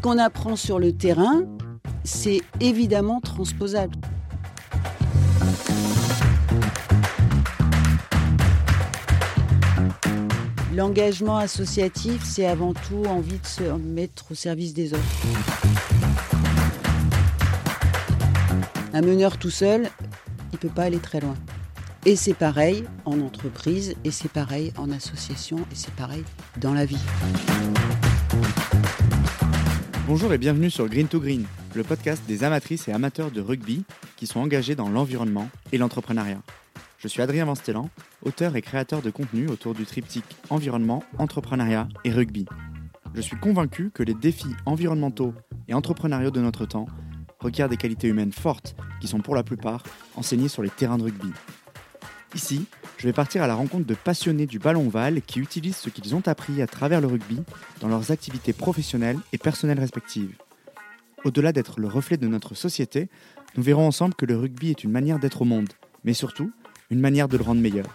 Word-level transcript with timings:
ce 0.00 0.02
qu'on 0.02 0.16
apprend 0.16 0.56
sur 0.56 0.78
le 0.78 0.92
terrain, 0.92 1.42
c'est 2.04 2.40
évidemment 2.58 3.20
transposable. 3.20 3.94
L'engagement 10.74 11.36
associatif, 11.36 12.22
c'est 12.24 12.46
avant 12.46 12.72
tout 12.72 13.04
envie 13.08 13.38
de 13.38 13.46
se 13.46 13.62
mettre 13.62 14.32
au 14.32 14.34
service 14.34 14.72
des 14.72 14.94
autres. 14.94 15.02
Un 18.94 19.02
meneur 19.02 19.36
tout 19.36 19.50
seul, 19.50 19.90
il 20.52 20.54
ne 20.54 20.58
peut 20.60 20.68
pas 20.68 20.84
aller 20.84 20.98
très 20.98 21.20
loin. 21.20 21.34
Et 22.06 22.16
c'est 22.16 22.32
pareil 22.32 22.84
en 23.04 23.20
entreprise, 23.20 23.94
et 24.04 24.10
c'est 24.10 24.30
pareil 24.30 24.72
en 24.78 24.90
association, 24.92 25.58
et 25.58 25.74
c'est 25.74 25.92
pareil 25.92 26.24
dans 26.56 26.72
la 26.72 26.86
vie. 26.86 26.96
Bonjour 30.10 30.32
et 30.32 30.38
bienvenue 30.38 30.70
sur 30.70 30.88
Green 30.88 31.06
to 31.06 31.20
Green, 31.20 31.46
le 31.76 31.84
podcast 31.84 32.24
des 32.26 32.42
amatrices 32.42 32.88
et 32.88 32.92
amateurs 32.92 33.30
de 33.30 33.40
rugby 33.40 33.84
qui 34.16 34.26
sont 34.26 34.40
engagés 34.40 34.74
dans 34.74 34.88
l'environnement 34.88 35.48
et 35.70 35.78
l'entrepreneuriat. 35.78 36.42
Je 36.98 37.06
suis 37.06 37.22
Adrien 37.22 37.44
Vanstellan, 37.44 37.88
auteur 38.24 38.56
et 38.56 38.60
créateur 38.60 39.02
de 39.02 39.10
contenu 39.10 39.46
autour 39.46 39.72
du 39.72 39.86
triptyque 39.86 40.36
environnement, 40.50 41.04
entrepreneuriat 41.18 41.86
et 42.02 42.10
rugby. 42.10 42.44
Je 43.14 43.20
suis 43.20 43.36
convaincu 43.36 43.92
que 43.94 44.02
les 44.02 44.14
défis 44.14 44.56
environnementaux 44.66 45.32
et 45.68 45.74
entrepreneuriaux 45.74 46.32
de 46.32 46.40
notre 46.40 46.66
temps 46.66 46.86
requièrent 47.38 47.68
des 47.68 47.76
qualités 47.76 48.08
humaines 48.08 48.32
fortes 48.32 48.74
qui 49.00 49.06
sont 49.06 49.20
pour 49.20 49.36
la 49.36 49.44
plupart 49.44 49.84
enseignées 50.16 50.48
sur 50.48 50.64
les 50.64 50.70
terrains 50.70 50.98
de 50.98 51.04
rugby. 51.04 51.30
Ici, 52.34 52.64
je 52.96 53.06
vais 53.06 53.12
partir 53.12 53.42
à 53.42 53.46
la 53.46 53.54
rencontre 53.54 53.86
de 53.86 53.94
passionnés 53.94 54.46
du 54.46 54.58
ballon 54.58 54.86
ovale 54.86 55.20
qui 55.22 55.40
utilisent 55.40 55.76
ce 55.76 55.90
qu'ils 55.90 56.14
ont 56.14 56.26
appris 56.26 56.62
à 56.62 56.66
travers 56.66 57.00
le 57.00 57.08
rugby 57.08 57.42
dans 57.80 57.88
leurs 57.88 58.12
activités 58.12 58.52
professionnelles 58.52 59.18
et 59.32 59.38
personnelles 59.38 59.80
respectives. 59.80 60.36
Au-delà 61.24 61.52
d'être 61.52 61.80
le 61.80 61.88
reflet 61.88 62.16
de 62.16 62.28
notre 62.28 62.54
société, 62.54 63.08
nous 63.56 63.62
verrons 63.62 63.86
ensemble 63.86 64.14
que 64.14 64.26
le 64.26 64.36
rugby 64.36 64.70
est 64.70 64.84
une 64.84 64.92
manière 64.92 65.18
d'être 65.18 65.42
au 65.42 65.44
monde, 65.44 65.68
mais 66.04 66.14
surtout 66.14 66.52
une 66.90 67.00
manière 67.00 67.28
de 67.28 67.36
le 67.36 67.42
rendre 67.42 67.60
meilleur. 67.60 67.86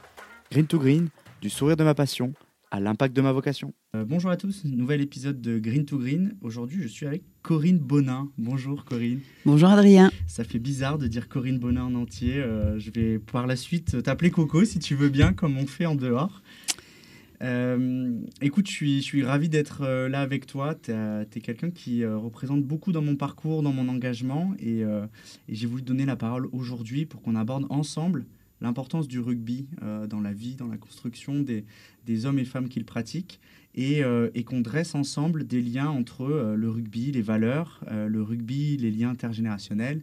Green 0.51 0.67
to 0.67 0.79
Green, 0.79 1.09
du 1.41 1.49
sourire 1.49 1.77
de 1.77 1.83
ma 1.83 1.95
passion 1.95 2.33
à 2.71 2.79
l'impact 2.79 3.15
de 3.15 3.21
ma 3.21 3.31
vocation. 3.31 3.73
Euh, 3.95 4.05
bonjour 4.05 4.31
à 4.31 4.37
tous, 4.37 4.63
nouvel 4.65 5.01
épisode 5.01 5.41
de 5.41 5.59
Green 5.59 5.85
to 5.85 5.97
Green. 5.97 6.35
Aujourd'hui, 6.41 6.81
je 6.81 6.87
suis 6.87 7.05
avec 7.05 7.23
Corinne 7.41 7.77
Bonin. 7.77 8.29
Bonjour 8.37 8.85
Corinne. 8.85 9.19
Bonjour 9.45 9.69
Adrien. 9.69 10.11
Ça 10.27 10.43
fait 10.43 10.59
bizarre 10.59 10.97
de 10.97 11.07
dire 11.07 11.29
Corinne 11.29 11.59
Bonin 11.59 11.83
en 11.83 11.95
entier. 11.95 12.37
Euh, 12.37 12.79
je 12.79 12.91
vais 12.91 13.19
par 13.19 13.47
la 13.47 13.55
suite 13.55 14.01
t'appeler 14.03 14.31
Coco 14.31 14.65
si 14.65 14.79
tu 14.79 14.95
veux 14.95 15.09
bien, 15.09 15.33
comme 15.33 15.57
on 15.57 15.67
fait 15.67 15.85
en 15.85 15.95
dehors. 15.95 16.41
Euh, 17.41 18.17
écoute, 18.41 18.67
je 18.67 18.71
suis, 18.71 18.97
je 18.97 19.03
suis 19.03 19.23
ravi 19.23 19.49
d'être 19.49 19.85
là 20.07 20.21
avec 20.21 20.45
toi. 20.45 20.73
Tu 20.75 20.91
es, 20.91 21.41
quelqu'un 21.41 21.69
qui 21.69 22.05
représente 22.05 22.63
beaucoup 22.63 22.91
dans 22.91 23.01
mon 23.01 23.15
parcours, 23.15 23.61
dans 23.61 23.73
mon 23.73 23.89
engagement. 23.89 24.53
Et, 24.59 24.79
et 24.81 25.55
j'ai 25.55 25.67
voulu 25.67 25.83
te 25.83 25.87
donner 25.87 26.05
la 26.05 26.15
parole 26.15 26.47
aujourd'hui 26.53 27.05
pour 27.05 27.21
qu'on 27.21 27.35
aborde 27.35 27.65
ensemble 27.69 28.25
l'importance 28.61 29.07
du 29.07 29.19
rugby 29.19 29.67
euh, 29.81 30.07
dans 30.07 30.21
la 30.21 30.33
vie, 30.33 30.55
dans 30.55 30.67
la 30.67 30.77
construction 30.77 31.39
des, 31.39 31.65
des 32.05 32.25
hommes 32.25 32.39
et 32.39 32.45
femmes 32.45 32.69
qui 32.69 32.79
le 32.79 32.85
pratiquent, 32.85 33.39
et, 33.75 34.03
euh, 34.03 34.29
et 34.33 34.43
qu'on 34.43 34.61
dresse 34.61 34.95
ensemble 34.95 35.45
des 35.45 35.61
liens 35.61 35.89
entre 35.89 36.21
euh, 36.21 36.55
le 36.55 36.69
rugby, 36.69 37.11
les 37.11 37.21
valeurs, 37.21 37.81
le 37.91 38.21
rugby, 38.21 38.77
les 38.77 38.91
liens 38.91 39.09
intergénérationnels, 39.09 40.01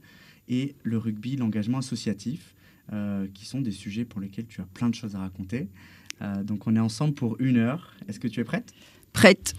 et 0.49 0.75
le 0.83 0.99
rugby, 0.99 1.37
l'engagement 1.37 1.79
associatif, 1.79 2.55
qui 3.33 3.47
sont 3.47 3.63
des 3.63 3.71
sujets 3.71 4.05
pour 4.05 4.21
lesquels 4.21 4.47
tu 4.47 4.61
as 4.61 4.67
plein 4.75 4.91
de 4.91 4.95
choses 4.95 5.15
à 5.15 5.21
raconter. 5.21 5.69
donc 6.43 6.67
on 6.67 6.77
est 6.77 6.81
ensemble 6.81 7.15
pour 7.15 7.41
une 7.41 7.57
heure. 7.57 7.95
Est-ce 8.07 8.21
que 8.21 8.29
tu 8.29 8.41
es 8.41 8.45
prête? 8.45 8.75
Prête. 9.15 9.55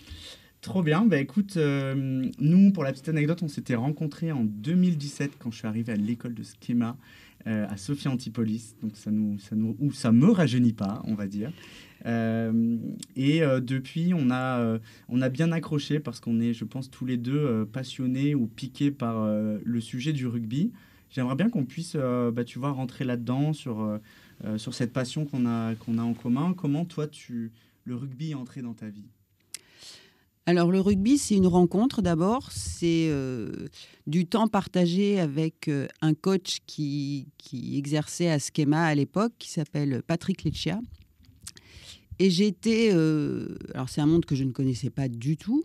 Trop 0.61 0.83
bien. 0.83 1.03
Bah, 1.03 1.17
écoute, 1.17 1.57
nous, 1.57 2.71
pour 2.73 2.83
la 2.83 2.91
petite 2.91 3.09
anecdote, 3.09 3.41
on 3.41 3.47
s'était 3.47 3.73
rencontrés 3.73 4.31
en 4.31 4.43
2017 4.43 5.31
quand 5.39 5.49
je 5.49 5.57
suis 5.57 5.67
arrivé 5.67 5.93
à 5.93 5.95
l'école 5.95 6.35
de 6.35 6.43
Schema 6.43 6.95
euh, 7.45 7.67
à 7.69 7.77
Sophia 7.77 8.09
Antipolis. 8.09 8.75
Donc 8.81 8.95
ça 8.95 9.11
nous, 9.11 9.37
ça 9.39 9.55
nous, 9.55 9.75
ou 9.79 9.91
ça 9.91 10.11
me 10.11 10.29
rajeunit 10.29 10.73
pas, 10.73 11.01
on 11.05 11.15
va 11.15 11.27
dire. 11.27 11.51
Euh, 12.05 12.77
et 13.15 13.43
euh, 13.43 13.59
depuis, 13.59 14.13
on 14.13 14.31
a, 14.31 14.79
on 15.09 15.21
a 15.21 15.29
bien 15.29 15.51
accroché 15.51 15.99
parce 15.99 16.19
qu'on 16.19 16.39
est, 16.39 16.53
je 16.53 16.65
pense, 16.65 16.89
tous 16.89 17.05
les 17.05 17.17
deux 17.17 17.65
passionnés 17.65 18.35
ou 18.35 18.47
piqués 18.47 18.91
par 18.91 19.27
le 19.27 19.81
sujet 19.81 20.13
du 20.13 20.27
rugby. 20.27 20.71
J'aimerais 21.09 21.35
bien 21.35 21.49
qu'on 21.49 21.65
puisse, 21.65 21.95
bah, 21.95 22.43
tu 22.43 22.59
vois, 22.59 22.71
rentrer 22.71 23.05
là-dedans 23.05 23.53
sur, 23.53 23.99
sur 24.57 24.73
cette 24.73 24.93
passion 24.93 25.25
qu'on 25.25 25.45
a, 25.45 25.75
qu'on 25.75 25.97
a 25.97 26.01
en 26.01 26.13
commun. 26.13 26.53
Comment 26.53 26.85
toi, 26.85 27.07
tu, 27.07 27.51
le 27.83 27.95
rugby 27.95 28.31
est 28.31 28.35
entré 28.35 28.61
dans 28.61 28.73
ta 28.73 28.89
vie? 28.89 29.09
Alors 30.45 30.71
le 30.71 30.81
rugby, 30.81 31.17
c'est 31.17 31.35
une 31.35 31.47
rencontre 31.47 32.01
d'abord, 32.01 32.51
c'est 32.51 33.07
euh, 33.09 33.49
du 34.07 34.25
temps 34.25 34.49
partagé 34.49 35.19
avec 35.19 35.69
euh, 35.69 35.87
un 36.01 36.13
coach 36.13 36.57
qui, 36.67 37.27
exerçait 37.53 38.29
à 38.29 38.39
Schema 38.39 38.83
à 38.83 38.93
l'époque, 38.93 39.31
qui 39.39 39.49
s'appelle 39.49 40.03
Patrick 40.05 40.43
Leccia. 40.43 40.81
Et 42.19 42.29
j'étais, 42.29 42.89
euh, 42.91 43.57
alors 43.73 43.87
c'est 43.87 44.01
un 44.01 44.05
monde 44.05 44.25
que 44.25 44.35
je 44.35 44.43
ne 44.43 44.51
connaissais 44.51 44.89
pas 44.89 45.07
du 45.07 45.37
tout, 45.37 45.63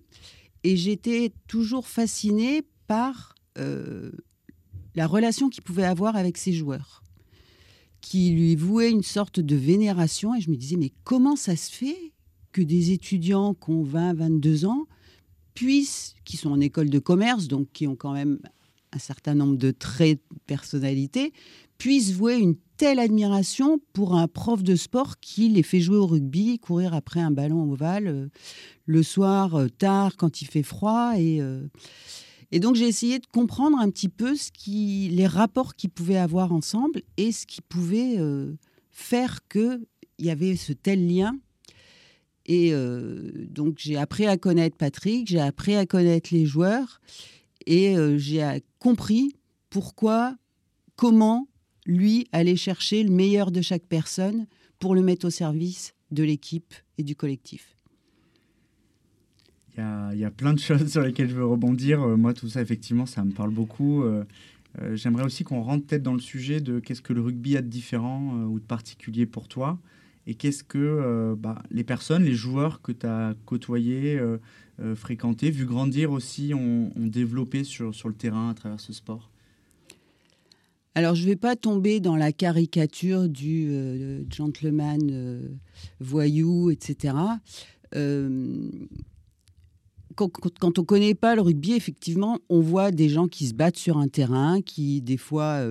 et 0.62 0.76
j'étais 0.76 1.32
toujours 1.48 1.88
fascinée 1.88 2.62
par 2.86 3.34
la 4.94 5.08
relation 5.08 5.48
qu'il 5.48 5.64
pouvait 5.64 5.84
avoir 5.84 6.14
avec 6.14 6.38
ses 6.38 6.52
joueurs, 6.52 7.02
qui 8.00 8.30
lui 8.30 8.54
vouait 8.54 8.88
une 8.88 9.02
sorte 9.02 9.40
de 9.40 9.56
vénération, 9.56 10.36
et 10.36 10.40
je 10.40 10.48
me 10.48 10.56
disais, 10.56 10.76
mais 10.76 10.92
comment 11.02 11.34
ça 11.34 11.56
se 11.56 11.72
fait 11.72 12.12
que 12.58 12.62
des 12.64 12.90
étudiants 12.90 13.54
qui 13.54 13.70
ont 13.70 13.84
20, 13.84 14.14
22 14.14 14.64
ans 14.64 14.86
puissent, 15.54 16.16
qui 16.24 16.36
sont 16.36 16.50
en 16.50 16.60
école 16.60 16.90
de 16.90 16.98
commerce, 16.98 17.46
donc 17.46 17.68
qui 17.72 17.86
ont 17.86 17.94
quand 17.94 18.12
même 18.12 18.40
un 18.92 18.98
certain 18.98 19.34
nombre 19.34 19.56
de 19.56 19.70
traits 19.70 20.18
de 20.32 20.38
personnalité, 20.46 21.32
puissent 21.78 22.12
vouer 22.12 22.36
une 22.36 22.56
telle 22.76 22.98
admiration 22.98 23.80
pour 23.92 24.16
un 24.16 24.26
prof 24.26 24.64
de 24.64 24.74
sport 24.74 25.20
qui 25.20 25.48
les 25.48 25.62
fait 25.62 25.78
jouer 25.78 25.98
au 25.98 26.06
rugby, 26.06 26.58
courir 26.58 26.94
après 26.94 27.20
un 27.20 27.30
ballon 27.30 27.70
ovale 27.70 28.08
euh, 28.08 28.26
le 28.86 29.04
soir 29.04 29.54
euh, 29.54 29.68
tard 29.68 30.16
quand 30.16 30.42
il 30.42 30.46
fait 30.46 30.64
froid. 30.64 31.12
Et, 31.16 31.40
euh, 31.40 31.62
et 32.50 32.58
donc 32.58 32.74
j'ai 32.74 32.88
essayé 32.88 33.20
de 33.20 33.26
comprendre 33.26 33.78
un 33.78 33.88
petit 33.90 34.08
peu 34.08 34.34
ce 34.34 34.50
qui, 34.50 35.10
les 35.12 35.28
rapports 35.28 35.76
qu'ils 35.76 35.90
pouvaient 35.90 36.18
avoir 36.18 36.52
ensemble 36.52 37.02
et 37.18 37.30
ce 37.30 37.46
qui 37.46 37.60
pouvait 37.60 38.18
faire 38.90 39.46
qu'il 39.48 39.86
y 40.18 40.30
avait 40.30 40.56
ce 40.56 40.72
tel 40.72 41.06
lien 41.06 41.38
et 42.48 42.70
euh, 42.72 43.30
donc 43.50 43.74
j'ai 43.76 43.96
appris 43.96 44.26
à 44.26 44.38
connaître 44.38 44.76
Patrick, 44.76 45.28
j'ai 45.28 45.38
appris 45.38 45.76
à 45.76 45.84
connaître 45.84 46.30
les 46.32 46.46
joueurs 46.46 47.00
et 47.66 47.96
euh, 47.96 48.16
j'ai 48.16 48.62
compris 48.78 49.36
pourquoi, 49.68 50.34
comment 50.96 51.46
lui 51.84 52.26
allait 52.32 52.56
chercher 52.56 53.04
le 53.04 53.10
meilleur 53.10 53.50
de 53.50 53.60
chaque 53.60 53.84
personne 53.84 54.46
pour 54.78 54.94
le 54.94 55.02
mettre 55.02 55.26
au 55.26 55.30
service 55.30 55.94
de 56.10 56.22
l'équipe 56.22 56.74
et 56.96 57.02
du 57.02 57.14
collectif. 57.14 57.76
Il 59.76 60.18
y, 60.18 60.24
a, 60.24 60.30
plein 60.32 60.54
de 60.54 60.58
choses 60.58 60.90
sur 60.90 61.02
lesquelles 61.02 61.28
je 61.28 61.36
veux 61.36 61.46
rebondir. 61.46 62.02
Euh, 62.02 62.16
moi, 62.16 62.34
tout 62.34 62.48
ça, 62.48 62.60
effectivement, 62.60 63.06
ça 63.06 63.24
me 63.24 63.30
parle 63.30 63.52
beaucoup. 63.52 64.04
J'aimerais 64.94 65.24
aussi 65.24 65.44
qu'on 65.44 65.62
rentre 65.62 65.86
peut-être 65.86 66.02
dans 66.02 66.14
le 66.14 66.20
sujet 66.20 66.60
de 66.60 66.80
qu'est-ce 66.80 67.00
que 67.00 67.12
le 67.12 67.20
rugby 67.20 67.56
a 67.56 67.62
de 67.62 67.68
différent 67.68 68.32
ou 68.44 68.58
de 68.58 68.64
particulier 68.64 69.24
pour 69.24 69.46
toi 69.46 69.78
et 70.28 70.34
qu'est-ce 70.34 70.62
que 70.62 70.78
euh, 70.78 71.34
bah, 71.36 71.62
les 71.70 71.84
personnes, 71.84 72.22
les 72.22 72.34
joueurs 72.34 72.82
que 72.82 72.92
tu 72.92 73.06
as 73.06 73.34
côtoyés, 73.46 74.18
euh, 74.18 74.36
euh, 74.78 74.94
fréquentés, 74.94 75.50
vu 75.50 75.64
grandir 75.64 76.12
aussi, 76.12 76.52
ont, 76.54 76.92
développé 76.96 77.64
sur, 77.64 77.94
sur 77.94 78.08
le 78.08 78.14
terrain 78.14 78.50
à 78.50 78.54
travers 78.54 78.78
ce 78.78 78.92
sport? 78.92 79.30
Alors, 80.94 81.14
je 81.14 81.22
ne 81.22 81.28
vais 81.28 81.36
pas 81.36 81.56
tomber 81.56 82.00
dans 82.00 82.14
la 82.14 82.32
caricature 82.32 83.26
du 83.26 84.26
gentleman 84.30 85.48
voyou, 86.00 86.70
etc. 86.70 87.14
Quand, 87.92 90.28
quand, 90.28 90.78
on 90.78 90.82
ne 90.82 90.86
connaît 90.86 91.14
pas 91.14 91.36
le 91.36 91.40
rugby, 91.40 91.72
effectivement, 91.72 92.38
on 92.50 92.60
voit 92.60 92.90
des 92.90 93.08
gens 93.08 93.28
qui 93.28 93.46
se 93.46 93.54
battent 93.54 93.78
sur 93.78 93.96
un 93.96 94.08
terrain, 94.08 94.60
qui 94.60 95.00
des 95.00 95.16
fois 95.16 95.64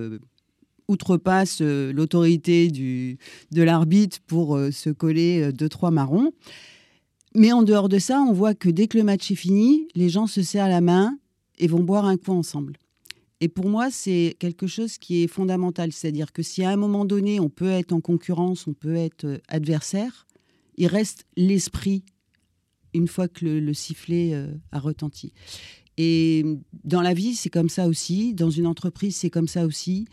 outrepasse 0.88 1.58
euh, 1.60 1.92
l'autorité 1.92 2.68
de 2.68 3.62
l'arbitre 3.62 4.18
pour 4.26 4.56
euh, 4.56 4.70
se 4.70 4.90
coller 4.90 5.42
euh, 5.42 5.52
deux, 5.52 5.68
trois 5.68 5.90
marrons. 5.90 6.32
Mais 7.34 7.52
en 7.52 7.62
dehors 7.62 7.88
de 7.88 7.98
ça, 7.98 8.20
on 8.20 8.32
voit 8.32 8.54
que 8.54 8.70
dès 8.70 8.88
que 8.88 8.96
le 8.96 9.04
match 9.04 9.30
est 9.30 9.36
fini, 9.36 9.86
les 9.94 10.08
gens 10.08 10.26
se 10.26 10.42
serrent 10.42 10.68
la 10.68 10.80
main 10.80 11.18
et 11.58 11.66
vont 11.66 11.82
boire 11.82 12.06
un 12.06 12.16
coup 12.16 12.32
ensemble. 12.32 12.76
Et 13.40 13.48
pour 13.48 13.68
moi, 13.68 13.90
c'est 13.90 14.34
quelque 14.40 14.66
chose 14.66 14.98
qui 14.98 15.22
est 15.22 15.28
fondamental. 15.28 15.92
C'est-à-dire 15.92 16.32
que 16.32 16.42
si 16.42 16.64
à 16.64 16.70
un 16.70 16.76
moment 16.76 17.04
donné, 17.04 17.38
on 17.38 17.50
peut 17.50 17.70
être 17.70 17.92
en 17.92 18.00
concurrence, 18.00 18.66
on 18.66 18.72
peut 18.72 18.96
être 18.96 19.40
adversaire, 19.46 20.26
il 20.76 20.86
reste 20.88 21.26
l'esprit 21.36 22.02
une 22.94 23.06
fois 23.06 23.28
que 23.28 23.44
le, 23.44 23.74
sifflet 23.74 24.32
a 24.72 24.80
retenti. 24.80 25.32
Et 25.98 26.44
dans 26.84 27.02
la 27.02 27.12
vie, 27.12 27.34
c'est 27.34 27.50
comme 27.50 27.68
ça 27.68 27.86
aussi. 27.86 28.32
Dans 28.32 28.50
une 28.50 28.66
entreprise, 28.66 29.16
c'est 29.16 29.30
comme 29.30 29.48
ça 29.48 29.66
aussi. 29.66 30.06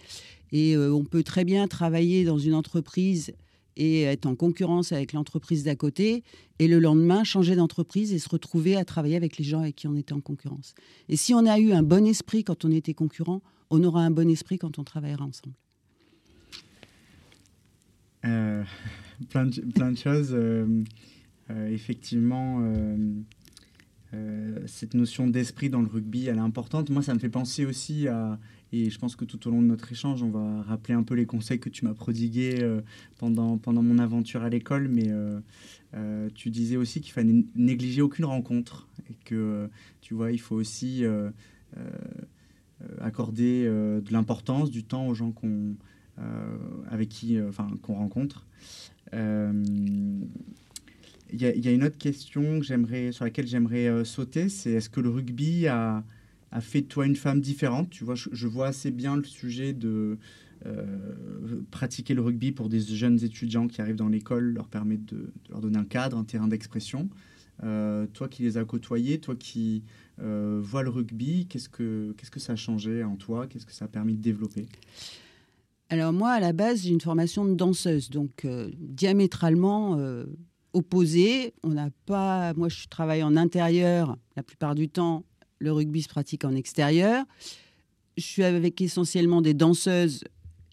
Et 0.55 0.73
euh, 0.77 0.93
on 0.93 1.03
peut 1.03 1.21
très 1.21 1.43
bien 1.43 1.67
travailler 1.67 2.23
dans 2.23 2.37
une 2.37 2.53
entreprise 2.53 3.33
et 3.75 4.03
être 4.03 4.25
en 4.25 4.35
concurrence 4.35 4.93
avec 4.93 5.11
l'entreprise 5.11 5.65
d'à 5.65 5.75
côté, 5.75 6.23
et 6.59 6.69
le 6.69 6.79
lendemain 6.79 7.25
changer 7.25 7.57
d'entreprise 7.57 8.13
et 8.13 8.19
se 8.19 8.29
retrouver 8.29 8.77
à 8.77 8.85
travailler 8.85 9.17
avec 9.17 9.37
les 9.37 9.43
gens 9.43 9.59
avec 9.59 9.75
qui 9.75 9.85
on 9.89 9.97
était 9.97 10.13
en 10.13 10.21
concurrence. 10.21 10.73
Et 11.09 11.17
si 11.17 11.33
on 11.33 11.45
a 11.45 11.59
eu 11.59 11.73
un 11.73 11.83
bon 11.83 12.07
esprit 12.07 12.45
quand 12.45 12.63
on 12.63 12.71
était 12.71 12.93
concurrent, 12.93 13.41
on 13.69 13.83
aura 13.83 13.99
un 13.99 14.11
bon 14.11 14.29
esprit 14.29 14.57
quand 14.57 14.79
on 14.79 14.85
travaillera 14.85 15.25
ensemble. 15.25 15.55
Euh, 18.23 18.63
plein, 19.29 19.47
de, 19.47 19.97
choses. 19.97 20.29
Euh, 20.31 20.83
effectivement, 21.69 22.65
cette 24.67 24.93
notion 24.93 25.27
d'esprit 25.27 25.69
dans 25.69 25.81
le 25.81 25.89
rugby, 25.89 26.27
elle 26.27 26.37
est 26.37 26.39
importante. 26.39 26.89
Moi, 26.91 27.01
ça 27.01 27.13
me 27.13 27.19
fait 27.19 27.27
penser 27.27 27.65
aussi 27.65 28.07
à 28.07 28.39
et 28.71 28.89
je 28.89 28.99
pense 28.99 29.15
que 29.15 29.25
tout 29.25 29.47
au 29.47 29.51
long 29.51 29.61
de 29.61 29.67
notre 29.67 29.91
échange, 29.91 30.23
on 30.23 30.29
va 30.29 30.63
rappeler 30.63 30.93
un 30.93 31.03
peu 31.03 31.13
les 31.13 31.25
conseils 31.25 31.59
que 31.59 31.69
tu 31.69 31.85
m'as 31.85 31.93
prodigués 31.93 32.61
euh, 32.61 32.81
pendant, 33.17 33.57
pendant 33.57 33.83
mon 33.83 33.99
aventure 33.99 34.43
à 34.43 34.49
l'école. 34.49 34.87
Mais 34.87 35.09
euh, 35.09 35.39
euh, 35.93 36.29
tu 36.33 36.49
disais 36.49 36.75
aussi 36.75 37.01
qu'il 37.01 37.13
fallait 37.13 37.45
négliger 37.55 38.01
aucune 38.01 38.25
rencontre 38.25 38.87
et 39.09 39.15
que, 39.23 39.69
tu 40.01 40.13
vois, 40.13 40.31
il 40.31 40.39
faut 40.39 40.55
aussi 40.55 41.03
accorder 42.99 43.65
de 43.65 44.11
l'importance, 44.11 44.71
du 44.71 44.83
temps 44.83 45.07
aux 45.07 45.13
gens 45.13 45.31
qu'on, 45.31 45.75
avec 46.89 47.09
qui, 47.09 47.39
enfin, 47.41 47.67
rencontre. 47.87 48.45
Il 49.13 50.27
y, 51.31 51.67
a 51.67 51.71
une 51.71 51.83
autre 51.83 51.97
question 51.97 52.59
que 52.59 53.11
sur 53.11 53.23
laquelle 53.23 53.47
j'aimerais 53.47 54.03
sauter, 54.05 54.49
c'est 54.49 54.71
est-ce 54.71 54.89
que 54.89 55.01
le 55.01 55.09
rugby 55.09 55.67
a 55.67 56.03
a 56.55 56.61
fait 56.61 56.81
de 56.81 56.87
toi 56.87 57.05
une 57.05 57.17
femme 57.17 57.41
différente. 57.41 57.89
Tu 57.89 58.05
vois, 58.05 58.15
je, 58.15 58.47
vois 58.47 58.67
assez 58.67 58.89
bien 58.89 59.17
le 59.17 59.25
sujet 59.25 59.73
de 59.73 60.17
euh, 60.65 60.85
pratiquer 61.69 62.13
le 62.13 62.21
rugby 62.21 62.53
pour 62.53 62.69
des 62.69 62.79
jeunes 62.79 63.21
étudiants 63.21 63.67
qui 63.67 63.81
arrivent 63.81 63.97
dans 63.97 64.07
l'école, 64.07 64.53
leur 64.53 64.69
permettre 64.69 65.05
de, 65.05 65.33
leur 65.49 65.59
donner 65.59 65.77
un 65.77 65.83
cadre, 65.83 66.17
un 66.17 66.23
terrain 66.23 66.47
d'expression. 66.47 67.09
Euh, 67.63 68.07
toi 68.07 68.29
qui 68.29 68.43
les 68.43 68.57
as 68.57 68.63
côtoyés, 68.63 69.19
toi 69.19 69.35
qui 69.35 69.83
euh, 70.21 70.61
vois 70.63 70.81
le 70.81 70.89
rugby, 70.89 71.45
qu'est-ce 71.47 71.67
que, 71.67 72.13
qu'est-ce 72.17 72.31
que 72.31 72.39
ça 72.39 72.53
a 72.53 72.55
changé 72.55 73.03
en 73.03 73.17
toi? 73.17 73.47
Qu'est-ce 73.47 73.65
que 73.65 73.73
ça 73.73 73.85
a 73.85 73.89
permis 73.89 74.15
de 74.15 74.21
développer? 74.21 74.65
Alors 75.89 76.13
moi, 76.13 76.31
à 76.31 76.39
la 76.39 76.53
base, 76.53 76.83
j'ai 76.83 76.89
une 76.89 77.01
formation 77.01 77.43
de 77.43 77.53
danseuse, 77.53 78.09
donc 78.09 78.47
diamétralement 78.79 79.99
opposée. 80.71 81.53
On 81.63 81.69
n'a 81.69 81.89
pas, 82.05 82.53
moi, 82.53 82.69
je 82.69 82.87
travaille 82.87 83.23
en 83.23 83.35
intérieur 83.35 84.17
la 84.37 84.43
plupart 84.43 84.73
du 84.73 84.87
temps 84.87 85.25
le 85.59 85.71
rugby 85.71 86.01
se 86.01 86.09
pratique 86.09 86.45
en 86.45 86.55
extérieur. 86.55 87.25
Je 88.17 88.23
suis 88.23 88.43
avec 88.43 88.79
essentiellement 88.81 89.41
des 89.41 89.53
danseuses 89.53 90.23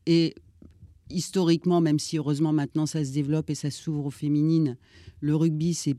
et 0.07 0.35
historiquement, 1.11 1.81
même 1.81 1.99
si 1.99 2.19
heureusement 2.19 2.53
maintenant 2.53 2.87
ça 2.87 3.05
se 3.05 3.13
développe 3.13 3.51
et 3.51 3.55
ça 3.55 3.71
s'ouvre 3.71 4.07
aux 4.07 4.11
féminines, 4.11 4.77
le 5.21 5.37
rugby 5.37 5.75
c'est 5.75 5.97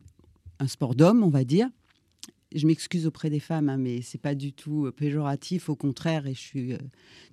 un 0.60 0.68
sport 0.68 0.96
d'homme, 0.96 1.24
on 1.24 1.30
va 1.30 1.44
dire. 1.44 1.70
Je 2.56 2.68
m'excuse 2.68 3.08
auprès 3.08 3.32
des 3.32 3.40
femmes, 3.40 3.68
hein, 3.70 3.78
mais 3.78 4.02
c'est 4.04 4.22
pas 4.22 4.36
du 4.36 4.54
tout 4.54 4.86
euh, 4.86 4.92
péjoratif, 4.92 5.70
au 5.70 5.76
contraire, 5.76 6.28
et 6.28 6.36
je 6.36 6.40
suis 6.40 6.74
euh, 6.74 6.78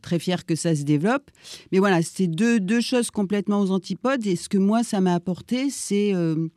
très 0.00 0.18
fière 0.18 0.46
que 0.46 0.54
ça 0.54 0.74
se 0.74 0.82
développe. 0.82 1.30
Mais 1.72 1.78
voilà, 1.78 2.00
c'est 2.00 2.26
deux, 2.26 2.80
choses 2.80 3.10
complètement 3.10 3.60
aux 3.60 3.70
antipodes. 3.70 4.26
Et 4.26 4.34
ce 4.34 4.48
que 4.48 4.56
moi, 4.56 4.82
ça 4.82 5.02
m'a 5.02 5.14
apporté, 5.14 5.68
c'est 5.68 6.14
euh, 6.14 6.48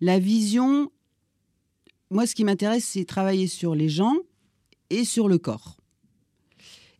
la 0.00 0.20
vision. 0.20 0.92
Moi, 2.10 2.26
ce 2.26 2.36
qui 2.36 2.44
m'intéresse, 2.44 2.84
c'est 2.84 3.04
travailler 3.04 3.48
sur 3.48 3.74
les 3.74 3.88
gens, 3.88 4.14
et 4.90 5.04
sur 5.04 5.28
le 5.28 5.38
corps. 5.38 5.76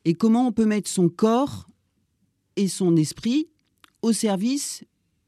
Et 0.05 0.15
comment 0.15 0.47
on 0.47 0.53
peut 0.53 0.67
mettre 0.67 0.91
son 0.91 1.09
corps 1.09 1.69
et 2.57 2.69
son 2.69 2.97
esprit 2.97 3.49
au 4.03 4.13
service 4.13 4.85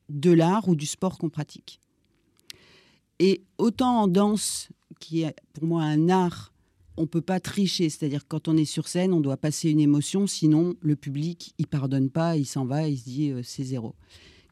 de 0.09 0.31
l'art 0.31 0.69
ou 0.69 0.77
du 0.77 0.87
sport 0.87 1.19
qu'on 1.19 1.31
pratique. 1.31 1.81
Et 3.19 3.43
autant 3.59 4.03
en 4.03 4.09
danse, 4.09 4.69
qui 5.01 5.23
est 5.23 5.35
pour 5.55 5.65
moi 5.65 5.83
un 5.83 6.09
art, 6.09 6.53
on 6.97 7.03
ne 7.03 7.07
peut 7.07 7.23
pas 7.23 7.41
tricher, 7.41 7.89
c'est-à-dire 7.91 8.27
quand 8.27 8.49
on 8.49 8.57
est 8.57 8.65
sur 8.65 8.89
scène, 8.89 9.13
on 9.13 9.21
doit 9.21 9.37
passer 9.37 9.71
une 9.71 9.81
émotion, 9.81 10.27
sinon 10.27 10.75
le 10.81 10.97
public, 10.97 11.55
il 11.59 11.67
pardonne 11.67 12.11
pas, 12.11 12.37
il 12.37 12.47
s'en 12.47 12.65
va, 12.65 12.89
il 12.89 12.99
se 12.99 13.05
dit 13.05 13.31
euh, 13.31 13.43
c'est 13.43 13.65
zéro. 13.65 13.95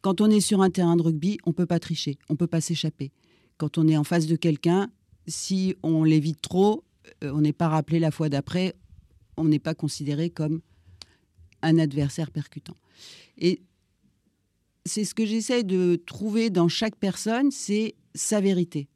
Quand 0.02 0.20
on 0.20 0.30
est 0.30 0.40
sur 0.40 0.60
un 0.60 0.70
terrain 0.70 0.96
de 0.96 1.02
rugby, 1.02 1.38
on 1.44 1.52
peut 1.52 1.66
pas 1.66 1.78
tricher, 1.78 2.18
on 2.28 2.36
peut 2.36 2.46
pas 2.46 2.60
s'échapper. 2.60 3.12
Quand 3.56 3.78
on 3.78 3.88
est 3.88 3.96
en 3.96 4.04
face 4.04 4.26
de 4.26 4.36
quelqu'un, 4.36 4.90
si 5.26 5.74
on 5.82 6.04
l'évite 6.04 6.42
trop, 6.42 6.84
on 7.22 7.40
n'est 7.40 7.52
pas 7.52 7.68
rappelé 7.68 7.98
la 7.98 8.10
fois 8.10 8.28
d'après, 8.28 8.74
on 9.36 9.44
n'est 9.44 9.58
pas 9.58 9.74
considéré 9.74 10.30
comme 10.30 10.60
un 11.62 11.78
adversaire 11.78 12.30
percutant. 12.30 12.76
Et 13.38 13.62
c'est 14.84 15.04
ce 15.04 15.14
que 15.14 15.24
j'essaie 15.24 15.64
de 15.64 15.96
trouver 16.06 16.50
dans 16.50 16.68
chaque 16.68 16.96
personne, 16.96 17.50
c'est 17.50 17.94
sa 18.14 18.40
vérité. 18.40 18.88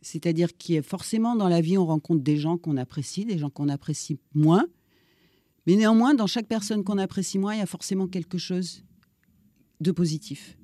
C'est-à-dire 0.00 0.56
qu'il 0.56 0.82
forcément 0.82 1.36
dans 1.36 1.48
la 1.48 1.60
vie, 1.60 1.78
on 1.78 1.86
rencontre 1.86 2.22
des 2.22 2.36
gens 2.36 2.56
qu'on 2.58 2.76
apprécie, 2.76 3.24
des 3.24 3.38
gens 3.38 3.50
qu'on 3.50 3.68
apprécie 3.68 4.18
moins. 4.34 4.66
Mais 5.66 5.76
néanmoins, 5.76 6.14
dans 6.14 6.26
chaque 6.26 6.46
personne 6.46 6.82
qu'on 6.82 6.98
apprécie 6.98 7.38
moins, 7.38 7.54
il 7.54 7.58
y 7.58 7.62
a 7.62 7.66
forcément 7.66 8.08
quelque 8.08 8.38
chose 8.38 8.84
de 9.80 9.92
positif 9.92 10.56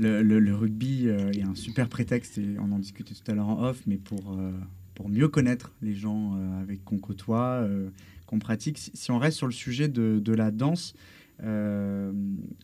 le, 0.00 0.54
rugby 0.54 1.08
euh, 1.08 1.30
est 1.32 1.42
un 1.42 1.54
super 1.54 1.88
prétexte, 1.88 2.38
et 2.38 2.56
on 2.58 2.72
en 2.72 2.78
discutait 2.78 3.14
tout 3.14 3.30
à 3.30 3.34
l'heure 3.34 3.48
en 3.48 3.62
off, 3.64 3.82
mais 3.86 3.96
pour, 3.96 4.32
euh, 4.32 4.52
pour 4.94 5.08
mieux 5.08 5.28
connaître 5.28 5.72
les 5.82 5.94
gens 5.94 6.36
euh, 6.36 6.60
avec 6.60 6.84
qu'on 6.84 6.98
côtoie, 6.98 7.66
qu'on 8.26 8.38
pratique. 8.38 8.78
Si, 8.78 9.10
on 9.10 9.18
reste 9.18 9.38
sur 9.38 9.46
le 9.46 9.52
sujet 9.52 9.88
de, 9.88 10.20
de 10.22 10.32
la 10.32 10.50
danse, 10.50 10.94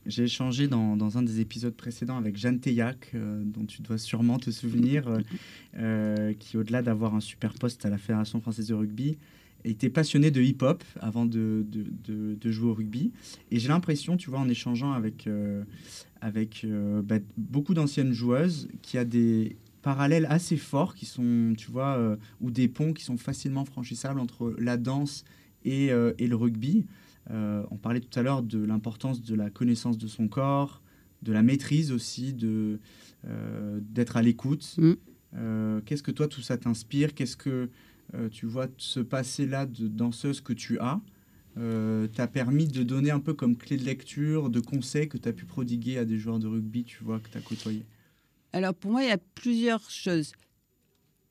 j'ai 0.06 0.24
échangé 0.24 0.66
dans, 0.66 0.96
dans, 0.96 1.18
un 1.18 1.22
des 1.22 1.40
épisodes 1.40 1.74
précédents 1.74 2.16
avec 2.16 2.36
Jeanne 2.36 2.58
Teillac, 2.58 3.14
dont 3.14 3.66
tu 3.66 3.82
dois 3.82 3.98
sûrement 3.98 4.38
te 4.38 4.50
souvenir, 4.50 5.04
qui, 6.38 6.56
au-delà 6.56 6.82
d'avoir 6.82 7.14
un 7.14 7.20
super 7.20 7.54
poste 7.54 7.84
à 7.84 7.90
la 7.90 7.98
Fédération 7.98 8.40
française 8.40 8.68
de 8.68 8.74
rugby, 8.74 9.18
était 9.64 9.90
passionné 9.90 10.30
de 10.30 10.40
hip-hop 10.40 10.82
avant 11.00 11.24
de, 11.24 11.64
de, 11.68 12.34
de, 12.34 12.50
jouer 12.50 12.70
au 12.70 12.74
rugby. 12.74 13.12
Et 13.50 13.58
j'ai 13.58 13.68
l'impression, 13.68 14.16
tu 14.16 14.30
vois, 14.30 14.40
en 14.40 14.48
échangeant 14.48 14.92
avec, 14.92 15.26
euh, 15.26 15.64
avec 16.20 16.64
euh, 16.64 17.02
bah, 17.02 17.18
beaucoup 17.36 17.74
d'anciennes 17.74 18.12
joueuses, 18.12 18.68
qu'il 18.82 18.98
y 18.98 19.00
a 19.00 19.04
des 19.04 19.56
parallèles 19.82 20.26
assez 20.28 20.56
forts 20.56 20.94
qui 20.94 21.06
sont, 21.06 21.54
tu 21.56 21.70
vois, 21.70 21.96
euh, 21.96 22.16
ou 22.40 22.50
des 22.50 22.68
ponts 22.68 22.92
qui 22.92 23.04
sont 23.04 23.16
facilement 23.16 23.64
franchissables 23.64 24.20
entre 24.20 24.54
la 24.58 24.76
danse 24.76 25.24
et, 25.64 25.90
et 26.18 26.26
le 26.26 26.34
rugby. 26.34 26.86
on 27.30 27.76
parlait 27.80 28.00
tout 28.00 28.18
à 28.18 28.22
l'heure 28.22 28.42
de 28.42 28.64
l'importance 28.64 29.22
de 29.22 29.36
la 29.36 29.48
connaissance 29.48 29.96
de 29.96 30.08
son 30.08 30.26
corps, 30.26 30.82
de 31.22 31.32
la 31.32 31.42
maîtrise 31.42 31.92
aussi, 31.92 32.32
de 32.32 32.80
d'être 33.80 34.16
à 34.16 34.22
l'écoute. 34.22 34.76
Mm. 34.76 35.80
Qu'est-ce 35.84 36.02
que 36.02 36.10
toi, 36.10 36.26
tout 36.26 36.40
ça 36.40 36.56
t'inspire? 36.58 37.14
Qu'est-ce 37.14 37.36
que 37.36 37.70
euh, 38.14 38.28
tu 38.28 38.46
vois, 38.46 38.66
ce 38.76 39.00
passé-là 39.00 39.66
de 39.66 39.88
danseuse 39.88 40.40
que 40.40 40.52
tu 40.52 40.78
as, 40.78 41.00
euh, 41.58 42.08
t'a 42.08 42.26
permis 42.26 42.66
de 42.66 42.82
donner 42.82 43.10
un 43.10 43.20
peu 43.20 43.34
comme 43.34 43.56
clé 43.56 43.76
de 43.76 43.84
lecture, 43.84 44.50
de 44.50 44.60
conseils 44.60 45.08
que 45.08 45.18
tu 45.18 45.28
as 45.28 45.32
pu 45.32 45.44
prodiguer 45.44 45.98
à 45.98 46.04
des 46.04 46.18
joueurs 46.18 46.38
de 46.38 46.46
rugby, 46.46 46.84
tu 46.84 47.04
vois, 47.04 47.20
que 47.20 47.28
tu 47.28 47.38
as 47.38 47.40
côtoyé 47.40 47.84
Alors 48.52 48.74
pour 48.74 48.90
moi, 48.90 49.02
il 49.02 49.08
y 49.08 49.12
a 49.12 49.18
plusieurs 49.18 49.90
choses. 49.90 50.32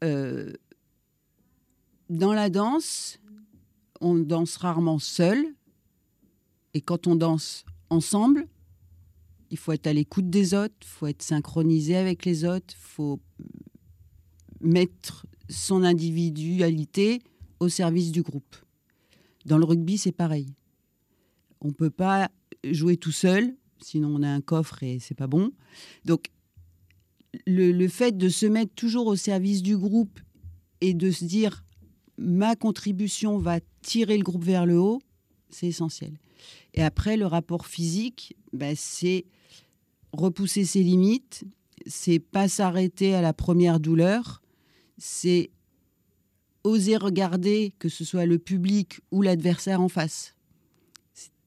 Euh, 0.04 0.54
dans 2.10 2.34
la 2.34 2.50
danse, 2.50 3.20
on 4.00 4.16
danse 4.16 4.58
rarement 4.58 5.00
seul. 5.00 5.38
Et 6.74 6.82
quand 6.82 7.08
on 7.08 7.16
danse 7.16 7.66
ensemble, 7.90 8.48
il 9.50 9.58
faut 9.58 9.72
être 9.74 9.88
à 9.88 9.94
l'écoute 9.94 10.30
des 10.30 10.54
autres, 10.54 10.76
il 10.82 10.88
faut 10.88 11.08
être 11.08 11.22
synchronisé 11.22 11.96
avec 11.96 12.26
les 12.26 12.46
autres, 12.46 12.68
il 12.70 12.82
faut 12.82 13.20
mettre 14.62 15.26
son 15.52 15.84
individualité 15.84 17.22
au 17.60 17.70
service 17.70 18.12
du 18.12 18.24
groupe. 18.24 18.56
Dans 19.46 19.58
le 19.58 19.66
rugby, 19.66 19.98
c'est 19.98 20.12
pareil. 20.12 20.54
On 21.62 21.68
ne 21.68 21.74
peut 21.74 21.90
pas 21.90 22.30
jouer 22.64 22.98
tout 22.98 23.12
seul, 23.12 23.56
sinon 23.82 24.16
on 24.16 24.24
a 24.24 24.30
un 24.30 24.42
coffre 24.42 24.82
et 24.84 25.00
c'est 25.00 25.16
pas 25.16 25.28
bon. 25.28 25.52
Donc, 26.06 26.32
le, 27.46 27.88
fait 27.88 28.18
de 28.18 28.30
se 28.30 28.46
mettre 28.46 28.74
toujours 28.76 29.08
au 29.08 29.16
service 29.16 29.62
du 29.62 29.78
groupe 29.78 30.20
et 30.82 30.94
de 30.94 31.12
se 31.12 31.26
dire 31.26 31.64
ma 32.18 32.56
contribution 32.56 33.38
va 33.38 33.60
tirer 33.82 34.18
le 34.18 34.24
groupe 34.24 34.44
vers 34.44 34.66
le 34.66 34.80
haut, 34.80 35.02
c'est 35.50 35.68
essentiel. 35.68 36.14
Et 36.74 36.84
après, 36.84 37.18
le 37.18 37.26
rapport 37.26 37.66
physique, 37.66 38.36
bah, 38.54 38.76
c'est 38.76 39.26
repousser 40.14 40.66
ses 40.66 40.84
limites, 40.84 41.46
c'est 41.88 42.20
pas 42.20 42.48
s'arrêter 42.48 43.16
à 43.16 43.22
la 43.22 43.34
première 43.34 43.80
douleur, 43.80 44.42
c'est 45.02 45.50
oser 46.64 46.96
regarder 46.96 47.74
que 47.80 47.90
ce 47.90 48.06
soit 48.06 48.28
le 48.28 48.38
public 48.38 49.02
ou 49.10 49.24
l'adversaire 49.24 49.82
en 49.82 49.90
face. 49.90 50.36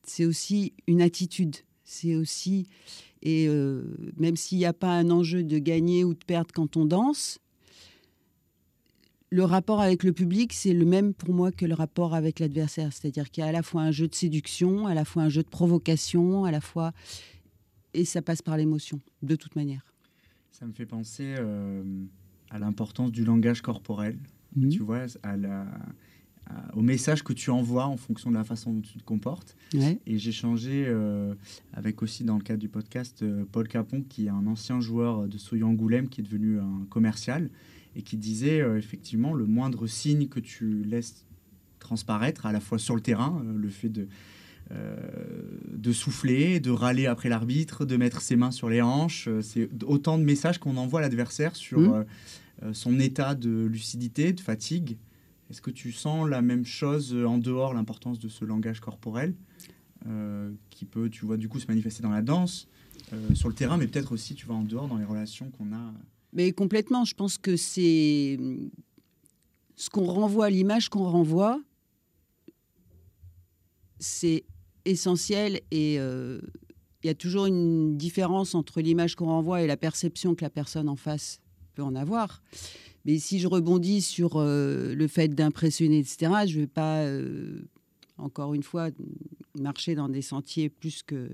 C'est 0.02 0.24
aussi 0.24 0.72
une 0.88 1.00
attitude. 1.00 1.56
C'est 1.84 2.16
aussi, 2.16 2.66
et 3.22 3.46
euh, 3.48 3.84
même 4.16 4.36
s'il 4.36 4.58
n'y 4.58 4.64
a 4.64 4.72
pas 4.72 4.90
un 4.90 5.08
enjeu 5.10 5.44
de 5.44 5.58
gagner 5.58 6.02
ou 6.02 6.14
de 6.14 6.24
perdre 6.24 6.52
quand 6.52 6.76
on 6.76 6.84
danse, 6.84 7.38
le 9.30 9.44
rapport 9.44 9.80
avec 9.80 10.02
le 10.02 10.12
public, 10.12 10.52
c'est 10.52 10.72
le 10.72 10.84
même 10.84 11.14
pour 11.14 11.32
moi 11.32 11.52
que 11.52 11.64
le 11.64 11.74
rapport 11.74 12.14
avec 12.14 12.40
l'adversaire. 12.40 12.92
C'est-à-dire 12.92 13.30
qu'il 13.30 13.42
y 13.42 13.44
a 13.44 13.50
à 13.50 13.52
la 13.52 13.62
fois 13.62 13.82
un 13.82 13.92
jeu 13.92 14.08
de 14.08 14.14
séduction, 14.14 14.88
à 14.88 14.94
la 14.94 15.04
fois 15.04 15.22
un 15.22 15.28
jeu 15.28 15.44
de 15.44 15.48
provocation, 15.48 16.44
à 16.44 16.50
la 16.50 16.60
fois. 16.60 16.92
Et 17.92 18.04
ça 18.04 18.20
passe 18.20 18.42
par 18.42 18.56
l'émotion, 18.56 19.00
de 19.22 19.36
toute 19.36 19.54
manière. 19.54 19.94
Ça 20.50 20.66
me 20.66 20.72
fait 20.72 20.86
penser 20.86 21.34
euh, 21.38 21.82
à 22.54 22.58
l'importance 22.58 23.12
du 23.12 23.24
langage 23.24 23.60
corporel, 23.60 24.16
mmh. 24.56 24.68
tu 24.70 24.78
vois, 24.78 25.04
à 25.22 25.36
la, 25.36 25.66
au 26.74 26.82
message 26.82 27.22
que 27.22 27.32
tu 27.32 27.50
envoies 27.50 27.86
en 27.86 27.96
fonction 27.96 28.30
de 28.30 28.36
la 28.36 28.44
façon 28.44 28.72
dont 28.72 28.80
tu 28.80 28.98
te 28.98 29.04
comportes. 29.04 29.56
Et 30.06 30.18
j'ai 30.18 30.32
changé 30.32 30.84
euh, 30.86 31.34
avec 31.72 32.02
aussi 32.02 32.24
dans 32.24 32.36
le 32.36 32.42
cadre 32.42 32.60
du 32.60 32.68
podcast 32.68 33.22
euh, 33.22 33.44
Paul 33.50 33.68
Capon, 33.68 34.02
qui 34.02 34.26
est 34.26 34.30
un 34.30 34.46
ancien 34.46 34.80
joueur 34.80 35.26
de 35.26 35.38
Soyo 35.38 35.66
Angoulême, 35.66 36.08
qui 36.08 36.20
est 36.20 36.24
devenu 36.24 36.58
un 36.58 36.86
commercial, 36.90 37.50
et 37.96 38.02
qui 38.02 38.16
disait 38.16 38.60
euh, 38.60 38.78
effectivement 38.78 39.34
le 39.34 39.46
moindre 39.46 39.86
signe 39.86 40.28
que 40.28 40.40
tu 40.40 40.82
laisses 40.84 41.26
transparaître, 41.78 42.46
à 42.46 42.52
la 42.52 42.60
fois 42.60 42.78
sur 42.78 42.94
le 42.94 43.00
terrain, 43.00 43.44
le 43.44 43.68
fait 43.68 43.90
de, 43.90 44.08
de 44.70 45.92
souffler, 45.92 46.58
de 46.58 46.70
râler 46.70 47.04
après 47.04 47.28
l'arbitre, 47.28 47.84
de 47.84 47.98
mettre 47.98 48.22
ses 48.22 48.36
mains 48.36 48.52
sur 48.52 48.70
les 48.70 48.80
hanches, 48.80 49.28
c'est 49.42 49.68
autant 49.84 50.16
de 50.16 50.24
messages 50.24 50.56
qu'on 50.56 50.78
envoie 50.78 51.00
à 51.00 51.02
l'adversaire 51.02 51.54
sur 51.54 51.78
mmh. 51.80 52.04
Son 52.72 52.98
état 53.00 53.34
de 53.34 53.66
lucidité, 53.66 54.32
de 54.32 54.40
fatigue. 54.40 54.96
Est-ce 55.50 55.60
que 55.60 55.70
tu 55.70 55.92
sens 55.92 56.28
la 56.28 56.42
même 56.42 56.64
chose 56.64 57.14
en 57.14 57.38
dehors, 57.38 57.74
l'importance 57.74 58.18
de 58.18 58.28
ce 58.28 58.44
langage 58.44 58.80
corporel 58.80 59.34
euh, 60.06 60.52
qui 60.68 60.84
peut, 60.84 61.08
tu 61.08 61.24
vois, 61.24 61.38
du 61.38 61.48
coup 61.48 61.58
se 61.58 61.66
manifester 61.66 62.02
dans 62.02 62.10
la 62.10 62.20
danse, 62.20 62.68
euh, 63.14 63.34
sur 63.34 63.48
le 63.48 63.54
terrain, 63.54 63.78
mais 63.78 63.86
peut-être 63.86 64.12
aussi, 64.12 64.34
tu 64.34 64.44
vois, 64.44 64.54
en 64.54 64.62
dehors, 64.62 64.86
dans 64.86 64.98
les 64.98 65.04
relations 65.04 65.50
qu'on 65.50 65.72
a 65.72 65.94
Mais 66.34 66.52
complètement, 66.52 67.06
je 67.06 67.14
pense 67.14 67.38
que 67.38 67.56
c'est 67.56 68.38
ce 69.76 69.88
qu'on 69.88 70.04
renvoie, 70.04 70.50
l'image 70.50 70.90
qu'on 70.90 71.08
renvoie, 71.08 71.58
c'est 73.98 74.44
essentiel 74.84 75.62
et 75.70 75.98
euh, 75.98 76.38
il 77.02 77.06
y 77.06 77.10
a 77.10 77.14
toujours 77.14 77.46
une 77.46 77.96
différence 77.96 78.54
entre 78.54 78.82
l'image 78.82 79.14
qu'on 79.14 79.26
renvoie 79.26 79.62
et 79.62 79.66
la 79.66 79.78
perception 79.78 80.34
que 80.34 80.44
la 80.44 80.50
personne 80.50 80.90
en 80.90 80.96
face 80.96 81.40
peut 81.74 81.82
en 81.82 81.94
avoir. 81.94 82.42
Mais 83.04 83.18
si 83.18 83.38
je 83.38 83.46
rebondis 83.46 84.00
sur 84.00 84.36
euh, 84.36 84.94
le 84.94 85.08
fait 85.08 85.28
d'impressionner, 85.28 85.98
etc., 85.98 86.32
je 86.46 86.56
ne 86.56 86.60
vais 86.62 86.66
pas, 86.66 87.02
euh, 87.02 87.60
encore 88.16 88.54
une 88.54 88.62
fois, 88.62 88.88
marcher 89.58 89.94
dans 89.94 90.08
des 90.08 90.22
sentiers 90.22 90.70
plus 90.70 91.02
que, 91.02 91.28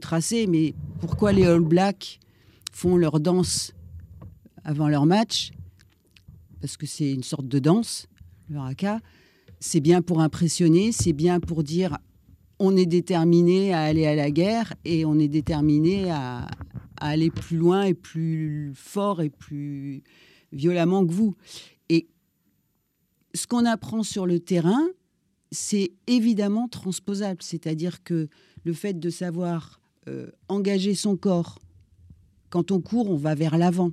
tracés. 0.00 0.46
Mais 0.46 0.74
pourquoi 1.00 1.32
les 1.32 1.44
All 1.44 1.60
Blacks 1.60 2.18
font 2.72 2.96
leur 2.96 3.20
danse 3.20 3.72
avant 4.64 4.88
leur 4.88 5.04
match? 5.04 5.50
Parce 6.62 6.78
que 6.78 6.86
c'est 6.86 7.12
une 7.12 7.24
sorte 7.24 7.46
de 7.46 7.58
danse, 7.58 8.06
le 8.48 8.58
haka. 8.58 9.00
C'est 9.60 9.80
bien 9.80 10.00
pour 10.00 10.20
impressionner, 10.20 10.92
c'est 10.92 11.12
bien 11.12 11.40
pour 11.40 11.62
dire 11.62 11.98
on 12.58 12.76
est 12.76 12.86
déterminé 12.86 13.74
à 13.74 13.82
aller 13.82 14.06
à 14.06 14.14
la 14.14 14.30
guerre 14.30 14.72
et 14.84 15.04
on 15.04 15.18
est 15.18 15.28
déterminé 15.28 16.10
à, 16.10 16.46
à 17.02 17.08
aller 17.08 17.30
plus 17.32 17.56
loin 17.56 17.82
et 17.82 17.94
plus 17.94 18.72
fort 18.76 19.22
et 19.22 19.28
plus 19.28 20.04
violemment 20.52 21.04
que 21.04 21.12
vous. 21.12 21.34
Et 21.88 22.06
ce 23.34 23.48
qu'on 23.48 23.66
apprend 23.66 24.04
sur 24.04 24.24
le 24.24 24.38
terrain, 24.38 24.86
c'est 25.50 25.90
évidemment 26.06 26.68
transposable. 26.68 27.42
C'est-à-dire 27.42 28.04
que 28.04 28.28
le 28.62 28.72
fait 28.72 29.00
de 29.00 29.10
savoir 29.10 29.80
euh, 30.06 30.30
engager 30.48 30.94
son 30.94 31.16
corps, 31.16 31.58
quand 32.50 32.70
on 32.70 32.80
court, 32.80 33.10
on 33.10 33.16
va 33.16 33.34
vers 33.34 33.58
l'avant. 33.58 33.90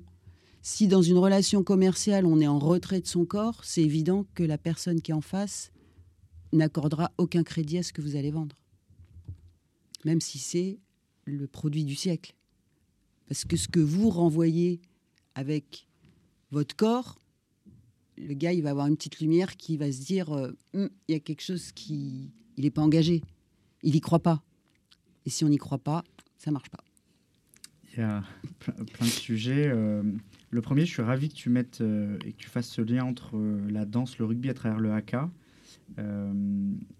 Si 0.61 0.87
dans 0.87 1.01
une 1.01 1.17
relation 1.17 1.63
commerciale, 1.63 2.27
on 2.27 2.39
est 2.39 2.47
en 2.47 2.59
retrait 2.59 3.01
de 3.01 3.07
son 3.07 3.25
corps, 3.25 3.63
c'est 3.63 3.81
évident 3.81 4.27
que 4.35 4.43
la 4.43 4.59
personne 4.59 5.01
qui 5.01 5.09
est 5.09 5.15
en 5.15 5.21
face 5.21 5.71
n'accordera 6.53 7.11
aucun 7.17 7.41
crédit 7.41 7.79
à 7.79 7.83
ce 7.83 7.91
que 7.91 8.03
vous 8.03 8.15
allez 8.15 8.29
vendre. 8.29 8.55
Même 10.05 10.21
si 10.21 10.37
c'est 10.37 10.77
le 11.25 11.47
produit 11.47 11.85
du 11.85 11.95
siècle. 11.95 12.35
Parce 13.29 13.45
que 13.45 13.55
ce 13.55 13.67
que 13.67 13.79
vous 13.79 14.09
renvoyez 14.09 14.81
avec 15.35 15.87
votre 16.49 16.75
corps, 16.75 17.21
le 18.17 18.33
gars, 18.33 18.51
il 18.53 18.63
va 18.63 18.71
avoir 18.71 18.87
une 18.87 18.97
petite 18.97 19.19
lumière 19.19 19.55
qui 19.55 19.77
va 19.77 19.91
se 19.91 20.03
dire 20.03 20.33
euh, 20.33 20.51
hum, 20.73 20.89
il 21.07 21.13
y 21.13 21.15
a 21.15 21.19
quelque 21.19 21.43
chose 21.43 21.71
qui. 21.71 22.31
Il 22.57 22.63
n'est 22.63 22.71
pas 22.71 22.81
engagé. 22.81 23.21
Il 23.83 23.93
n'y 23.93 24.01
croit 24.01 24.19
pas. 24.19 24.43
Et 25.25 25.29
si 25.29 25.45
on 25.45 25.49
n'y 25.49 25.57
croit 25.57 25.77
pas, 25.77 26.03
ça 26.37 26.51
marche 26.51 26.69
pas. 26.69 26.83
Il 27.93 27.99
y 27.99 28.01
a 28.01 28.23
plein, 28.59 29.05
de 29.05 29.11
sujets. 29.11 29.67
Euh, 29.67 30.03
le 30.49 30.61
premier, 30.61 30.85
je 30.85 30.91
suis 30.91 31.01
ravi 31.01 31.29
que 31.29 31.35
tu 31.35 31.49
mettes 31.49 31.81
euh, 31.81 32.17
et 32.25 32.33
que 32.33 32.37
tu 32.37 32.49
fasses 32.49 32.67
ce 32.67 32.81
lien 32.81 33.05
entre 33.05 33.39
la 33.69 33.85
danse, 33.85 34.17
le 34.17 34.25
rugby 34.25 34.49
à 34.49 34.53
travers 34.55 34.79
le 34.79 34.91
haka. 34.91 35.29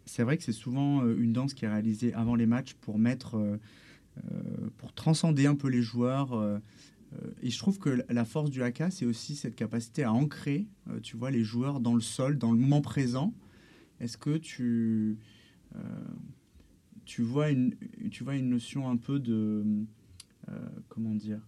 c'est 0.05 0.23
vrai 0.23 0.37
que 0.37 0.43
c'est 0.43 0.53
souvent 0.53 1.05
une 1.05 1.33
danse 1.33 1.53
qui 1.53 1.65
est 1.65 1.69
réalisée 1.69 2.13
avant 2.13 2.35
les 2.35 2.45
matchs 2.45 2.75
pour 2.75 2.99
mettre, 2.99 3.59
pour 4.77 4.93
transcender 4.93 5.45
un 5.45 5.55
peu 5.55 5.69
les 5.69 5.81
joueurs 5.81 6.59
euh, 7.13 7.31
et 7.41 7.49
je 7.49 7.57
trouve 7.57 7.79
que 7.79 8.03
la 8.09 8.25
force 8.25 8.49
du 8.49 8.63
haka, 8.63 8.91
c'est 8.91 9.05
aussi 9.05 9.35
cette 9.35 9.55
capacité 9.55 10.03
à 10.03 10.13
ancrer, 10.13 10.67
euh, 10.89 10.99
tu 11.01 11.17
vois, 11.17 11.31
les 11.31 11.43
joueurs 11.43 11.79
dans 11.79 11.95
le 11.95 12.01
sol, 12.01 12.37
dans 12.37 12.51
le 12.51 12.57
moment 12.57 12.81
présent. 12.81 13.33
Est-ce 13.99 14.17
que 14.17 14.37
tu, 14.37 15.17
euh, 15.75 15.79
tu, 17.05 17.21
vois 17.21 17.49
une, 17.49 17.75
tu 18.11 18.23
vois 18.23 18.35
une 18.35 18.49
notion 18.49 18.89
un 18.89 18.97
peu 18.97 19.19
de, 19.19 19.65
comment 20.87 21.13
dire, 21.13 21.41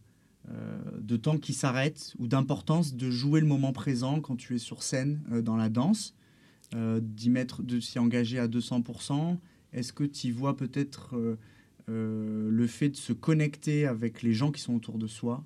de 0.99 1.17
temps 1.17 1.37
qui 1.37 1.53
s'arrête 1.53 2.13
ou 2.19 2.27
d'importance 2.27 2.95
de 2.95 3.09
jouer 3.09 3.41
le 3.41 3.47
moment 3.47 3.71
présent 3.71 4.19
quand 4.19 4.35
tu 4.35 4.55
es 4.55 4.59
sur 4.59 4.83
scène 4.83 5.21
dans 5.43 5.55
la 5.55 5.69
danse, 5.69 6.13
d'y 6.75 7.29
mettre, 7.29 7.63
de 7.63 7.79
s'y 7.79 7.99
engager 7.99 8.37
à 8.37 8.47
200%. 8.47 9.37
Est-ce 9.71 9.93
que 9.93 10.03
tu 10.03 10.31
vois 10.31 10.57
peut-être 10.57 11.37
le 11.91 12.67
fait 12.67 12.89
de 12.89 12.95
se 12.95 13.13
connecter 13.13 13.85
avec 13.85 14.21
les 14.21 14.33
gens 14.33 14.51
qui 14.51 14.61
sont 14.61 14.75
autour 14.75 14.97
de 14.97 15.07
soi 15.07 15.43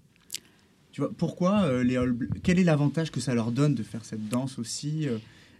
tu 0.96 1.02
vois, 1.02 1.12
pourquoi 1.12 1.64
euh, 1.64 1.84
les 1.84 2.00
Quel 2.42 2.58
est 2.58 2.64
l'avantage 2.64 3.12
que 3.12 3.20
ça 3.20 3.36
leur 3.36 3.52
donne 3.52 3.75
de 3.75 3.84
faire 3.84 4.06
cette 4.06 4.30
danse 4.30 4.58
aussi 4.58 5.10
euh, 5.10 5.18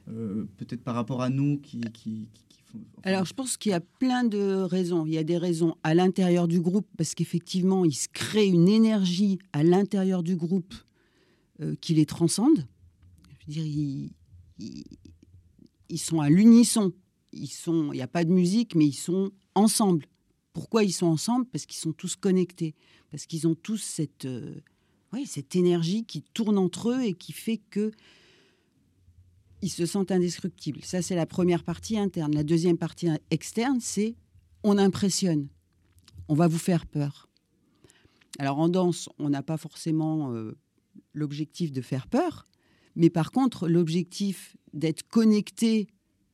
euh, 0.10 0.48
Peut-être 0.56 0.82
par 0.82 0.96
rapport 0.96 1.22
à 1.22 1.30
nous 1.30 1.58
qui, 1.58 1.82
qui, 1.92 2.25
font, 2.72 2.80
Alors, 3.04 3.25
je 3.25 3.34
pense 3.34 3.58
qu'il 3.58 3.72
y 3.72 3.75
a 3.75 3.82
plein 3.82 4.24
de 4.24 4.62
raisons. 4.62 5.06
Il 5.06 5.13
y 5.13 5.18
a 5.18 5.25
des 5.25 5.38
raisons 5.38 5.75
à 5.84 5.94
l'intérieur 5.94 6.48
du 6.48 6.62
groupe, 6.62 6.88
parce 6.98 7.15
qu'effectivement, 7.15 7.84
il 7.84 7.92
se 7.92 8.08
crée 8.08 8.46
une 8.46 8.70
énergie 8.70 9.38
à 9.51 9.62
l'intérieur 9.62 10.24
du 10.24 10.38
groupe 10.38 10.74
qui 11.82 11.96
les 11.96 12.06
transcende. 12.06 12.65
Je 13.39 13.60
veux 13.60 13.65
dire, 13.65 13.65
ils, 14.58 14.86
ils, 15.89 16.00
sont 16.00 16.22
à 16.22 16.30
l'unisson. 16.30 16.94
Ils 17.34 17.48
sont, 17.48 17.92
il 17.92 17.98
n'y 17.98 18.01
a 18.01 18.08
pas 18.08 18.24
de 18.24 18.32
musique, 18.32 18.74
mais 18.74 18.86
ils 18.86 18.94
sont 18.94 19.32
ensemble. 19.54 20.06
Pourquoi 20.55 20.83
ils 20.83 20.93
sont 20.93 21.05
ensemble 21.05 21.45
Parce 21.51 21.67
qu'ils 21.67 21.77
sont 21.77 21.93
tous 21.93 22.15
connectés, 22.15 22.74
parce 23.12 23.27
qu'ils 23.27 23.47
ont 23.47 23.53
tous 23.53 23.77
cette 23.77 24.27
cette 25.24 25.55
énergie 25.55 26.03
qui 26.03 26.21
tourne 26.21 26.57
entre 26.57 26.89
eux 26.89 27.03
et 27.03 27.13
qui 27.13 27.31
fait 27.31 27.57
que 27.57 27.91
ils 29.62 29.69
se 29.69 29.85
sentent 29.85 30.12
indestructibles. 30.12 30.83
Ça, 30.83 31.01
c'est 31.01 31.15
la 31.15 31.25
première 31.25 31.63
partie 31.63 31.97
interne. 31.97 32.33
La 32.35 32.43
deuxième 32.43 32.77
partie 32.77 33.07
externe, 33.31 33.79
c'est 33.79 34.15
on 34.63 34.77
impressionne. 34.77 35.47
On 36.27 36.35
va 36.35 36.47
vous 36.47 36.57
faire 36.57 36.85
peur. 36.85 37.29
Alors 38.38 38.59
en 38.59 38.67
danse, 38.67 39.07
on 39.17 39.29
n'a 39.29 39.41
pas 39.41 39.57
forcément 39.57 40.33
euh, 40.33 40.57
l'objectif 41.13 41.71
de 41.71 41.81
faire 41.81 42.07
peur, 42.07 42.47
mais 42.95 43.09
par 43.09 43.31
contre, 43.31 43.69
l'objectif 43.69 44.57
d'être 44.74 45.07
connecté 45.07 45.88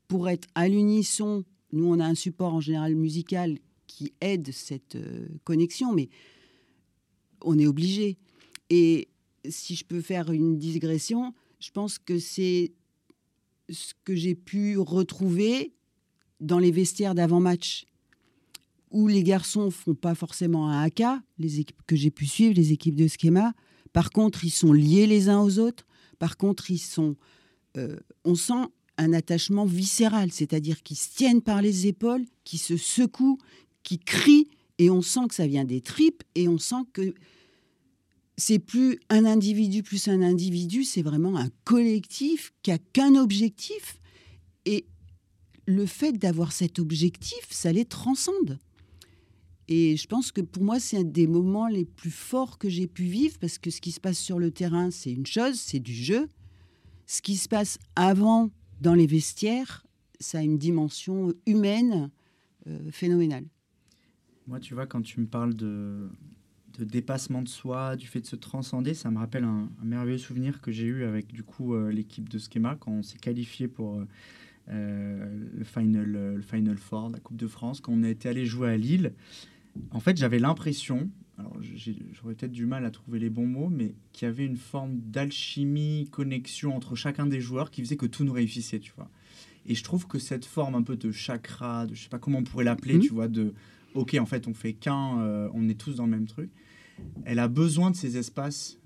pour 0.08 0.28
être 0.28 0.48
à 0.56 0.68
l'unisson. 0.68 1.46
Nous, 1.72 1.86
on 1.86 2.00
a 2.00 2.06
un 2.06 2.16
support 2.16 2.56
en 2.56 2.60
général 2.60 2.96
musical 2.96 3.60
qui 3.92 4.14
aide 4.22 4.52
cette 4.52 4.96
euh, 4.96 5.28
connexion, 5.44 5.94
mais 5.94 6.10
on 7.42 7.60
est 7.60 7.68
obligé. 7.68 8.18
Et 8.70 9.10
si 9.50 9.76
je 9.76 9.84
peux 9.84 10.02
faire 10.02 10.32
une 10.32 10.58
digression, 10.58 11.34
je 11.60 11.72
pense 11.72 12.00
que 12.00 12.18
c'est 12.18 12.72
ce 13.70 13.94
que 14.06 14.16
j'ai 14.16 14.36
pu 14.36 14.78
retrouver 14.78 15.74
dans 16.40 16.60
les 16.60 16.72
vestiaires 16.72 17.16
d'avant-match, 17.16 17.86
où 18.92 19.08
les 19.08 19.24
garçons 19.24 19.72
font 19.72 19.94
pas 19.94 20.16
forcément 20.16 20.70
un 20.70 20.82
haka, 20.82 21.22
les 21.38 21.60
équipes 21.60 21.82
que 21.86 21.96
j'ai 21.96 22.12
pu 22.12 22.26
suivre, 22.26 22.56
les 22.56 22.72
équipes 22.72 22.96
de 22.96 23.08
schéma. 23.08 23.54
Par 23.94 24.12
contre, 24.12 24.44
ils 24.46 24.52
sont 24.52 24.74
liés 24.74 25.08
les 25.08 25.30
uns 25.30 25.42
aux 25.42 25.60
autres. 25.60 25.86
Par 26.18 26.38
contre, 26.38 26.72
ils 26.72 26.80
sont, 26.80 27.16
euh, 27.78 27.98
on 28.24 28.36
sent 28.36 28.66
un 28.98 29.14
attachement 29.14 29.66
viscéral, 29.66 30.32
c'est-à-dire 30.32 30.84
qu'ils 30.84 30.98
se 30.98 31.10
tiennent 31.16 31.42
par 31.42 31.62
les 31.62 31.88
épaules, 31.88 32.26
qui 32.44 32.58
se 32.58 32.78
secouent, 32.78 33.38
qui 33.84 34.00
crient, 34.00 34.48
et 34.78 34.90
on 34.90 35.02
sent 35.02 35.28
que 35.30 35.36
ça 35.36 35.48
vient 35.48 35.66
des 35.66 35.82
tripes, 35.82 36.24
et 36.36 36.48
on 36.48 36.58
sent 36.58 36.84
que 36.94 37.14
c'est 38.38 38.60
plus 38.60 39.00
un 39.10 39.26
individu 39.26 39.84
plus 39.84 40.08
un 40.08 40.22
individu, 40.22 40.84
c'est 40.84 41.04
vraiment 41.04 41.38
un 41.38 41.50
collectif 41.64 42.54
qui 42.64 42.72
a 42.72 42.80
qu'un 42.80 43.16
objectif. 43.16 44.00
Et 44.66 44.88
le 45.68 45.86
fait 45.86 46.14
d'avoir 46.14 46.52
cet 46.52 46.80
objectif, 46.80 47.46
ça 47.52 47.72
les 47.72 47.86
transcende. 47.86 48.60
Et 49.68 49.96
je 49.96 50.08
pense 50.08 50.32
que 50.32 50.42
pour 50.42 50.64
moi, 50.64 50.80
c'est 50.80 50.98
un 50.98 51.04
des 51.04 51.28
moments 51.28 51.68
les 51.68 51.86
plus 51.86 52.12
forts 52.12 52.58
que 52.58 52.68
j'ai 52.68 52.88
pu 52.88 53.04
vivre 53.04 53.38
parce 53.40 53.58
que 53.58 53.70
ce 53.70 53.80
qui 53.80 53.92
se 53.92 54.00
passe 54.00 54.18
sur 54.18 54.40
le 54.40 54.50
terrain, 54.50 54.90
c'est 54.90 55.12
une 55.12 55.28
chose, 55.28 55.60
c'est 55.60 55.80
du 55.80 55.94
jeu. 55.94 56.28
ce 57.06 57.22
qui 57.22 57.36
se 57.36 57.48
passe 57.48 57.78
avant 57.96 58.50
dans 58.80 58.94
les 58.94 59.06
vestiaires, 59.06 59.86
ça 60.20 60.40
a 60.40 60.42
une 60.42 60.58
dimension 60.58 61.34
humaine 61.46 62.10
phénoménale. 62.92 63.46
Moi, 64.52 64.60
tu 64.60 64.76
vois, 64.76 64.86
quand 64.86 65.02
tu 65.02 65.20
me 65.20 65.26
parles 65.26 65.56
de, 65.56 66.10
de 66.78 66.84
dépassement 66.84 67.42
de 67.42 67.50
soi, 67.50 67.96
du 67.96 68.06
fait 68.06 68.22
de 68.22 68.28
se 68.28 68.36
transcender, 68.36 68.94
ça 68.94 69.10
me 69.10 69.18
rappelle 69.18 69.46
un, 69.46 69.70
merveilleux 69.82 70.20
souvenir 70.20 70.62
que 70.62 70.72
j'ai 70.72 70.86
eu 70.86 71.06
avec 71.06 71.32
du 71.32 71.42
coup 71.42 71.74
l'équipe 71.88 72.28
de 72.30 72.38
Schema 72.38 72.76
quand 72.80 72.92
on 72.92 73.02
s'est 73.02 73.18
qualifié 73.18 73.68
pour 73.70 74.04
euh, 74.70 75.48
le, 75.58 75.64
final, 75.64 76.16
euh, 76.16 76.36
le 76.36 76.42
Final 76.42 76.78
Four, 76.78 77.10
la 77.10 77.20
Coupe 77.20 77.38
de 77.38 77.48
France, 77.48 77.82
quand 77.82 77.92
on 77.92 78.04
a 78.04 78.10
été 78.10 78.30
allé 78.30 78.46
jouer 78.46 78.70
à 78.70 78.78
Lille. 78.78 79.14
En 79.92 80.00
fait, 80.00 80.18
j'avais 80.18 80.40
l'impression, 80.40 81.10
alors 81.38 81.58
j'aurais 82.14 82.36
peut-être 82.36 82.52
du 82.52 82.66
mal 82.66 82.86
à 82.86 82.92
trouver 82.92 83.20
les 83.20 83.30
bons 83.30 83.48
mots, 83.48 83.70
mais 83.70 83.96
qu'il 84.14 84.28
y 84.28 84.30
avait 84.30 84.46
une 84.46 84.58
forme 84.58 84.98
d'alchimie, 84.98 86.08
connexion 86.12 86.76
entre 86.76 86.96
chacun 86.96 87.26
des 87.26 87.42
joueurs 87.42 87.72
qui 87.72 87.82
faisait 87.82 87.98
que 87.98 88.06
tout 88.06 88.24
nous 88.24 88.34
réussissait, 88.34 88.80
tu 88.80 88.94
vois. 88.96 89.10
Et 89.66 89.76
je 89.76 89.84
trouve 89.84 90.08
que 90.08 90.20
cette 90.20 90.46
forme 90.46 90.76
un 90.76 90.84
peu 90.84 90.98
de 90.98 91.12
chakra, 91.12 91.86
de 91.86 91.94
je 91.94 92.04
sais 92.04 92.10
pas 92.10 92.20
comment 92.20 92.40
on 92.40 92.44
pourrait 92.44 92.66
l'appeler, 92.66 92.96
mhm. 92.96 93.02
tu 93.02 93.14
vois, 93.14 93.28
de 93.28 93.54
ok, 93.96 94.16
en 94.20 94.26
fait, 94.26 94.48
on 94.48 94.54
fait 94.54 94.74
qu'un, 94.74 95.20
euh, 95.20 95.50
on 95.54 95.68
est 95.70 95.80
tous 95.80 95.96
dans 95.96 96.06
le 96.06 96.12
même 96.12 96.28
truc. 96.28 96.52
Elle 97.26 97.40
a 97.40 97.48
besoin 97.48 97.92
de 97.92 97.96
ces 97.96 98.18
espaces, 98.18 98.78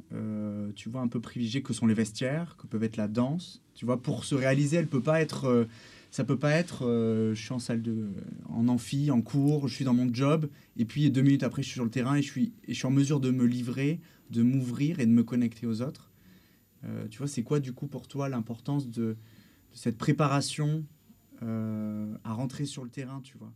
tu 0.76 0.88
vois, 0.88 1.02
un 1.02 1.10
peu 1.10 1.20
privilégiés 1.20 1.62
que 1.62 1.74
sont 1.74 1.88
les 1.88 1.94
vestiaires, 1.94 2.56
que 2.58 2.66
peuvent 2.68 2.84
être 2.84 2.96
la 2.96 3.10
danse, 3.10 3.62
tu 3.76 3.86
vois, 3.86 4.02
pour 4.02 4.24
se 4.24 4.34
réaliser, 4.34 4.78
elle 4.78 4.88
peut 4.88 5.02
pas 5.02 5.22
être. 5.22 5.46
Euh, 5.46 5.66
ça 6.10 6.24
peut 6.24 6.40
pas 6.40 6.52
être. 6.52 6.86
Euh, 6.88 7.36
je 7.36 7.42
suis 7.42 7.52
en 7.52 7.60
salle 7.60 7.82
de, 7.82 8.08
en 8.48 8.70
amphi, 8.70 9.12
en 9.12 9.22
cours, 9.22 9.68
je 9.68 9.76
suis 9.76 9.86
dans 9.86 9.94
mon 9.94 10.12
job, 10.12 10.50
et 10.78 10.86
puis 10.86 11.12
deux 11.12 11.22
minutes 11.22 11.44
après, 11.44 11.62
je 11.62 11.68
suis 11.68 11.76
sur 11.76 11.84
le 11.84 11.92
terrain 11.92 12.16
et 12.16 12.22
je 12.22 12.32
suis, 12.32 12.54
et 12.64 12.74
je 12.74 12.78
suis 12.78 12.88
en 12.88 12.92
mesure 12.92 13.20
de 13.20 13.32
me 13.32 13.46
livrer, 13.46 14.00
de 14.32 14.42
m'ouvrir 14.42 15.00
et 15.02 15.06
de 15.06 15.12
me 15.12 15.24
connecter 15.24 15.68
aux 15.68 15.82
autres. 15.82 16.12
Euh, 16.86 17.08
tu 17.10 17.18
vois, 17.18 17.28
c'est 17.28 17.44
quoi 17.44 17.60
du 17.60 17.74
coup 17.74 17.88
pour 17.88 18.08
toi 18.08 18.30
l'importance 18.30 18.90
de, 18.90 19.18
cette 19.74 19.98
préparation 19.98 20.86
à 21.42 22.34
rentrer 22.34 22.66
sur 22.66 22.84
le 22.84 22.90
terrain, 22.90 23.22
tu 23.22 23.38
vois? 23.38 23.54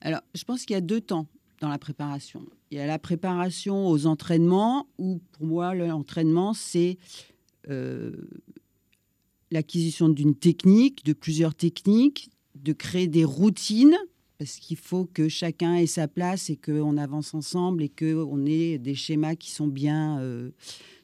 Alors, 0.00 0.20
je 0.34 0.44
pense 0.44 0.64
qu'il 0.64 0.74
y 0.74 0.76
a 0.76 0.80
deux 0.80 1.00
temps 1.00 1.26
dans 1.60 1.68
la 1.68 1.78
préparation. 1.78 2.46
Il 2.70 2.78
y 2.78 2.80
a 2.80 2.86
la 2.86 2.98
préparation 2.98 3.88
aux 3.88 4.06
entraînements, 4.06 4.86
où 4.98 5.20
pour 5.32 5.46
moi, 5.46 5.74
l'entraînement, 5.74 6.54
c'est 6.54 6.98
l'acquisition 9.50 10.08
d'une 10.08 10.34
technique, 10.34 11.04
de 11.04 11.12
plusieurs 11.12 11.54
techniques, 11.54 12.30
de 12.54 12.72
créer 12.72 13.08
des 13.08 13.24
routines, 13.24 13.96
parce 14.38 14.56
qu'il 14.58 14.76
faut 14.76 15.04
que 15.04 15.28
chacun 15.28 15.74
ait 15.74 15.86
sa 15.86 16.06
place 16.06 16.48
et 16.48 16.56
qu'on 16.56 16.96
avance 16.96 17.34
ensemble 17.34 17.82
et 17.82 17.88
qu'on 17.88 18.46
ait 18.46 18.78
des 18.78 18.94
schémas 18.94 19.34
qui 19.34 19.50
sont 19.50 19.66
bien 19.66 20.20
euh, 20.20 20.50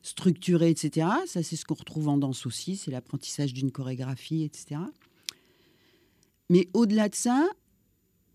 structurés, 0.03 0.71
etc. 0.71 1.09
Ça, 1.27 1.43
c'est 1.43 1.57
ce 1.57 1.65
qu'on 1.65 1.75
retrouve 1.75 2.09
en 2.09 2.17
danse 2.17 2.47
aussi, 2.47 2.77
c'est 2.77 2.93
l'apprentissage 2.93 3.53
d'une 3.53 3.73
chorégraphie, 3.73 4.45
etc. 4.45 4.81
Mais 6.49 6.69
au-delà 6.75 7.09
de 7.09 7.15
ça, 7.15 7.49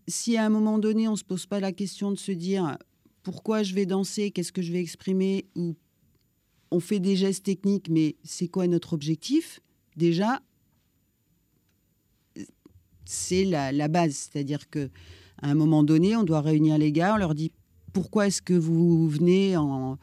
si 0.08 0.36
à 0.36 0.44
un 0.44 0.48
moment 0.48 0.78
donné, 0.78 1.08
on 1.08 1.12
ne 1.12 1.16
se 1.16 1.24
pose 1.24 1.46
pas 1.46 1.60
la 1.60 1.72
question 1.72 2.10
de 2.10 2.18
se 2.18 2.32
dire 2.32 2.76
pourquoi 3.22 3.62
je 3.62 3.74
vais 3.74 3.86
danser, 3.86 4.30
qu'est-ce 4.30 4.52
que 4.52 4.62
je 4.62 4.72
vais 4.72 4.80
exprimer, 4.80 5.46
ou 5.54 5.76
on 6.70 6.80
fait 6.80 7.00
des 7.00 7.16
gestes 7.16 7.44
techniques, 7.44 7.88
mais 7.88 8.16
c'est 8.24 8.48
quoi 8.48 8.66
notre 8.66 8.92
objectif? 8.92 9.60
Déjà, 9.96 10.40
c'est 13.04 13.44
la, 13.44 13.88
base. 13.88 14.30
C'est-à-dire 14.32 14.70
qu'à 14.70 14.88
un 15.42 15.54
moment 15.54 15.82
donné, 15.82 16.16
on 16.16 16.22
doit 16.22 16.40
réunir 16.40 16.78
les 16.78 16.92
gars, 16.92 17.14
on 17.14 17.18
leur 17.18 17.34
dit 17.34 17.52
pourquoi 17.92 18.28
est-ce 18.28 18.40
que 18.40 18.54
vous 18.54 19.08
venez 19.08 19.56
en. 19.56 19.98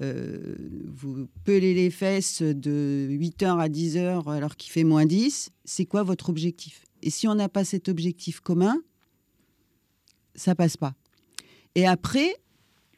Euh, 0.00 0.56
vous 0.86 1.28
pelez 1.44 1.72
les 1.72 1.90
fesses 1.90 2.42
de 2.42 3.06
8h 3.08 3.60
à 3.60 3.68
10h 3.68 4.28
alors 4.28 4.56
qu'il 4.56 4.72
fait 4.72 4.82
moins 4.82 5.06
10 5.06 5.50
C'est 5.64 5.86
quoi 5.86 6.02
votre 6.02 6.30
objectif? 6.30 6.84
Et 7.02 7.10
si 7.10 7.28
on 7.28 7.36
n'a 7.36 7.48
pas 7.48 7.64
cet 7.64 7.88
objectif 7.88 8.40
commun, 8.40 8.76
ça 10.38 10.54
passe 10.54 10.76
pas. 10.76 10.94
Et 11.74 11.86
après, 11.86 12.34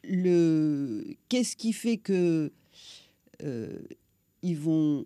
le 0.03 1.15
qu'est-ce 1.29 1.55
qui 1.55 1.73
fait 1.73 1.97
que 1.97 2.51
euh, 3.43 3.79
ils 4.41 4.57
vont 4.57 5.05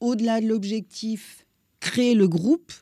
au-delà 0.00 0.40
de 0.40 0.46
l'objectif, 0.46 1.46
créer 1.80 2.14
le 2.14 2.28
groupe, 2.28 2.72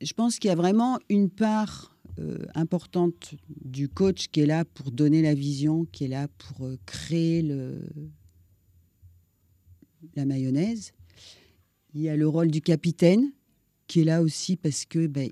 je 0.00 0.12
pense 0.12 0.38
qu'il 0.38 0.48
y 0.48 0.52
a 0.52 0.56
vraiment 0.56 0.98
une 1.08 1.28
part 1.28 1.96
euh, 2.18 2.38
importante 2.54 3.34
du 3.64 3.88
coach 3.88 4.28
qui 4.28 4.40
est 4.40 4.46
là 4.46 4.64
pour 4.64 4.90
donner 4.90 5.22
la 5.22 5.34
vision, 5.34 5.84
qui 5.86 6.04
est 6.04 6.08
là 6.08 6.28
pour 6.38 6.66
euh, 6.66 6.76
créer 6.86 7.42
le, 7.42 7.80
la 10.14 10.24
mayonnaise. 10.24 10.92
Il 11.94 12.00
y 12.00 12.08
a 12.08 12.16
le 12.16 12.28
rôle 12.28 12.50
du 12.50 12.60
capitaine 12.60 13.32
qui 13.86 14.00
est 14.00 14.04
là 14.04 14.22
aussi 14.22 14.56
parce 14.56 14.84
que 14.84 15.06
ben, 15.06 15.30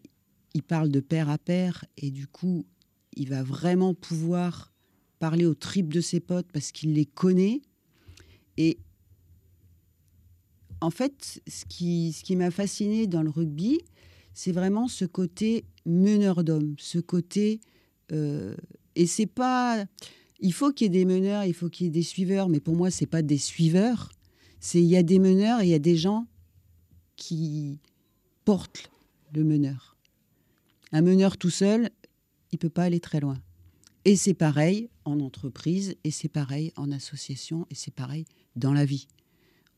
il 0.56 0.62
parle 0.62 0.90
de 0.90 1.00
pair 1.00 1.30
à 1.30 1.38
pair 1.38 1.84
et 1.96 2.10
du 2.10 2.26
coup 2.26 2.66
il 3.14 3.28
va 3.28 3.42
vraiment 3.42 3.94
pouvoir 3.94 4.72
parler 5.18 5.46
aux 5.46 5.54
tripes 5.54 5.92
de 5.92 6.00
ses 6.00 6.20
potes 6.20 6.50
parce 6.52 6.72
qu'il 6.72 6.94
les 6.94 7.06
connaît 7.06 7.62
et 8.56 8.78
en 10.80 10.90
fait, 10.90 11.40
ce 11.46 11.64
qui, 11.64 12.12
ce 12.12 12.22
qui 12.22 12.36
m'a 12.36 12.50
fasciné 12.50 13.06
dans 13.06 13.22
le 13.22 13.30
rugby, 13.30 13.80
c'est 14.34 14.52
vraiment 14.52 14.88
ce 14.88 15.04
côté 15.04 15.64
meneur 15.86 16.44
d'homme, 16.44 16.74
ce 16.78 16.98
côté. 16.98 17.60
Euh, 18.12 18.54
et 18.94 19.06
c'est 19.06 19.26
pas. 19.26 19.86
Il 20.40 20.52
faut 20.52 20.72
qu'il 20.72 20.84
y 20.84 20.88
ait 20.88 21.04
des 21.04 21.06
meneurs, 21.06 21.44
il 21.44 21.54
faut 21.54 21.70
qu'il 21.70 21.86
y 21.86 21.88
ait 21.88 21.92
des 21.92 22.02
suiveurs, 22.02 22.48
mais 22.48 22.60
pour 22.60 22.76
moi, 22.76 22.90
c'est 22.90 23.06
pas 23.06 23.22
des 23.22 23.38
suiveurs. 23.38 24.12
C'est 24.60 24.80
il 24.80 24.86
y 24.86 24.96
a 24.96 25.02
des 25.02 25.18
meneurs 25.18 25.60
et 25.60 25.64
il 25.64 25.70
y 25.70 25.74
a 25.74 25.78
des 25.78 25.96
gens 25.96 26.26
qui 27.16 27.78
portent 28.44 28.90
le 29.34 29.44
meneur. 29.44 29.95
Un 30.96 31.02
meneur 31.02 31.36
tout 31.36 31.50
seul, 31.50 31.90
il 32.52 32.58
peut 32.58 32.70
pas 32.70 32.84
aller 32.84 33.00
très 33.00 33.20
loin. 33.20 33.36
Et 34.06 34.16
c'est 34.16 34.32
pareil 34.32 34.88
en 35.04 35.20
entreprise, 35.20 35.94
et 36.04 36.10
c'est 36.10 36.30
pareil 36.30 36.72
en 36.74 36.90
association, 36.90 37.66
et 37.68 37.74
c'est 37.74 37.92
pareil 37.92 38.24
dans 38.54 38.72
la 38.72 38.86
vie. 38.86 39.06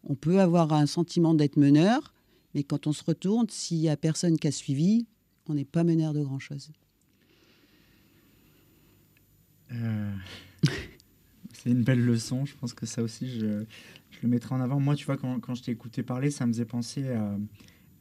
On 0.04 0.14
peut 0.14 0.38
avoir 0.38 0.72
un 0.72 0.86
sentiment 0.86 1.34
d'être 1.34 1.56
meneur, 1.56 2.14
mais 2.54 2.62
quand 2.62 2.86
on 2.86 2.92
se 2.92 3.02
retourne, 3.02 3.48
s'il 3.50 3.78
n'y 3.78 3.88
a 3.88 3.96
personne 3.96 4.38
qui 4.38 4.46
a 4.46 4.52
suivi, 4.52 5.08
on 5.48 5.54
n'est 5.54 5.64
pas 5.64 5.82
meneur 5.82 6.12
de 6.12 6.22
grand-chose. 6.22 6.70
Euh, 9.72 10.14
c'est 11.52 11.70
une 11.70 11.82
belle 11.82 12.04
leçon. 12.04 12.46
Je 12.46 12.54
pense 12.54 12.74
que 12.74 12.86
ça 12.86 13.02
aussi, 13.02 13.40
je, 13.40 13.64
le 14.22 14.28
mettrai 14.28 14.54
en 14.54 14.60
avant. 14.60 14.78
Moi, 14.78 14.94
tu 14.94 15.04
vois, 15.04 15.16
quand, 15.16 15.40
quand 15.40 15.56
je 15.56 15.64
t'ai 15.64 15.72
écouté 15.72 16.04
parler, 16.04 16.30
ça 16.30 16.46
me 16.46 16.52
faisait 16.52 16.64
penser 16.64 17.08
à, 17.08 17.36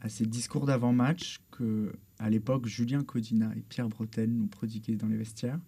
à 0.00 0.08
ces 0.08 0.26
discours 0.26 0.66
d'avant-match 0.66 1.40
que, 1.50 1.92
à 2.18 2.30
l'époque, 2.30 2.66
Julien 2.66 3.02
Codina 3.02 3.50
et 3.56 3.62
Pierre 3.68 3.88
Bretel 3.88 4.30
nous 4.30 4.46
prodiguaient 4.46 4.96
dans 4.96 5.08
les 5.08 5.16
vestiaires. 5.16 5.58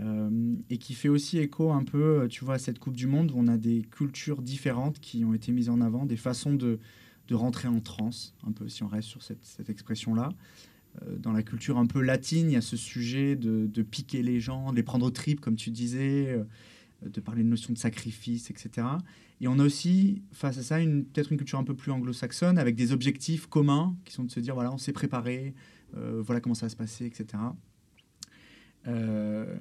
Euh, 0.00 0.54
et 0.70 0.78
qui 0.78 0.94
fait 0.94 1.08
aussi 1.08 1.38
écho 1.38 1.70
un 1.70 1.84
peu, 1.84 2.26
tu 2.30 2.44
vois, 2.44 2.54
à 2.54 2.58
cette 2.58 2.78
Coupe 2.78 2.96
du 2.96 3.06
Monde 3.06 3.30
où 3.30 3.34
on 3.36 3.46
a 3.46 3.58
des 3.58 3.82
cultures 3.82 4.42
différentes 4.42 4.98
qui 5.00 5.24
ont 5.24 5.34
été 5.34 5.52
mises 5.52 5.68
en 5.68 5.80
avant, 5.80 6.06
des 6.06 6.16
façons 6.16 6.54
de, 6.54 6.80
de 7.28 7.34
rentrer 7.34 7.68
en 7.68 7.80
transe, 7.80 8.34
un 8.46 8.52
peu 8.52 8.68
si 8.68 8.82
on 8.82 8.88
reste 8.88 9.08
sur 9.08 9.22
cette, 9.22 9.44
cette 9.44 9.70
expression-là. 9.70 10.30
Euh, 11.02 11.16
dans 11.18 11.32
la 11.32 11.42
culture 11.42 11.78
un 11.78 11.86
peu 11.86 12.00
latine, 12.00 12.50
il 12.50 12.54
y 12.54 12.56
a 12.56 12.60
ce 12.62 12.76
sujet 12.76 13.36
de, 13.36 13.66
de 13.66 13.82
piquer 13.82 14.22
les 14.22 14.40
gens, 14.40 14.70
de 14.70 14.76
les 14.76 14.82
prendre 14.82 15.06
au 15.06 15.10
trip, 15.10 15.40
comme 15.40 15.56
tu 15.56 15.70
disais, 15.70 16.28
euh, 16.28 16.44
de 17.04 17.20
parler 17.20 17.42
de 17.42 17.48
notion 17.48 17.72
de 17.72 17.78
sacrifice, 17.78 18.50
etc. 18.50 18.86
Et 19.40 19.48
on 19.48 19.58
a 19.58 19.64
aussi, 19.64 20.22
face 20.32 20.58
à 20.58 20.62
ça, 20.62 20.78
peut-être 20.78 21.32
une 21.32 21.38
culture 21.38 21.58
un 21.58 21.64
peu 21.64 21.74
plus 21.74 21.90
anglo-saxonne, 21.90 22.58
avec 22.58 22.76
des 22.76 22.92
objectifs 22.92 23.46
communs, 23.46 23.96
qui 24.04 24.12
sont 24.12 24.24
de 24.24 24.30
se 24.30 24.40
dire, 24.40 24.54
voilà, 24.54 24.72
on 24.72 24.78
s'est 24.78 24.92
préparé, 24.92 25.54
voilà 25.94 26.40
comment 26.40 26.54
ça 26.54 26.66
va 26.66 26.70
se 26.70 26.76
passer, 26.76 27.06
etc. 27.06 27.26
Euh, 28.86 29.56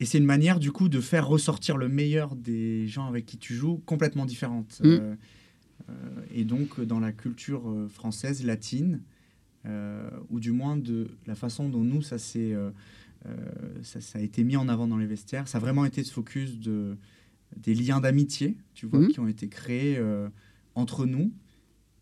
et 0.00 0.06
c'est 0.06 0.16
une 0.16 0.24
manière, 0.24 0.58
du 0.58 0.72
coup, 0.72 0.88
de 0.88 1.00
faire 1.00 1.28
ressortir 1.28 1.76
le 1.76 1.88
meilleur 1.88 2.34
des 2.34 2.88
gens 2.88 3.06
avec 3.06 3.26
qui 3.26 3.36
tu 3.36 3.54
joues 3.54 3.82
complètement 3.84 4.24
différente. 4.24 4.80
Mm. 4.82 4.86
Euh, 4.86 5.14
euh, 5.90 5.92
et 6.34 6.44
donc, 6.44 6.80
dans 6.80 7.00
la 7.00 7.12
culture 7.12 7.68
euh, 7.68 7.86
française, 7.86 8.44
latine, 8.44 9.02
ou 10.30 10.40
du 10.40 10.52
moins 10.52 10.78
de 10.78 11.10
la 11.26 11.34
façon 11.34 11.68
dont 11.68 11.84
nous, 11.84 12.00
ça, 12.00 12.16
s'est, 12.16 12.56
ça, 13.82 14.00
ça, 14.00 14.18
a 14.18 14.22
été 14.22 14.44
mis 14.44 14.56
en 14.56 14.68
avant 14.68 14.86
dans 14.86 14.96
les 14.96 15.06
vestiaires, 15.06 15.46
ça 15.48 15.58
a 15.58 15.60
vraiment 15.60 15.84
été 15.84 16.02
ce 16.04 16.12
focus 16.12 16.58
de, 16.58 16.96
des 17.56 17.74
liens 17.74 18.00
d'amitié, 18.00 18.56
tu 18.74 18.86
vois, 18.86 19.00
mm. 19.00 19.08
qui 19.08 19.20
ont 19.20 19.28
été 19.28 19.48
créés 19.48 20.00
entre 20.74 21.06
nous 21.06 21.32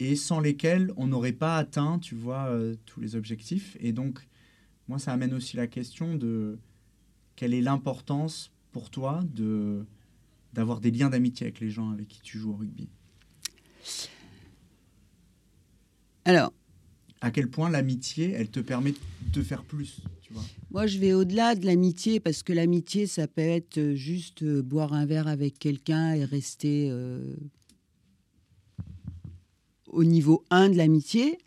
et 0.01 0.15
sans 0.15 0.41
lesquels 0.41 0.93
on 0.97 1.09
n'aurait 1.09 1.33
pas 1.33 1.57
atteint, 1.57 1.99
tu 1.99 2.15
vois, 2.15 2.57
tous 2.87 3.01
les 3.01 3.17
objectifs. 3.17 3.77
Et 3.81 3.93
donc, 3.93 4.29
moi, 4.87 4.99
ça 4.99 5.13
amène 5.13 5.35
aussi 5.35 5.57
la 5.57 5.67
question 5.67 6.15
de 6.15 6.59
quelle 7.37 7.55
est 7.55 7.61
l'importance 7.61 8.51
pour 8.73 8.91
toi 8.91 9.23
de 9.35 9.85
d'avoir 10.55 10.81
des 10.81 10.91
liens 10.91 11.11
d'amitié 11.11 11.47
avec 11.47 11.61
les 11.61 11.71
gens 11.71 11.91
avec 11.91 12.09
qui 12.09 12.21
tu 12.23 12.39
joues 12.39 12.53
au 12.53 12.57
rugby? 12.57 12.89
Alors, 16.25 16.53
à 17.21 17.31
quel 17.31 17.49
point 17.49 17.71
l'amitié, 17.71 18.33
elle 18.33 18.49
te 18.49 18.61
permet 18.61 18.95
de 19.33 19.43
faire 19.43 19.65
plus 19.65 19.99
Moi, 20.71 20.87
je 20.87 20.99
vais 20.99 21.13
au-delà 21.13 21.55
de 21.55 21.67
l'amitié 21.67 22.21
parce 22.21 22.43
que 22.43 22.53
l'amitié, 22.53 23.07
ça 23.07 23.27
peut 23.27 23.43
être 23.43 23.95
juste 23.95 24.43
euh, 24.43 24.63
boire 24.63 24.93
un 24.93 25.07
verre 25.07 25.29
avec 25.29 25.59
quelqu'un 25.59 26.15
et 26.15 26.25
rester 26.25 26.89
euh, 26.91 27.35
au 29.87 30.05
niveau 30.05 30.45
1 30.51 30.71
de 30.71 30.77
l'amitié. 30.77 31.39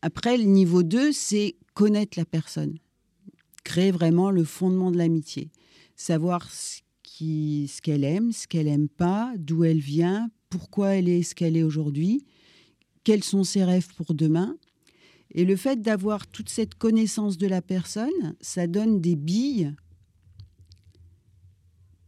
Après, 0.00 0.36
le 0.36 0.44
niveau 0.44 0.82
2, 0.82 1.12
c'est 1.12 1.56
connaître 1.74 2.18
la 2.18 2.24
personne. 2.24 2.78
Créer 3.64 3.92
vraiment 3.92 4.30
le 4.30 4.44
fondement 4.44 4.90
de 4.90 4.98
l'amitié. 4.98 5.50
Savoir 5.94 6.50
ce 6.50 6.80
qu'elle 7.82 8.04
aime, 8.04 8.32
ce 8.32 8.48
qu'elle 8.48 8.66
aime 8.66 8.88
pas, 8.88 9.32
d'où 9.38 9.64
elle 9.64 9.78
vient, 9.78 10.28
pourquoi 10.50 10.96
elle 10.96 11.08
est 11.08 11.22
ce 11.22 11.34
qu'elle 11.34 11.56
est 11.56 11.62
aujourd'hui, 11.62 12.24
quels 13.04 13.24
sont 13.24 13.44
ses 13.44 13.64
rêves 13.64 13.88
pour 13.96 14.14
demain. 14.14 14.56
Et 15.34 15.44
le 15.44 15.56
fait 15.56 15.80
d'avoir 15.80 16.26
toute 16.26 16.50
cette 16.50 16.74
connaissance 16.74 17.38
de 17.38 17.46
la 17.46 17.62
personne, 17.62 18.36
ça 18.40 18.66
donne 18.66 19.00
des 19.00 19.16
billes 19.16 19.74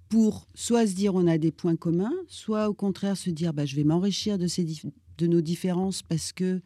pour 0.09 0.47
soit 0.55 0.87
se 0.87 0.93
dire 0.93 1.15
on 1.15 1.27
a 1.27 1.39
des 1.39 1.51
points 1.51 1.77
communs, 1.77 2.15
soit 2.29 2.69
au 2.69 2.75
contraire 2.75 3.17
se 3.17 3.31
dire 3.31 3.55
bah, 3.55 3.65
je 3.65 3.75
vais 3.77 3.85
m'enrichir 3.85 4.39
de, 4.39 5.27
nos 5.27 5.41
différences 5.41 6.03
parce 6.03 6.33
que 6.33 6.61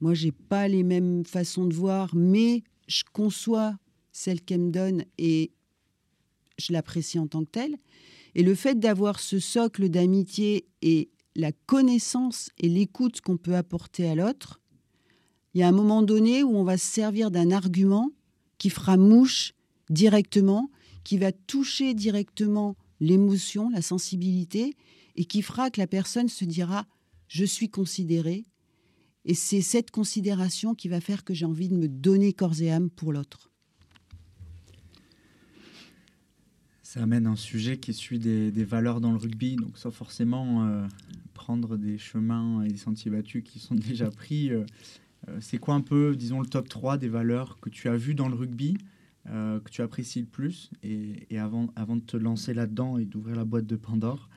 moi 0.00 0.12
j'ai 0.14 0.30
pas 0.30 0.68
les 0.68 0.82
mêmes 0.82 1.24
façons 1.24 1.64
de 1.64 1.74
voir, 1.74 2.14
mais 2.14 2.62
je 2.86 3.02
conçois 3.12 3.76
celle 4.12 4.42
qu'elle 4.42 4.60
me 4.60 4.70
donne 4.70 5.04
et 5.16 5.52
je 6.58 6.72
l'apprécie 6.72 7.18
en 7.18 7.26
tant 7.26 7.44
que 7.44 7.50
telle. 7.50 7.76
Et 8.34 8.42
le 8.42 8.54
fait 8.54 8.78
d'avoir 8.78 9.20
ce 9.20 9.38
socle 9.38 9.88
d'amitié 9.88 10.66
et 10.82 11.10
la 11.34 11.50
connaissance 11.50 12.50
et 12.58 12.68
l'écoute 12.68 13.20
qu'on 13.22 13.38
peut 13.38 13.56
apporter 13.56 14.08
à 14.08 14.14
l'autre, 14.14 14.60
il 15.54 15.60
y 15.60 15.62
a 15.62 15.68
un 15.68 15.72
moment 15.72 16.02
donné 16.02 16.42
où 16.42 16.56
on 16.56 16.64
va 16.64 16.76
se 16.76 16.86
servir 16.86 17.30
d'un 17.30 17.52
argument 17.52 18.10
qui 18.58 18.70
fera 18.70 18.96
mouche 18.96 19.54
directement, 19.88 20.70
qui 21.04 21.18
va 21.18 21.32
toucher 21.32 21.94
directement 21.94 22.76
l'émotion, 23.00 23.70
la 23.70 23.82
sensibilité, 23.82 24.74
et 25.16 25.24
qui 25.24 25.42
fera 25.42 25.70
que 25.70 25.80
la 25.80 25.86
personne 25.86 26.28
se 26.28 26.44
dira 26.44 26.86
je 27.28 27.44
suis 27.44 27.68
considéré. 27.68 28.44
Et 29.24 29.34
c'est 29.34 29.62
cette 29.62 29.90
considération 29.90 30.74
qui 30.74 30.88
va 30.88 31.00
faire 31.00 31.24
que 31.24 31.34
j'ai 31.34 31.46
envie 31.46 31.68
de 31.68 31.76
me 31.76 31.88
donner 31.88 32.32
corps 32.32 32.60
et 32.60 32.70
âme 32.70 32.90
pour 32.90 33.12
l'autre. 33.12 33.50
Ça 36.82 37.02
amène 37.02 37.26
un 37.26 37.36
sujet 37.36 37.78
qui 37.78 37.92
suit 37.92 38.18
des, 38.18 38.50
valeurs 38.64 39.00
dans 39.00 39.10
le 39.10 39.16
rugby, 39.16 39.56
donc 39.56 39.78
sans 39.78 39.90
forcément 39.90 40.64
euh, 40.66 40.86
prendre 41.32 41.76
des 41.76 41.98
chemins 41.98 42.62
et 42.62 42.68
des 42.68 42.76
sentiers 42.76 43.10
battus 43.10 43.42
qui 43.44 43.58
sont 43.58 43.74
déjà 43.88 44.10
pris. 44.10 44.50
Euh, 44.50 44.64
c'est 45.40 45.58
quoi 45.58 45.74
un 45.74 45.80
peu, 45.80 46.16
disons, 46.16 46.40
le 46.40 46.46
top 46.46 46.68
3 46.68 46.98
des 46.98 47.08
valeurs 47.08 47.58
que 47.60 47.70
tu 47.70 47.88
as 47.88 47.96
vues 47.96 48.14
dans 48.14 48.28
le 48.28 48.34
rugby, 48.34 48.76
que 49.26 49.70
tu 49.70 49.80
apprécies 49.80 50.20
le 50.20 50.26
plus 50.26 50.70
Et, 50.82 51.38
avant, 51.38 51.68
avant 51.76 51.96
de 51.96 52.02
te 52.02 52.16
lancer 52.16 52.52
là-dedans 52.52 52.98
et 52.98 53.06
d'ouvrir 53.06 53.36
la 53.36 53.44
boîte 53.44 53.66
de 53.66 53.76
Pandore, 53.76 54.28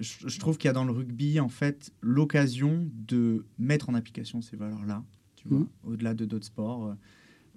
je, 0.00 0.38
trouve 0.38 0.58
qu'il 0.58 0.68
y 0.68 0.70
a 0.70 0.72
dans 0.72 0.84
le 0.84 0.92
rugby, 0.92 1.40
en 1.40 1.48
fait, 1.48 1.92
l'occasion 2.00 2.88
de 2.94 3.44
mettre 3.58 3.90
en 3.90 3.94
application 3.94 4.40
ces 4.40 4.56
valeurs-là, 4.56 5.04
tu 5.36 5.48
vois, 5.48 5.60
mmh. 5.60 5.68
au-delà 5.84 6.14
de 6.14 6.24
d'autres 6.24 6.46
sports, 6.46 6.86
euh, 6.86 6.94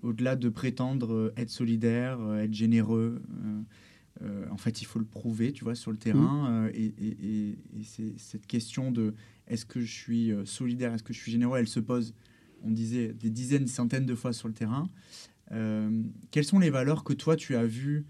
au-delà 0.02 0.36
de 0.36 0.50
prétendre 0.50 1.14
euh, 1.14 1.34
être 1.38 1.50
solidaire, 1.50 2.20
euh, 2.20 2.44
être 2.44 2.54
généreux. 2.54 3.22
en 4.52 4.58
fait, 4.58 4.82
il 4.82 4.86
faut 4.86 5.00
le 5.00 5.06
prouver, 5.06 5.52
tu 5.52 5.64
vois, 5.64 5.76
sur 5.76 5.92
le 5.92 5.98
terrain. 5.98 6.68
Mmh. 6.68 6.72
et, 6.76 7.58
c'est 7.84 8.18
cette 8.18 8.48
question 8.48 8.92
de 8.92 9.14
est-ce 9.48 9.66
que 9.66 9.82
je 9.82 9.92
suis 9.92 10.32
solidaire, 10.46 10.94
est-ce 10.94 11.04
que 11.04 11.14
je 11.14 11.20
suis 11.20 11.32
généreux, 11.32 11.60
elle 11.60 11.68
se 11.68 11.80
pose, 11.80 12.14
on 12.64 12.72
disait, 12.72 13.14
des 13.14 13.30
dizaines, 13.30 13.68
centaines 13.68 14.06
de 14.06 14.16
fois 14.16 14.34
sur 14.34 14.48
le 14.48 14.54
terrain. 14.54 14.90
quelles 16.32 16.46
sont 16.46 16.60
les 16.60 16.70
valeurs 16.70 17.04
que 17.04 17.14
toi, 17.14 17.36
tu 17.36 17.56
as 17.56 17.66
vues 17.66 18.06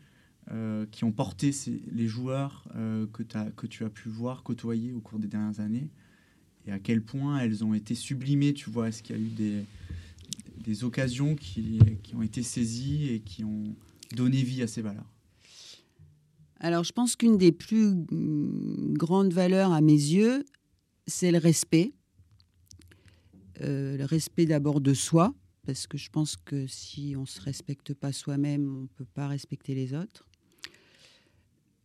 euh, 0.51 0.85
qui 0.91 1.05
ont 1.05 1.13
porté 1.13 1.51
les 1.93 2.05
joueurs 2.05 2.67
euh, 2.75 3.07
que, 3.07 3.23
tu 3.65 3.85
as 3.85 3.89
pu 3.89 4.09
voir, 4.09 4.43
côtoyer 4.43 4.91
au 4.91 4.99
cours 4.99 5.17
des 5.17 5.27
dernières 5.29 5.61
années? 5.61 5.89
Et 6.67 6.71
à 6.73 6.79
quel 6.79 7.01
point 7.01 7.39
elles 7.39 7.63
ont 7.63 7.73
été 7.73 7.95
sublimées, 7.95 8.53
tu 8.53 8.69
vois, 8.69 8.89
est-ce 8.89 9.01
qu'il 9.01 9.15
y 9.15 9.19
a 9.19 9.21
eu 9.21 9.63
des, 10.65 10.83
occasions 10.83 11.35
qui, 11.35 11.79
qui, 12.03 12.15
ont 12.15 12.21
été 12.21 12.43
saisies 12.43 13.07
et 13.09 13.19
qui 13.21 13.45
ont 13.45 13.73
donné 14.17 14.43
vie 14.43 14.61
à 14.61 14.67
ces 14.67 14.81
valeurs? 14.81 15.09
Alors 16.59 16.83
je 16.83 16.91
pense 16.91 17.15
qu'une 17.15 17.37
des 17.37 17.53
plus 17.53 17.95
grandes 18.97 19.31
valeurs 19.31 19.71
à 19.71 19.79
mes 19.79 19.93
yeux, 19.93 20.43
c'est 21.07 21.31
le 21.31 21.37
respect. 21.37 21.93
Euh, 23.61 23.97
le 23.97 24.05
respect 24.05 24.45
d'abord 24.45 24.81
de 24.81 24.93
soi, 24.93 25.33
parce 25.65 25.87
que 25.87 25.97
je 25.97 26.09
pense 26.09 26.35
que 26.35 26.65
si 26.67 27.13
on 27.15 27.21
ne 27.21 27.25
se 27.25 27.39
respecte 27.41 27.93
pas 27.93 28.11
soi-même, 28.11 28.75
on 28.75 28.81
ne 28.81 28.87
peut 28.87 29.05
pas 29.05 29.27
respecter 29.27 29.75
les 29.75 29.93
autres 29.93 30.25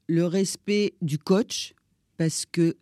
le 0.08 0.24
respect 0.24 0.94
du 1.02 1.18
coach, 1.18 1.74
parce 2.16 2.46
que 2.46 2.76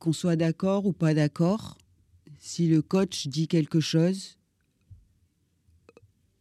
qu'on 0.00 0.12
soit 0.12 0.36
d'accord 0.36 0.86
ou 0.86 0.92
pas 0.92 1.12
d'accord, 1.12 1.76
si 2.38 2.68
le 2.68 2.82
coach 2.82 3.26
dit 3.26 3.48
quelque 3.48 3.80
chose, 3.80 4.38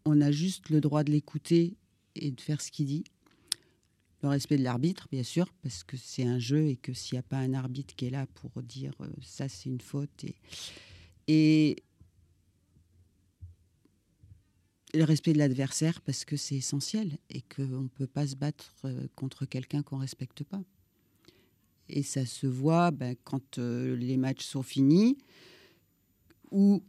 on 0.05 0.21
a 0.21 0.31
juste 0.31 0.69
le 0.69 0.79
droit 0.79 1.03
de 1.03 1.11
l'écouter 1.11 1.75
et 2.15 2.31
de 2.31 2.39
faire 2.39 2.61
ce 2.61 2.71
qu'il 2.71 2.85
dit. 2.85 3.03
Le 4.23 4.29
respect 4.29 4.57
de 4.57 4.63
l'arbitre, 4.63 5.07
bien 5.11 5.23
sûr, 5.23 5.53
parce 5.61 5.83
que 5.83 5.95
c'est 5.95 6.23
un 6.23 6.39
jeu 6.39 6.67
et 6.67 6.75
que 6.75 6.91
s'il 6.91 7.15
n'y 7.15 7.19
a 7.19 7.23
pas 7.23 7.37
un 7.37 7.53
arbitre 7.53 7.95
qui 7.95 8.07
est 8.07 8.09
là 8.09 8.25
pour 8.33 8.63
dire 8.63 8.91
euh, 9.01 9.07
ça 9.21 9.47
c'est 9.47 9.69
une 9.69 9.81
faute. 9.81 10.25
Et, 11.27 11.75
le 14.93 15.03
respect 15.03 15.33
de 15.33 15.37
l'adversaire 15.37 16.01
parce 16.01 16.25
que 16.25 16.37
c'est 16.37 16.55
essentiel 16.55 17.19
et 17.29 17.41
qu'on 17.41 17.83
ne 17.83 17.87
peut 17.89 18.07
pas 18.07 18.25
se 18.25 18.35
battre 18.35 18.73
euh, 18.85 19.07
contre 19.15 19.45
quelqu'un 19.45 19.83
qu'on 19.83 19.97
ne 19.97 20.01
respecte 20.01 20.43
pas. 20.43 20.61
Et 21.89 22.01
ça 22.01 22.25
se 22.25 22.47
voit 22.47 22.89
ben, 22.89 23.15
quand 23.23 23.59
euh, 23.59 23.95
les 23.95 24.17
matchs 24.17 24.45
sont 24.45 24.63
finis, 24.63 25.17
où 26.49 26.81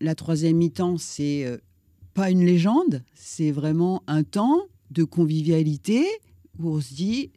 la 0.00 0.14
troisième 0.14 0.56
mi-temps, 0.56 0.96
c'est 0.96 1.60
pas 2.14 2.30
une 2.30 2.44
légende, 2.44 3.02
c'est 3.14 3.50
vraiment 3.50 4.02
un 4.06 4.22
temps 4.22 4.68
de 4.94 5.04
convivialité 5.04 6.06
où 6.58 6.70
on 6.70 6.80
se 6.80 6.94
dit 6.94 7.30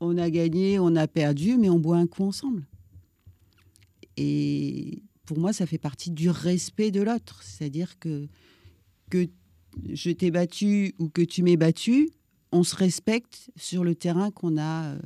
on 0.00 0.18
a 0.18 0.30
gagné, 0.30 0.78
on 0.80 0.96
a 0.96 1.06
perdu, 1.06 1.56
mais 1.56 1.68
on 1.68 1.78
boit 1.78 1.96
un 1.96 2.08
coup 2.08 2.24
ensemble. 2.24 2.66
Et 4.16 5.02
pour 5.24 5.38
moi, 5.38 5.52
ça 5.52 5.64
fait 5.64 5.78
partie 5.78 6.10
du 6.10 6.28
respect 6.28 6.90
de 6.90 7.00
l'autre. 7.00 7.42
C'est-à-dire 7.42 7.98
que 7.98 8.26
que 9.10 9.28
je 9.90 10.10
t'ai 10.10 10.30
battu 10.30 10.94
ou 10.98 11.08
que 11.08 11.22
tu 11.22 11.42
m'aies 11.42 11.56
battu, 11.56 12.10
on 12.50 12.62
se 12.62 12.74
respecte 12.74 13.50
sur 13.56 13.84
le 13.84 13.94
terrain 13.94 14.30
qu'on 14.30 14.58
a 14.58 14.86
euh, 14.86 14.98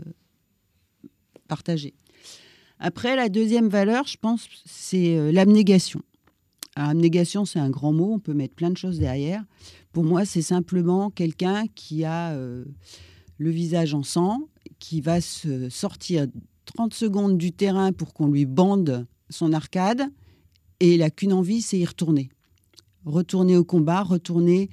partagé. 1.49 1.95
Après, 2.79 3.17
la 3.17 3.29
deuxième 3.29 3.69
valeur, 3.69 4.07
je 4.07 4.17
pense, 4.17 4.49
c'est 4.65 5.17
euh, 5.17 5.33
l'abnégation. 5.33 6.03
Abnégation, 6.85 7.45
c'est 7.45 7.59
un 7.59 7.71
grand 7.71 7.93
mot, 7.93 8.13
on 8.13 8.19
peut 8.19 8.35
mettre 8.35 8.55
plein 8.55 8.71
de 8.71 8.77
choses 8.77 8.99
derrière. 8.99 9.43
Pour 9.93 10.05
moi, 10.05 10.25
c'est 10.25 10.43
simplement 10.43 11.11
quelqu'un 11.11 11.65
qui 11.75 12.05
a 12.05 12.33
euh, 12.33 12.65
le 13.39 13.51
visage 13.51 13.95
en 13.95 14.03
sang, 14.03 14.49
qui 14.79 15.01
va 15.01 15.21
se 15.21 15.69
sortir 15.71 16.27
30 16.67 16.93
secondes 16.93 17.39
du 17.39 17.53
terrain 17.53 17.93
pour 17.93 18.13
qu'on 18.13 18.29
lui 18.29 18.45
bande 18.45 19.07
son 19.31 19.53
arcade, 19.53 20.03
et 20.81 20.95
il 20.95 21.01
n'a 21.01 21.11
qu'une 21.11 21.33
envie, 21.33 21.63
c'est 21.63 21.79
y 21.79 21.87
retourner 21.87 22.29
retourner 23.07 23.57
au 23.57 23.65
combat, 23.65 24.03
retourner 24.03 24.69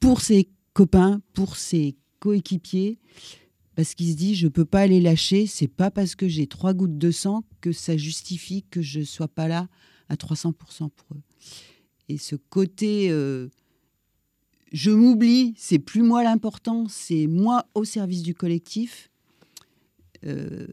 pour 0.00 0.20
ses 0.20 0.48
copains, 0.72 1.20
pour 1.34 1.56
ses 1.56 1.96
coéquipiers, 2.18 2.98
parce 3.76 3.94
qu'il 3.94 4.10
se 4.10 4.16
dit 4.16 4.34
je 4.34 4.48
peux 4.48 4.64
pas 4.64 4.86
les 4.86 5.00
lâcher. 5.00 5.46
C'est 5.46 5.68
pas 5.68 5.90
parce 5.90 6.16
que 6.16 6.26
j'ai 6.26 6.46
trois 6.46 6.74
gouttes 6.74 6.98
de 6.98 7.10
sang 7.10 7.44
que 7.60 7.70
ça 7.70 7.96
justifie 7.96 8.64
que 8.70 8.82
je 8.82 9.02
sois 9.02 9.28
pas 9.28 9.46
là 9.46 9.68
à 10.08 10.16
300% 10.16 10.52
pour 10.90 11.16
eux. 11.16 11.22
Et 12.08 12.18
ce 12.18 12.36
côté 12.36 13.10
euh, 13.10 13.48
je 14.72 14.90
m'oublie, 14.90 15.54
c'est 15.56 15.78
plus 15.78 16.02
moi 16.02 16.22
l'important, 16.22 16.86
c'est 16.88 17.26
moi 17.26 17.66
au 17.74 17.84
service 17.84 18.22
du 18.22 18.34
collectif. 18.34 19.10
Euh, 20.24 20.66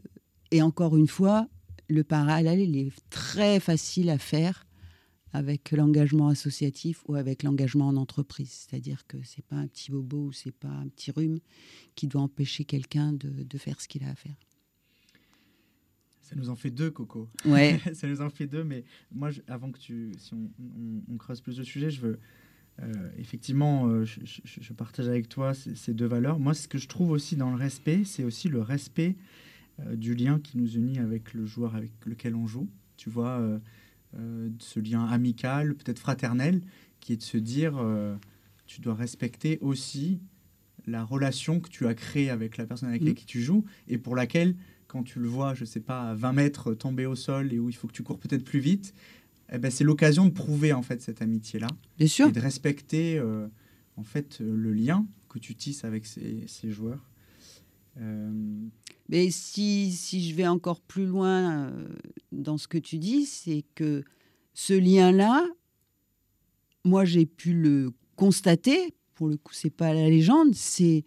et 0.50 0.62
encore 0.62 0.96
une 0.96 1.06
fois, 1.06 1.48
le 1.88 2.04
parallèle 2.04 2.60
il 2.60 2.76
est 2.76 2.92
très 3.10 3.60
facile 3.60 4.10
à 4.10 4.18
faire 4.18 4.66
avec 5.32 5.70
l'engagement 5.70 6.28
associatif 6.28 7.02
ou 7.08 7.14
avec 7.14 7.42
l'engagement 7.42 7.88
en 7.88 7.96
entreprise. 7.96 8.66
C'est-à-dire 8.68 9.06
que 9.06 9.18
c'est 9.22 9.44
pas 9.44 9.56
un 9.56 9.66
petit 9.66 9.90
bobo 9.90 10.26
ou 10.26 10.32
c'est 10.32 10.54
pas 10.54 10.68
un 10.68 10.88
petit 10.88 11.10
rhume 11.10 11.40
qui 11.94 12.06
doit 12.06 12.22
empêcher 12.22 12.64
quelqu'un 12.64 13.12
de, 13.12 13.58
faire 13.58 13.80
ce 13.80 13.88
qu'il 13.88 14.04
a 14.04 14.10
à 14.10 14.14
faire. 14.14 14.36
Ça 16.26 16.34
nous 16.34 16.50
en 16.50 16.56
fait 16.56 16.70
deux, 16.70 16.90
Coco. 16.90 17.28
Ouais. 17.44 17.80
ça 17.94 18.08
nous 18.08 18.20
en 18.20 18.30
fait 18.30 18.48
deux, 18.48 18.64
mais 18.64 18.82
moi, 19.12 19.30
avant 19.46 19.70
que 19.70 19.78
tu, 19.78 20.10
si 20.18 20.34
on, 20.34 21.16
creuse 21.18 21.40
plus 21.40 21.56
de 21.56 21.62
sujets, 21.62 21.88
je 21.88 22.00
veux 22.00 22.18
euh, 22.82 23.10
effectivement, 23.16 23.86
euh, 23.86 24.04
je, 24.04 24.72
partage 24.72 25.08
avec 25.08 25.28
toi 25.28 25.54
ces, 25.54 25.94
deux 25.94 26.06
valeurs. 26.06 26.40
Moi, 26.40 26.52
ce 26.52 26.66
que 26.66 26.78
je 26.78 26.88
trouve 26.88 27.10
aussi 27.10 27.36
dans 27.36 27.50
le 27.50 27.56
respect, 27.56 28.02
c'est 28.04 28.24
aussi 28.24 28.48
le 28.48 28.60
respect 28.60 29.16
euh, 29.80 29.94
du 29.94 30.14
lien 30.16 30.40
qui 30.40 30.58
nous 30.58 30.74
unit 30.74 30.98
avec 30.98 31.32
le 31.32 31.46
joueur 31.46 31.76
avec 31.76 31.92
lequel 32.04 32.34
on 32.34 32.48
joue. 32.48 32.68
tu 32.96 33.08
vois, 33.08 33.40
ce 34.58 34.80
lien 34.80 35.04
amical, 35.04 35.74
peut-être 35.74 36.00
fraternel, 36.00 36.60
qui 36.98 37.12
est 37.12 37.16
de 37.16 37.22
se 37.22 37.38
dire, 37.38 37.80
tu 38.66 38.80
dois 38.80 38.94
respecter 38.94 39.58
aussi 39.60 40.20
la 40.86 41.04
relation 41.04 41.60
que 41.60 41.68
tu 41.68 41.86
as 41.86 41.94
créée 41.94 42.30
avec 42.30 42.56
la 42.56 42.66
personne 42.66 42.88
avec 42.88 43.02
mm. 43.02 43.06
laquelle 43.06 43.26
tu 43.26 43.42
joues 43.42 43.64
et 43.88 43.98
pour 43.98 44.16
laquelle, 44.16 44.56
quand 44.88 45.02
tu 45.02 45.18
le 45.18 45.28
vois, 45.28 45.54
je 45.54 45.64
sais 45.64 45.80
pas, 45.80 46.10
à 46.10 46.14
20 46.14 46.32
mètres 46.32 46.74
tomber 46.74 47.06
au 47.06 47.16
sol 47.16 47.52
et 47.52 47.58
où 47.58 47.68
il 47.68 47.74
faut 47.74 47.88
que 47.88 47.92
tu 47.92 48.02
cours 48.02 48.18
peut-être 48.18 48.44
plus 48.44 48.60
vite, 48.60 48.94
eh 49.52 49.58
ben, 49.58 49.70
c'est 49.70 49.84
l'occasion 49.84 50.26
de 50.26 50.30
prouver 50.30 50.72
en 50.72 50.82
fait 50.82 51.00
cette 51.02 51.22
amitié-là. 51.22 51.68
Bien 51.98 52.08
sûr. 52.08 52.28
Et 52.28 52.32
de 52.32 52.40
respecter 52.40 53.18
euh, 53.18 53.46
en 53.96 54.02
fait 54.02 54.40
le 54.40 54.72
lien 54.72 55.06
que 55.28 55.38
tu 55.38 55.54
tisses 55.54 55.84
avec 55.84 56.06
ces, 56.06 56.44
ces 56.46 56.70
joueurs. 56.70 57.04
Euh, 58.00 58.30
Mais 59.08 59.30
si, 59.30 59.92
si, 59.92 60.28
je 60.28 60.34
vais 60.34 60.46
encore 60.46 60.80
plus 60.80 61.06
loin 61.06 61.68
euh, 61.68 61.88
dans 62.32 62.58
ce 62.58 62.68
que 62.68 62.78
tu 62.78 62.98
dis, 62.98 63.26
c'est 63.26 63.64
que 63.74 64.04
ce 64.54 64.74
lien-là, 64.74 65.46
moi 66.84 67.04
j'ai 67.04 67.26
pu 67.26 67.52
le 67.54 67.90
constater 68.16 68.94
pour 69.14 69.28
le 69.28 69.36
coup, 69.36 69.52
c'est 69.54 69.70
pas 69.70 69.94
la 69.94 70.08
légende, 70.08 70.54
c'est 70.54 71.04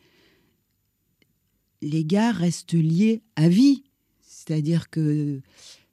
les 1.81 2.05
gars 2.05 2.31
restent 2.31 2.73
liés 2.73 3.21
à 3.35 3.49
vie. 3.49 3.83
C'est-à-dire 4.21 4.89
que 4.89 5.41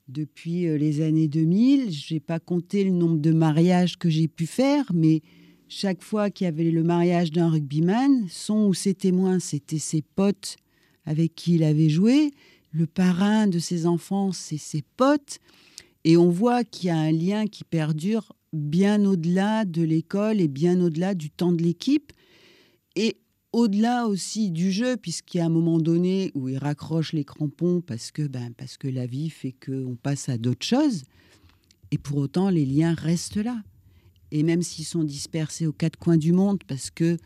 depuis 0.08 0.66
euh, 0.66 0.76
les 0.76 1.00
années 1.00 1.28
2000, 1.28 1.92
je 1.92 2.14
n'ai 2.14 2.20
pas 2.20 2.38
compté 2.38 2.84
le 2.84 2.90
nombre 2.90 3.18
de 3.18 3.32
mariages 3.32 3.98
que 3.98 4.08
j'ai 4.08 4.28
pu 4.28 4.46
faire, 4.46 4.84
mais 4.94 5.22
chaque 5.68 6.02
fois 6.02 6.30
qu'il 6.30 6.44
y 6.44 6.48
avait 6.48 6.70
le 6.70 6.84
mariage 6.84 7.32
d'un 7.32 7.50
rugbyman, 7.50 8.26
son 8.30 8.66
ou 8.66 8.74
ses 8.74 8.94
témoins, 8.94 9.40
c'était 9.40 9.78
ses 9.78 10.02
potes 10.02 10.56
avec 11.04 11.34
qui 11.34 11.54
il 11.54 11.64
avait 11.64 11.88
joué. 11.88 12.32
Le 12.70 12.86
parrain 12.86 13.46
de 13.46 13.58
ses 13.58 13.86
enfants, 13.86 14.32
c'est 14.32 14.58
ses 14.58 14.82
potes. 14.96 15.38
Et 16.04 16.16
on 16.16 16.30
voit 16.30 16.62
qu'il 16.62 16.88
y 16.88 16.90
a 16.90 16.98
un 16.98 17.10
lien 17.10 17.46
qui 17.46 17.64
perdure 17.64 18.32
bien 18.52 19.04
au-delà 19.04 19.64
de 19.64 19.82
l'école 19.82 20.40
et 20.40 20.48
bien 20.48 20.80
au-delà 20.80 21.14
du 21.14 21.30
temps 21.30 21.52
de 21.52 21.62
l'équipe. 21.62 22.12
Et 22.94 23.16
au-delà 23.52 24.06
aussi 24.06 24.50
du 24.50 24.70
jeu, 24.70 24.96
puisqu'il 24.96 25.38
y 25.38 25.40
a 25.40 25.46
un 25.46 25.50
moment 25.50 25.78
donné 25.78 26.30
où 26.34 26.48
il 26.48 26.58
raccroche 26.58 27.12
les 27.12 27.24
crampons 27.24 27.80
parce 27.80 28.10
que, 28.10 28.26
ben, 28.26 28.52
parce 28.56 28.76
que 28.76 28.88
la 28.88 29.06
vie 29.06 29.30
fait 29.30 29.52
qu'on 29.52 29.96
passe 29.96 30.28
à 30.28 30.38
d'autres 30.38 30.66
choses. 30.66 31.04
Et 31.90 31.98
pour 31.98 32.18
autant, 32.18 32.50
les 32.50 32.66
liens 32.66 32.94
restent 32.94 33.36
là. 33.36 33.62
Et 34.32 34.42
même 34.42 34.62
s'ils 34.62 34.84
sont 34.84 35.04
dispersés 35.04 35.66
aux 35.66 35.72
quatre 35.72 35.98
coins 35.98 36.16
du 36.16 36.32
monde, 36.32 36.62
parce 36.66 36.90
que 36.90 37.16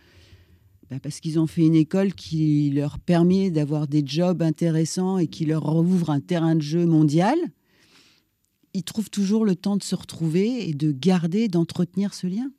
ben, 0.91 0.99
parce 0.99 1.21
qu'ils 1.21 1.39
ont 1.39 1.47
fait 1.47 1.65
une 1.65 1.77
école 1.77 2.15
qui 2.15 2.71
leur 2.71 2.99
permet 2.99 3.51
d'avoir 3.51 3.87
des 3.87 4.03
jobs 4.05 4.43
intéressants 4.43 5.19
et 5.19 5.29
qui 5.29 5.47
leur 5.47 5.75
ouvre 5.75 6.11
un 6.11 6.21
terrain 6.21 6.57
de 6.57 6.63
jeu 6.63 6.85
mondial, 6.85 7.39
ils 8.75 8.83
trouvent 8.83 9.11
toujours 9.11 9.45
le 9.45 9.55
temps 9.55 9.77
de 9.77 9.85
se 9.85 9.95
retrouver 9.95 10.69
et 10.69 10.75
de 10.75 10.91
garder, 10.91 11.47
d'entretenir 11.47 12.13
ce 12.13 12.27
lien. 12.27 12.51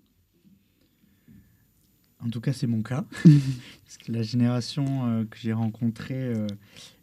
En 2.24 2.30
tout 2.30 2.42
cas, 2.42 2.54
c'est 2.54 2.68
mon 2.68 2.82
cas. 2.82 3.06
Parce 3.24 3.98
que 3.98 4.12
la 4.12 4.22
génération 4.22 4.86
euh, 5.08 5.26
que 5.26 5.38
j'ai 5.38 5.54
rencontrée 5.54 6.34
euh, 6.34 6.48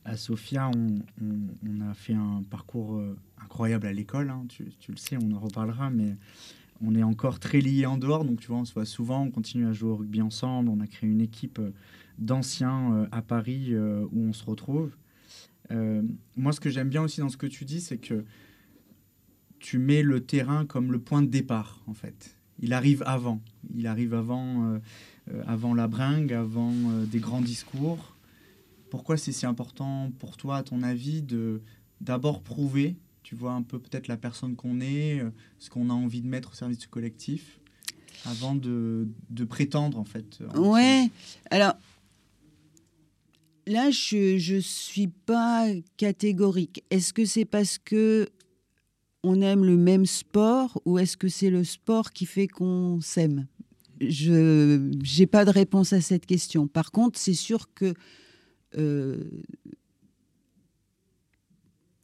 à 0.04 0.16
Sofia, 0.16 0.70
on, 0.74 1.90
a 1.90 1.94
fait 1.94 2.14
un 2.14 2.42
parcours 2.48 2.96
euh, 2.96 3.16
incroyable 3.42 3.86
à 3.86 3.92
l'école. 3.92 4.30
Hein. 4.30 4.44
Tu, 4.48 4.64
le 4.88 4.96
sais, 4.96 5.16
on 5.16 5.32
en 5.32 5.40
reparlera, 5.40 5.90
mais 5.90 6.16
on 6.80 6.94
est 6.94 7.02
encore 7.02 7.40
très 7.40 7.60
liés 7.60 7.86
en 7.86 7.98
dehors. 7.98 8.24
Donc, 8.24 8.40
tu 8.40 8.48
vois, 8.48 8.58
on 8.58 8.64
se 8.64 8.74
voit 8.74 8.84
souvent, 8.84 9.24
on 9.24 9.30
continue 9.30 9.66
à 9.66 9.72
jouer 9.72 9.90
au 9.90 9.96
rugby 9.96 10.22
ensemble. 10.22 10.68
On 10.68 10.80
a 10.80 10.86
créé 10.86 11.10
une 11.10 11.20
équipe 11.20 11.60
d'anciens 12.18 13.08
à 13.10 13.22
Paris 13.22 13.74
où 13.76 14.20
on 14.28 14.32
se 14.32 14.44
retrouve. 14.44 14.96
moi, 16.36 16.52
ce 16.52 16.60
que 16.60 16.70
j'aime 16.70 16.88
bien 16.88 17.02
aussi 17.02 17.20
dans 17.20 17.28
ce 17.28 17.36
que 17.36 17.46
tu 17.46 17.64
dis, 17.64 17.80
c'est 17.80 17.98
que 17.98 18.24
tu 19.58 19.78
mets 19.78 20.02
le 20.02 20.20
terrain 20.20 20.64
comme 20.64 20.92
le 20.92 21.00
point 21.00 21.22
de 21.22 21.26
départ, 21.26 21.82
en 21.88 21.94
fait. 21.94 22.37
Il 22.60 22.72
arrive 22.72 23.02
avant. 23.06 23.40
Il 23.74 23.86
arrive 23.86 24.14
avant, 24.14 24.64
euh, 24.64 24.78
euh, 25.32 25.42
avant 25.46 25.74
la 25.74 25.88
bringue, 25.88 26.32
avant 26.32 26.72
euh, 26.72 27.04
des 27.04 27.18
grands 27.18 27.40
discours. 27.40 28.16
Pourquoi 28.90 29.16
c'est 29.16 29.32
si 29.32 29.46
important 29.46 30.10
pour 30.18 30.36
toi, 30.36 30.58
à 30.58 30.62
ton 30.62 30.82
avis, 30.82 31.22
de 31.22 31.60
d'abord 32.00 32.42
prouver, 32.42 32.96
tu 33.22 33.34
vois, 33.34 33.52
un 33.52 33.62
peu 33.62 33.78
peut-être 33.78 34.08
la 34.08 34.16
personne 34.16 34.56
qu'on 34.56 34.80
est, 34.80 35.22
ce 35.58 35.68
qu'on 35.68 35.90
a 35.90 35.92
envie 35.92 36.22
de 36.22 36.28
mettre 36.28 36.52
au 36.52 36.54
service 36.54 36.78
du 36.78 36.88
collectif, 36.88 37.60
avant 38.24 38.54
de, 38.54 39.08
de 39.30 39.44
prétendre, 39.44 39.98
en 39.98 40.04
fait 40.04 40.38
Ouais. 40.54 41.10
Alors, 41.50 41.74
là, 43.66 43.90
je 43.90 44.54
ne 44.54 44.60
suis 44.60 45.08
pas 45.08 45.66
catégorique. 45.98 46.82
Est-ce 46.90 47.12
que 47.12 47.24
c'est 47.24 47.44
parce 47.44 47.76
que 47.78 48.28
on 49.22 49.40
aime 49.40 49.64
le 49.64 49.76
même 49.76 50.06
sport 50.06 50.80
ou 50.84 50.98
est-ce 50.98 51.16
que 51.16 51.28
c'est 51.28 51.50
le 51.50 51.64
sport 51.64 52.12
qui 52.12 52.26
fait 52.26 52.48
qu'on 52.48 53.00
s'aime? 53.00 53.46
Je 54.00 55.18
n'ai 55.18 55.26
pas 55.26 55.44
de 55.44 55.50
réponse 55.50 55.92
à 55.92 56.00
cette 56.00 56.26
question. 56.26 56.68
Par 56.68 56.92
contre, 56.92 57.18
c'est 57.18 57.34
sûr 57.34 57.72
que 57.74 57.94
euh, 58.76 59.24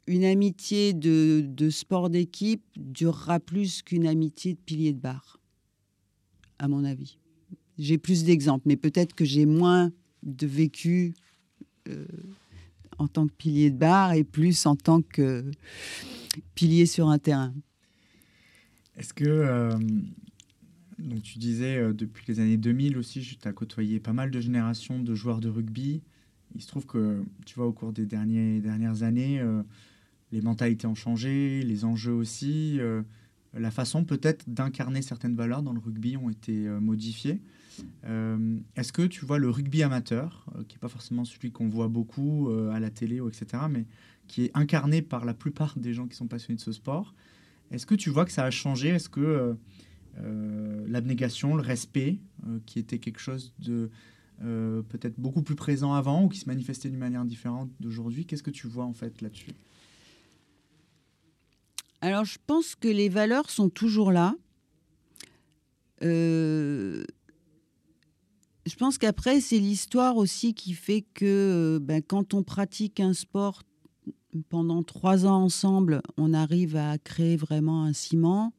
une 0.07 0.25
amitié 0.25 0.93
de, 0.93 1.69
sport 1.69 2.09
d'équipe 2.09 2.63
durera 2.75 3.39
plus 3.39 3.81
qu'une 3.81 4.07
amitié 4.07 4.53
de 4.53 4.59
pilier 4.59 4.93
de 4.93 4.99
bar, 4.99 5.39
à 6.59 6.67
mon 6.67 6.83
avis. 6.83 7.17
J'ai 7.77 7.97
plus 7.97 8.23
d'exemples, 8.23 8.63
mais 8.67 8.77
peut-être 8.77 9.13
que 9.13 9.25
j'ai 9.25 9.45
moins 9.45 9.91
de 10.23 10.47
vécu 10.47 11.13
euh, 11.87 12.05
en 12.97 13.07
tant 13.07 13.27
que 13.27 13.33
pilier 13.33 13.71
de 13.71 13.77
bar 13.77 14.13
et 14.13 14.23
plus 14.23 14.65
en 14.65 14.75
tant 14.75 15.01
que 15.01 15.43
pilier 16.53 16.85
sur 16.85 17.09
un 17.09 17.17
terrain. 17.17 17.53
Est-ce 18.97 19.13
que, 19.13 19.25
euh, 19.25 19.77
donc 20.99 21.21
tu 21.21 21.37
disais, 21.37 21.77
euh, 21.77 21.93
depuis 21.93 22.25
les 22.27 22.39
années 22.39 22.57
2000 22.57 22.97
aussi, 22.97 23.21
tu 23.21 23.47
as 23.47 23.51
côtoyé 23.51 23.99
pas 23.99 24.13
mal 24.13 24.31
de 24.31 24.39
générations 24.39 24.99
de 24.99 25.15
joueurs 25.15 25.41
de 25.41 25.49
rugby. 25.49 26.01
Il 26.55 26.61
se 26.61 26.67
trouve 26.67 26.85
que, 26.85 27.23
tu 27.45 27.55
vois, 27.55 27.67
au 27.67 27.73
cours 27.73 27.91
des 27.91 28.05
dernières 28.05 29.03
années, 29.03 29.41
euh, 29.41 29.61
les 30.31 30.41
mentalités 30.41 30.87
ont 30.87 30.95
changé, 30.95 31.61
les 31.61 31.83
enjeux 31.83 32.13
aussi, 32.13 32.79
la 33.53 33.71
façon 33.71 34.03
peut-être 34.05 34.49
d'incarner 34.49 35.01
certaines 35.01 35.35
valeurs 35.35 35.63
dans 35.63 35.73
le 35.73 35.79
rugby 35.79 36.17
ont 36.17 36.29
été 36.29 36.67
modifiées. 36.67 37.41
Est-ce 38.75 38.93
que 38.93 39.01
tu 39.01 39.25
vois 39.25 39.37
le 39.37 39.49
rugby 39.49 39.83
amateur, 39.83 40.45
qui 40.67 40.75
n'est 40.75 40.79
pas 40.79 40.87
forcément 40.87 41.25
celui 41.25 41.51
qu'on 41.51 41.69
voit 41.69 41.87
beaucoup 41.87 42.49
à 42.71 42.79
la 42.79 42.89
télé, 42.89 43.19
ou 43.19 43.29
etc., 43.29 43.63
mais 43.69 43.85
qui 44.27 44.45
est 44.45 44.51
incarné 44.53 45.01
par 45.01 45.25
la 45.25 45.33
plupart 45.33 45.77
des 45.77 45.93
gens 45.93 46.07
qui 46.07 46.15
sont 46.15 46.27
passionnés 46.27 46.57
de 46.57 46.61
ce 46.61 46.71
sport. 46.71 47.13
Est-ce 47.71 47.85
que 47.85 47.95
tu 47.95 48.09
vois 48.09 48.25
que 48.25 48.31
ça 48.31 48.43
a 48.43 48.51
changé? 48.51 48.89
Est-ce 48.89 49.09
que 49.09 49.19
euh, 49.19 49.53
euh, 50.19 50.85
l'abnégation, 50.87 51.55
le 51.55 51.61
respect, 51.61 52.19
euh, 52.47 52.59
qui 52.65 52.79
était 52.79 52.99
quelque 52.99 53.19
chose 53.19 53.53
de 53.59 53.89
peut-être 54.89 55.17
beaucoup 55.17 55.43
plus 55.43 55.55
présent 55.55 55.93
avant 55.93 56.25
ou 56.25 56.27
qui 56.27 56.39
se 56.39 56.47
manifestait 56.47 56.89
d'une 56.89 56.99
manière 56.99 57.23
différente 57.23 57.71
d'aujourd'hui, 57.79 58.25
qu'est-ce 58.25 58.43
que 58.43 58.51
tu 58.51 58.67
vois 58.67 58.83
en 58.83 58.91
fait 58.91 59.21
là-dessus? 59.21 59.53
Alors 62.01 62.25
je 62.25 62.37
pense 62.45 62.75
que 62.75 62.89
les 62.89 63.07
valeurs 63.07 63.49
sont 63.49 63.69
toujours 63.69 64.11
là. 64.11 64.35
Je 68.65 68.75
pense 68.75 68.97
qu'après, 68.97 69.41
c'est 69.41 69.59
l'histoire 69.59 70.17
aussi 70.17 70.53
qui 70.53 70.73
fait 70.73 71.05
que 71.13 71.79
ben, 71.81 72.01
quand 72.01 72.33
on 72.33 72.43
pratique 72.43 72.99
un 72.99 73.13
sport 73.13 73.61
pendant 74.49 74.83
trois 74.83 75.25
ans 75.25 75.43
ensemble, 75.43 76.01
on 76.17 76.33
arrive 76.33 76.75
à 76.75 76.97
créer 76.97 77.37
vraiment 77.37 77.83
un 77.83 77.93
ciment. 77.93 78.53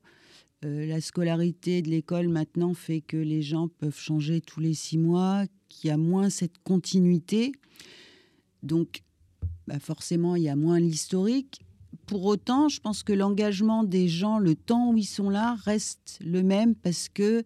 Euh, 0.65 0.87
la 0.87 1.01
scolarité 1.01 1.83
de 1.83 1.91
l'école 1.91 2.29
maintenant 2.29 2.73
fait 2.73 3.01
que 3.01 3.17
les 3.17 3.43
gens 3.43 3.69
peuvent 3.69 3.99
changer 3.99 4.41
tous 4.41 4.61
les 4.61 4.75
six 4.75 4.97
mois, 4.97 5.45
qu'il 5.69 5.89
y 5.89 5.91
a 5.91 5.99
moins 5.99 6.31
cette 6.31 6.59
continuité. 6.65 7.53
Donc, 8.63 9.03
bah, 9.67 9.79
forcément, 9.79 10.37
il 10.37 10.45
y 10.45 10.49
a 10.49 10.57
moins 10.57 10.81
l'historique. 10.81 11.61
Pour 12.07 12.25
autant, 12.25 12.69
je 12.69 12.81
pense 12.81 13.03
que 13.03 13.13
l'engagement 13.13 13.85
des 13.85 14.09
gens, 14.09 14.39
le 14.39 14.55
temps 14.55 14.93
où 14.93 14.97
ils 14.97 15.05
sont 15.05 15.29
là, 15.29 15.57
reste 15.65 16.19
le 16.25 16.43
même 16.43 16.75
parce 16.75 17.09
que 17.09 17.43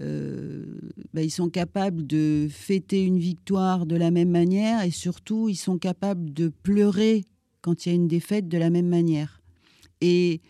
euh, 0.00 0.64
bah, 1.12 1.22
ils 1.22 1.30
sont 1.30 1.48
capables 1.48 2.06
de 2.06 2.48
fêter 2.50 3.04
une 3.04 3.18
victoire 3.18 3.86
de 3.86 3.96
la 3.96 4.10
même 4.10 4.30
manière 4.30 4.82
et 4.82 4.90
surtout, 4.90 5.48
ils 5.48 5.56
sont 5.56 5.78
capables 5.78 6.32
de 6.32 6.48
pleurer 6.48 7.24
quand 7.60 7.86
il 7.86 7.88
y 7.88 7.92
a 7.92 7.94
une 7.94 8.08
défaite 8.08 8.48
de 8.48 8.58
la 8.58 8.70
même 8.70 8.88
manière. 8.88 9.40
Et 10.00 10.40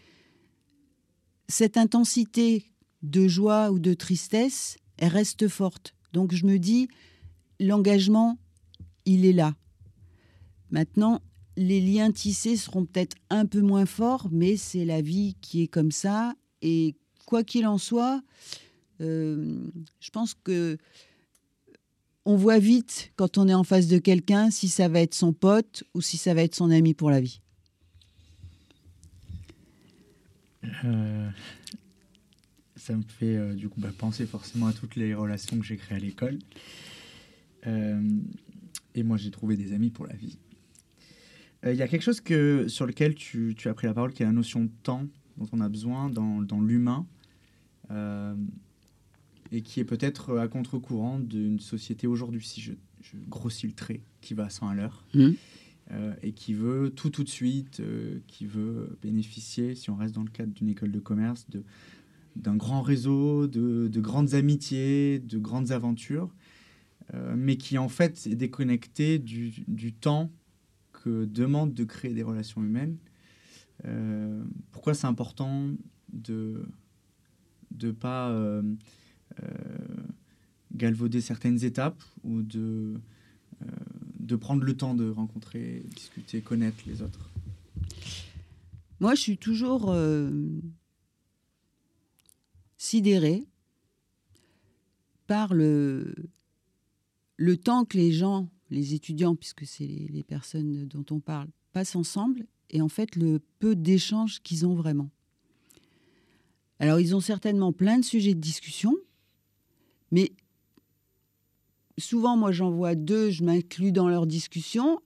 cette 1.49 1.77
intensité 1.77 2.73
de 3.03 3.29
joie 3.29 3.71
ou 3.71 3.79
de 3.79 3.95
tristesse, 3.95 4.79
elle 4.97 5.09
reste 5.13 5.49
forte. 5.49 5.95
Donc 6.13 6.35
je 6.35 6.47
me 6.47 6.59
dis, 6.59 6.89
l'engagement, 7.61 8.39
il 9.05 9.27
est 9.27 9.33
là. 9.33 9.55
Maintenant, 10.71 11.21
les 11.57 11.81
liens 11.81 12.11
tissés 12.11 12.57
seront 12.57 12.87
peut-être 12.87 13.17
un 13.31 13.47
peu 13.47 13.61
moins 13.61 13.87
forts, 13.87 14.29
mais 14.33 14.57
c'est 14.57 14.85
la 14.85 15.03
vie 15.03 15.37
qui 15.41 15.63
est 15.63 15.69
comme 15.69 15.93
ça. 15.93 16.35
Et 16.63 16.97
quoi 17.27 17.45
qu'il 17.45 17.67
en 17.67 17.79
soit, 17.79 18.23
euh, 19.01 19.71
je 20.01 20.11
pense 20.11 20.35
que 20.35 20.79
on 22.25 22.37
voit 22.37 22.59
vite 22.59 23.13
quand 23.17 23.37
on 23.37 23.49
est 23.49 23.55
en 23.55 23.65
face 23.65 23.87
de 23.87 23.99
quelqu'un 23.99 24.51
si 24.51 24.69
ça 24.69 24.89
va 24.89 25.01
être 25.01 25.15
son 25.15 25.33
pote 25.33 25.85
ou 25.95 26.01
si 26.01 26.17
ça 26.17 26.33
va 26.33 26.43
être 26.43 26.55
son 26.55 26.71
ami 26.71 26.95
pour 26.95 27.11
la 27.11 27.21
vie. 27.21 27.41
Euh, 30.85 31.29
ça 32.77 32.97
me 32.97 33.03
fait 33.03 33.37
euh, 33.37 33.55
du 33.55 33.69
coup 33.69 33.81
bah, 33.81 33.91
penser 33.97 34.25
forcément 34.27 34.67
à 34.67 34.73
toutes 34.73 34.97
les 34.97 35.15
relations 35.15 35.59
que 35.59 35.65
j'ai 35.65 35.77
créées 35.77 35.99
à 35.99 36.01
l'école. 36.01 36.39
Et 38.97 39.03
moi, 39.03 39.17
j'ai 39.17 39.31
trouvé 39.31 39.57
des 39.57 39.73
amis 39.73 39.89
pour 39.89 40.07
la 40.07 40.15
vie. 40.15 40.37
Il 41.65 41.75
y 41.75 41.81
a 41.81 41.89
quelque 41.89 42.03
chose 42.03 42.21
que, 42.21 42.69
sur 42.69 42.85
lequel 42.85 43.15
tu, 43.15 43.57
as 43.65 43.73
pris 43.73 43.87
la 43.87 43.95
parole, 43.95 44.13
qui 44.13 44.23
est 44.23 44.27
la 44.27 44.33
notion 44.33 44.65
de 44.65 44.71
temps 44.83 45.07
dont 45.39 45.49
on 45.51 45.63
a 45.63 45.69
besoin 45.71 46.11
dans 46.11 46.61
l'humain, 46.61 47.07
et 49.53 49.63
qui 49.63 49.81
est 49.81 49.85
peut-être 49.85 50.39
à 50.39 50.49
contre-courant 50.49 51.19
d'une 51.19 51.61
société 51.61 52.07
aujourd'hui, 52.07 52.45
si 52.45 52.61
je, 52.61 52.73
je, 53.03 53.17
grossis 53.29 53.67
le 53.67 53.73
trait, 53.73 54.01
qui 54.21 54.35
va 54.35 54.47
à 54.47 54.51
100 54.51 54.69
à 54.69 54.75
l'heure. 54.75 55.05
Mmh. 55.15 55.33
Euh, 55.93 56.15
et 56.23 56.33
qui 56.33 56.55
veut 56.55 56.91
tout 56.91 57.11
tout 57.11 57.25
de 57.25 57.29
suite, 57.29 57.81
euh, 57.81 58.19
qui 58.27 58.47
veut 58.47 58.97
bénéficier, 59.03 59.75
si 59.75 59.91
on 59.91 59.97
reste 59.97 60.15
dans 60.15 60.23
le 60.23 60.31
cadre 60.31 60.53
d'une 60.55 60.71
école 60.71 60.91
de 60.91 60.99
commerce, 60.99 61.45
de, 61.51 61.63
d'un 62.37 62.57
grand 62.57 62.81
réseau, 62.81 63.47
de, 63.47 63.89
de, 63.89 64.01
grandes 64.01 64.33
amitiés, 64.33 65.19
de 65.19 65.39
grandes 65.39 65.73
aventures, 65.73 66.35
euh, 67.13 67.35
mais 67.37 67.59
qui 67.59 67.77
en 67.77 67.91
fait 67.91 68.27
est 68.27 68.35
déconnecté 68.35 69.19
du, 69.19 69.53
du, 69.69 69.93
temps 69.93 70.33
que 70.95 71.27
demande 71.27 71.75
de 71.75 71.85
créer 71.85 72.15
des 72.15 72.23
relations 72.23 72.63
humaines. 72.63 72.97
pourquoi 74.73 74.95
c'est 74.95 75.07
important 75.07 75.69
de 76.15 76.67
ne 77.83 77.91
pas 77.91 78.35
galvauder 80.75 81.21
certaines 81.21 81.65
étapes 81.65 82.03
ou 82.25 82.43
de 82.43 83.01
de 84.25 84.37
prendre 84.37 84.65
le 84.65 84.77
temps 84.77 84.95
de 84.95 85.09
rencontrer, 85.11 85.85
discuter, 85.95 86.41
connaître 86.41 86.83
les 86.87 87.03
autres? 87.03 87.31
Moi, 89.01 89.15
je 89.15 89.21
suis 89.21 89.39
toujours 89.39 89.91
euh, 89.91 90.31
sidérée 92.79 93.45
par 95.27 95.53
le, 95.53 96.15
le 97.37 97.57
temps 97.57 97.85
que 97.85 97.99
les 97.99 98.13
gens, 98.13 98.49
les 98.71 98.95
étudiants, 98.95 99.37
puisque 99.37 99.67
c'est 99.67 99.87
les, 99.87 100.23
personnes 100.23 100.87
dont 100.87 101.05
on 101.11 101.21
parle, 101.21 101.49
passent 101.73 101.97
ensemble 101.97 102.47
et 102.71 102.81
en 102.81 102.89
fait 102.89 103.17
le 103.17 103.41
peu 103.59 103.77
d'échanges 103.77 104.41
qu'ils 104.43 104.67
ont 104.67 104.75
vraiment. 104.75 105.11
Alors, 106.79 106.99
ils 106.99 107.15
ont 107.15 107.21
certainement 107.21 107.73
plein 107.73 107.99
de 107.99 108.05
sujets 108.05 108.35
de 108.35 108.41
discussion, 108.41 108.95
mais 110.15 110.31
souvent, 111.99 112.37
moi, 112.37 112.53
j'en 112.53 112.71
vois 112.71 112.95
deux, 112.95 113.31
je 113.31 113.43
m'inclus 113.43 113.91
dans 113.91 114.09
leur 114.09 114.29
discussion 114.29 115.01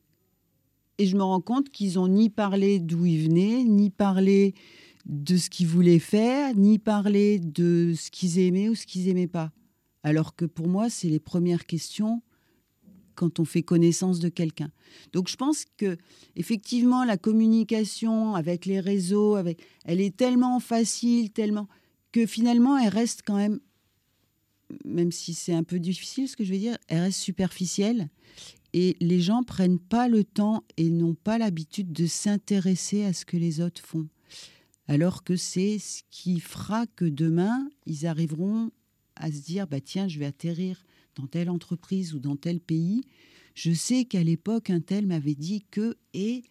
et 0.99 1.07
je 1.07 1.17
me 1.17 1.23
rends 1.23 1.41
compte 1.41 1.71
qu'ils 1.71 1.95
n'ont 1.95 2.09
ni 2.09 2.29
parlé 2.29 2.79
d'où 2.79 3.07
ils 3.07 3.25
venaient, 3.25 3.65
ni 3.65 3.89
parlé 3.89 4.55
de 5.07 5.39
ce 5.39 5.49
qu'ils 5.49 5.67
voulaient 5.67 5.99
faire, 5.99 6.55
ni 6.55 6.79
parlé 6.79 7.39
de 7.39 7.95
ce 7.97 8.11
qu'ils 8.11 8.39
aimaient 8.39 8.69
ou 8.69 8.75
ce 8.75 8.85
qu'ils 8.85 9.07
n'aimaient 9.07 9.27
pas. 9.27 9.51
Alors 10.03 10.37
que 10.37 10.45
pour 10.45 10.69
moi, 10.69 10.91
c'est 10.91 11.09
les 11.09 11.21
premières 11.21 11.65
questions 11.65 12.21
quand 13.15 13.41
on 13.41 13.47
fait 13.47 13.63
connaissance 13.63 14.19
de 14.19 14.29
quelqu'un. 14.29 14.71
Donc 15.15 15.29
je 15.29 15.37
pense 15.37 15.65
que 15.79 15.97
effectivement 16.37 17.03
la 17.05 17.17
communication 17.17 18.35
avec 18.35 18.67
les 18.67 18.79
réseaux, 18.79 19.37
avec, 19.37 19.63
elle 19.87 20.03
est 20.03 20.15
tellement 20.15 20.61
facile, 20.61 21.31
tellement 21.31 21.67
que 22.13 22.27
finalement 22.27 22.77
elle 22.77 22.91
reste 22.91 23.23
quand 23.27 23.37
même 23.37 23.59
même 24.85 25.13
si 25.13 25.35
c'est 25.35 25.53
un 25.53 25.65
peu 25.65 25.79
difficile 25.79 26.29
ce 26.29 26.37
que 26.37 26.45
je 26.45 26.53
veux 26.53 26.59
dire, 26.59 26.79
elle 26.89 27.01
reste 27.01 27.21
superficielle. 27.21 28.09
Et 28.75 28.97
les 29.01 29.21
gens 29.21 29.43
prennent 29.43 29.79
pas 29.79 30.09
le 30.09 30.25
temps 30.25 30.63
et 30.77 30.91
n'ont 30.91 31.15
pas 31.15 31.39
l'habitude 31.39 31.93
de 31.93 32.07
s'intéresser 32.07 33.05
à 33.05 33.13
ce 33.13 33.25
que 33.25 33.37
les 33.37 33.61
autres 33.61 33.83
font. 33.83 34.09
Alors 34.87 35.25
que 35.25 35.37
c'est 35.37 35.79
ce 35.79 36.03
qui 36.11 36.41
fera 36.41 36.87
que 36.87 37.05
demain, 37.05 37.69
ils 37.87 38.07
arriveront 38.07 38.71
à 39.17 39.33
se 39.33 39.41
dire, 39.41 39.67
bah 39.67 39.81
tiens, 39.81 40.09
je 40.09 40.19
vais 40.19 40.27
atterrir 40.27 40.85
dans 41.15 41.27
telle 41.27 41.51
entreprise 41.51 42.15
ou 42.15 42.21
dans 42.21 42.37
tel 42.37 42.61
pays. 42.61 43.05
Je 43.55 43.73
sais 43.73 44.05
qu'à 44.05 44.23
l'époque, 44.23 44.71
un 44.71 44.81
tel 44.81 45.07
m'avait 45.07 45.35
dit 45.35 45.65
que, 45.71 45.97
et 46.15 46.45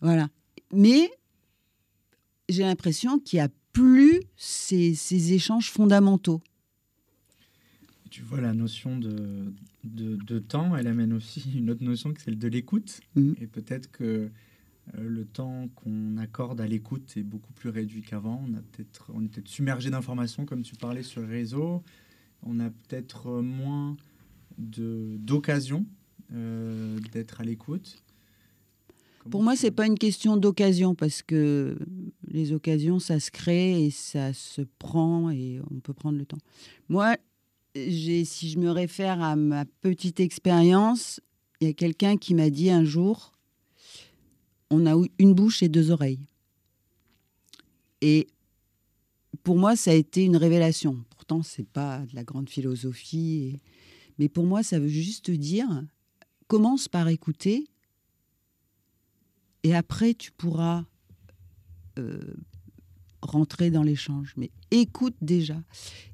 voilà. 0.00 0.28
Mais 0.72 1.10
j'ai 2.48 2.62
l'impression 2.62 3.18
qu'il 3.18 3.38
n'y 3.38 3.42
a 3.42 3.50
plus 3.72 4.22
ces 4.36 5.32
échanges 5.32 5.70
fondamentaux 5.70 6.42
tu 8.12 8.20
vois, 8.22 8.42
la 8.42 8.52
notion 8.52 8.98
de, 8.98 9.54
de, 9.84 10.38
temps, 10.38 10.76
elle 10.76 10.86
amène 10.86 11.14
aussi 11.14 11.42
une 11.56 11.70
autre 11.70 11.82
notion, 11.82 12.12
qui 12.12 12.20
est 12.20 12.24
celle 12.26 12.38
de 12.38 12.46
l'écoute. 12.46 13.00
Mhm. 13.16 13.36
Et 13.40 13.46
peut-être 13.46 13.90
que 13.90 14.04
euh, 14.04 14.28
le 15.08 15.24
temps 15.24 15.68
qu'on 15.76 16.18
accorde 16.18 16.60
à 16.60 16.66
l'écoute 16.66 17.16
est 17.16 17.22
beaucoup 17.22 17.54
plus 17.54 17.70
réduit 17.70 18.02
qu'avant. 18.02 18.44
On, 18.46 18.54
a 18.54 18.60
peut-être, 18.60 19.10
on 19.14 19.24
est 19.24 19.28
peut-être 19.28 19.48
submergé 19.48 19.88
d'informations, 19.88 20.44
comme 20.44 20.62
tu 20.62 20.76
parlais 20.76 21.02
sur 21.02 21.22
le 21.22 21.28
réseau. 21.28 21.82
On 22.42 22.60
a 22.60 22.68
peut-être 22.68 23.40
moins 23.40 23.96
de, 24.58 25.16
d'occasion 25.18 25.86
euh, 26.34 26.98
d'être 27.12 27.40
à 27.40 27.44
l'écoute. 27.44 28.04
Pour 29.30 29.42
moi, 29.42 29.56
c'est 29.56 29.70
pas 29.70 29.86
une 29.86 29.98
question 29.98 30.36
d'occasion 30.36 30.94
parce 30.94 31.22
que 31.22 31.78
les 32.28 32.52
occasions, 32.52 32.98
ça 32.98 33.20
se 33.20 33.30
crée 33.30 33.86
et 33.86 33.90
ça 33.90 34.34
se 34.34 34.62
prend 34.78 35.30
et 35.30 35.60
on 35.70 35.78
peut 35.78 35.94
prendre 35.94 36.18
le 36.18 36.26
temps. 36.26 36.40
Moi, 36.88 37.16
si 37.74 38.50
je 38.50 38.58
me 38.58 38.70
réfère 38.70 39.22
à 39.22 39.36
ma 39.36 39.64
petite 39.64 40.20
expérience, 40.20 41.20
il 41.60 41.68
y 41.68 41.70
a 41.70 41.72
quelqu'un 41.72 42.16
qui 42.16 42.34
m'a 42.34 42.50
dit 42.50 42.70
un 42.70 42.84
jour, 42.84 43.32
on 44.70 44.86
a 44.86 44.94
une 45.18 45.34
bouche 45.34 45.62
et 45.62 45.68
deux 45.68 45.90
oreilles. 45.90 46.26
Et 48.00 48.26
pour 49.42 49.56
moi, 49.56 49.76
ça 49.76 49.92
a 49.92 49.94
été 49.94 50.24
une 50.24 50.36
révélation. 50.36 51.04
Pourtant, 51.10 51.42
c'est 51.42 51.66
pas 51.66 52.00
de 52.00 52.14
la 52.14 52.24
grande 52.24 52.50
philosophie, 52.50 53.60
mais 54.18 54.28
pour 54.28 54.44
moi, 54.44 54.62
ça 54.62 54.78
veut 54.78 54.88
juste 54.88 55.30
dire 55.30 55.68
commence 56.48 56.86
par 56.86 57.08
écouter, 57.08 57.66
et 59.62 59.74
après, 59.74 60.14
tu 60.14 60.32
pourras 60.32 60.84
euh, 61.98 62.34
rentrer 63.32 63.70
dans 63.70 63.82
l'échange, 63.82 64.34
mais 64.36 64.50
écoute 64.70 65.16
déjà. 65.20 65.56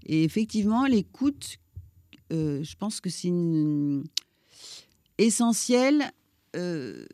Et 0.07 0.25
effectivement, 0.25 0.87
l'écoute, 0.87 1.59
euh, 2.33 2.63
je 2.63 2.77
pense 2.77 3.01
que 3.01 3.11
c'est 3.11 3.33
essentiel 5.19 6.13
euh, 6.57 7.05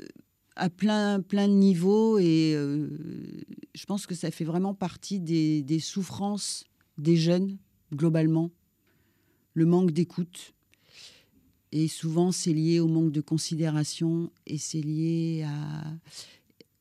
à 0.57 0.71
plein, 0.71 1.21
plein 1.21 1.49
de 1.49 1.55
niveaux. 1.55 2.19
Et 2.19 2.53
euh, 2.55 2.89
je 3.75 3.85
pense 3.87 4.07
que 4.07 4.15
ça 4.15 4.31
fait 4.31 4.45
vraiment 4.45 4.75
partie 4.75 5.21
des, 5.21 5.79
souffrances 5.81 6.65
des 6.99 7.17
jeunes, 7.17 7.57
globalement, 7.93 8.51
le 9.55 9.67
manque 9.67 9.91
d'écoute. 9.91 10.53
Et 11.73 11.89
souvent, 11.89 12.31
c'est 12.31 12.53
lié 12.53 12.79
au 12.79 12.87
manque 12.87 13.11
de 13.11 13.21
considération. 13.21 14.31
Et 14.47 14.59
c'est 14.59 14.81
lié 14.81 15.45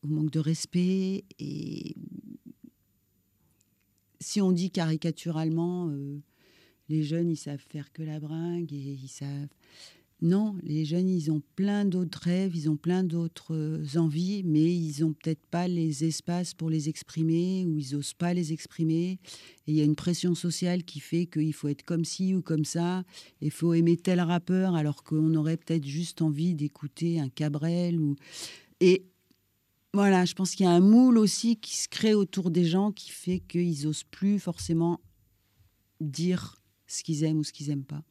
au 0.03 0.07
manque 0.07 0.29
de 0.29 0.39
respect. 0.39 1.23
Et 1.39 1.95
si 4.23 4.41
on 4.41 4.51
dit 4.51 4.71
caricaturalement, 4.71 5.89
euh, 5.89 6.19
les 6.89 7.03
jeunes, 7.03 7.29
ils 7.29 7.37
savent 7.37 7.63
faire 7.69 7.91
que 7.91 8.01
la 8.01 8.19
bringue 8.19 8.73
et 8.73 8.97
ils 9.03 9.09
savent. 9.09 9.49
Non, 10.21 10.55
les 10.63 10.85
jeunes, 10.85 11.09
ils 11.09 11.31
ont 11.31 11.41
plein 11.57 11.83
d'autres 11.83 12.21
rêves, 12.21 12.55
ils 12.55 12.69
ont 12.69 12.77
plein 12.77 13.03
d'autres 13.03 13.53
euh, 13.53 13.83
envies, 13.97 14.41
mais 14.45 14.73
ils 14.73 15.01
n'ont 15.01 15.11
peut-être 15.11 15.45
pas 15.47 15.67
les 15.67 16.05
espaces 16.05 16.53
pour 16.53 16.69
les 16.69 16.87
exprimer 16.87 17.65
ou 17.65 17.77
ils 17.77 17.93
n'osent 17.93 18.13
pas 18.13 18.33
les 18.33 18.53
exprimer. 18.53 19.19
Et 19.67 19.73
il 19.73 19.75
y 19.75 19.81
a 19.81 19.83
une 19.83 19.97
pression 19.97 20.33
sociale 20.33 20.83
qui 20.85 21.01
fait 21.01 21.25
qu'il 21.25 21.53
faut 21.53 21.67
être 21.67 21.83
comme 21.83 22.05
ci 22.05 22.33
ou 22.35 22.41
comme 22.41 22.63
ça, 22.63 23.03
il 23.41 23.51
faut 23.51 23.73
aimer 23.73 23.97
tel 23.97 24.21
rappeur 24.21 24.75
alors 24.75 25.03
qu'on 25.03 25.35
aurait 25.35 25.57
peut-être 25.57 25.85
juste 25.85 26.21
envie 26.21 26.55
d'écouter 26.55 27.19
un 27.19 27.27
Cabrel. 27.27 27.99
Ou... 27.99 28.15
Et 28.79 29.03
voilà, 29.93 30.25
je 30.25 30.33
pense 30.33 30.55
qu'il 30.55 30.65
y 30.65 30.69
a 30.69 30.71
un 30.71 30.79
moule 30.79 31.19
aussi 31.19 31.57
qui 31.57 31.77
se 31.77 31.87
crée 31.87 32.15
autour 32.15 32.49
des 32.49 32.65
gens 32.65 32.91
qui 32.91 33.11
fait 33.11 33.39
qu'ils 33.39 33.85
n'osent 33.85 34.03
plus 34.03 34.39
forcément 34.39 34.99
dire 36.01 36.55
ce 36.87 37.03
qu'ils 37.03 37.23
aiment 37.23 37.39
ou 37.39 37.43
ce 37.43 37.53
qu'ils 37.53 37.67
n'aiment 37.67 37.85
pas. 37.85 38.03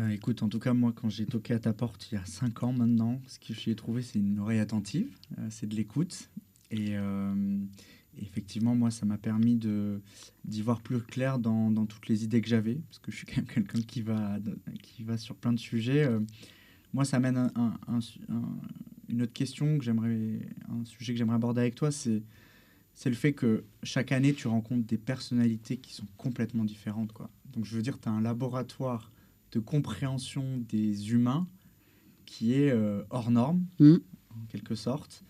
Euh, 0.00 0.10
écoute, 0.10 0.42
en 0.42 0.48
tout 0.48 0.60
cas, 0.60 0.74
moi, 0.74 0.92
quand 0.92 1.08
j'ai 1.08 1.26
toqué 1.26 1.54
à 1.54 1.58
ta 1.58 1.72
porte 1.72 2.08
il 2.10 2.14
y 2.14 2.18
a 2.18 2.24
cinq 2.24 2.62
ans 2.62 2.72
maintenant, 2.72 3.20
ce 3.26 3.38
que 3.38 3.54
j'y 3.54 3.70
ai 3.70 3.74
trouvé, 3.74 4.02
c'est 4.02 4.18
une 4.18 4.38
oreille 4.38 4.60
attentive, 4.60 5.10
euh, 5.38 5.48
c'est 5.50 5.66
de 5.66 5.74
l'écoute. 5.74 6.30
Euh, 6.72 7.64
et, 8.16 8.22
effectivement, 8.22 8.74
moi, 8.76 8.90
ça 8.90 9.06
m'a 9.06 9.18
permis 9.18 9.56
d'y 10.44 10.62
voir 10.62 10.80
plus 10.80 11.00
clair 11.00 11.38
dans, 11.38 11.70
dans 11.70 11.86
toutes 11.86 12.08
les 12.08 12.22
idées 12.24 12.40
que 12.40 12.48
j'avais, 12.48 12.74
parce 12.74 12.98
que 12.98 13.10
je 13.10 13.16
suis 13.16 13.26
quand 13.26 13.38
même 13.38 13.46
quelqu'un 13.46 13.80
qui 13.80 14.02
va, 14.02 14.38
qui 14.82 15.02
va 15.02 15.16
sur 15.16 15.34
plein 15.34 15.52
de 15.52 15.58
sujets. 15.58 16.08
moi, 16.92 17.04
ça 17.04 17.18
mène 17.20 17.36
un, 17.36 17.74
un, 17.86 18.00
une 19.08 19.22
autre 19.22 19.32
question 19.32 19.78
que 19.78 19.84
j'aimerais, 19.84 20.40
un 20.68 20.84
sujet 20.84 21.12
que 21.12 21.18
j'aimerais 21.18 21.36
aborder 21.36 21.60
avec 21.60 21.74
toi, 21.74 21.90
c'est 21.90 22.22
c'est 22.94 23.10
le 23.10 23.16
fait 23.16 23.32
que 23.32 23.62
chaque 23.84 24.10
année, 24.10 24.34
tu 24.34 24.48
rencontres 24.48 24.84
des 24.84 24.98
personnalités 24.98 25.76
qui 25.76 25.94
sont 25.94 26.06
complètement 26.16 26.64
différentes. 26.64 27.12
Quoi. 27.12 27.30
Donc, 27.52 27.64
je 27.64 27.76
veux 27.76 27.82
dire, 27.82 28.00
tu 28.00 28.08
as 28.08 28.12
un 28.12 28.20
laboratoire 28.20 29.12
de 29.52 29.60
compréhension 29.60 30.58
des 30.68 31.12
humains 31.12 31.46
qui 32.26 32.54
est 32.54 32.72
euh, 32.72 33.04
hors 33.10 33.30
norme, 33.30 33.64
mmh. 33.78 33.94
en 34.30 34.46
quelque 34.48 34.74
sorte. 34.74 35.22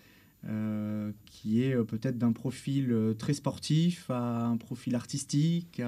qui 1.26 1.62
est 1.62 1.76
peut-être 1.84 2.16
d'un 2.16 2.32
profil 2.32 3.14
très 3.18 3.34
sportif 3.34 4.10
à 4.10 4.46
un 4.46 4.56
profil 4.56 4.94
artistique. 4.94 5.82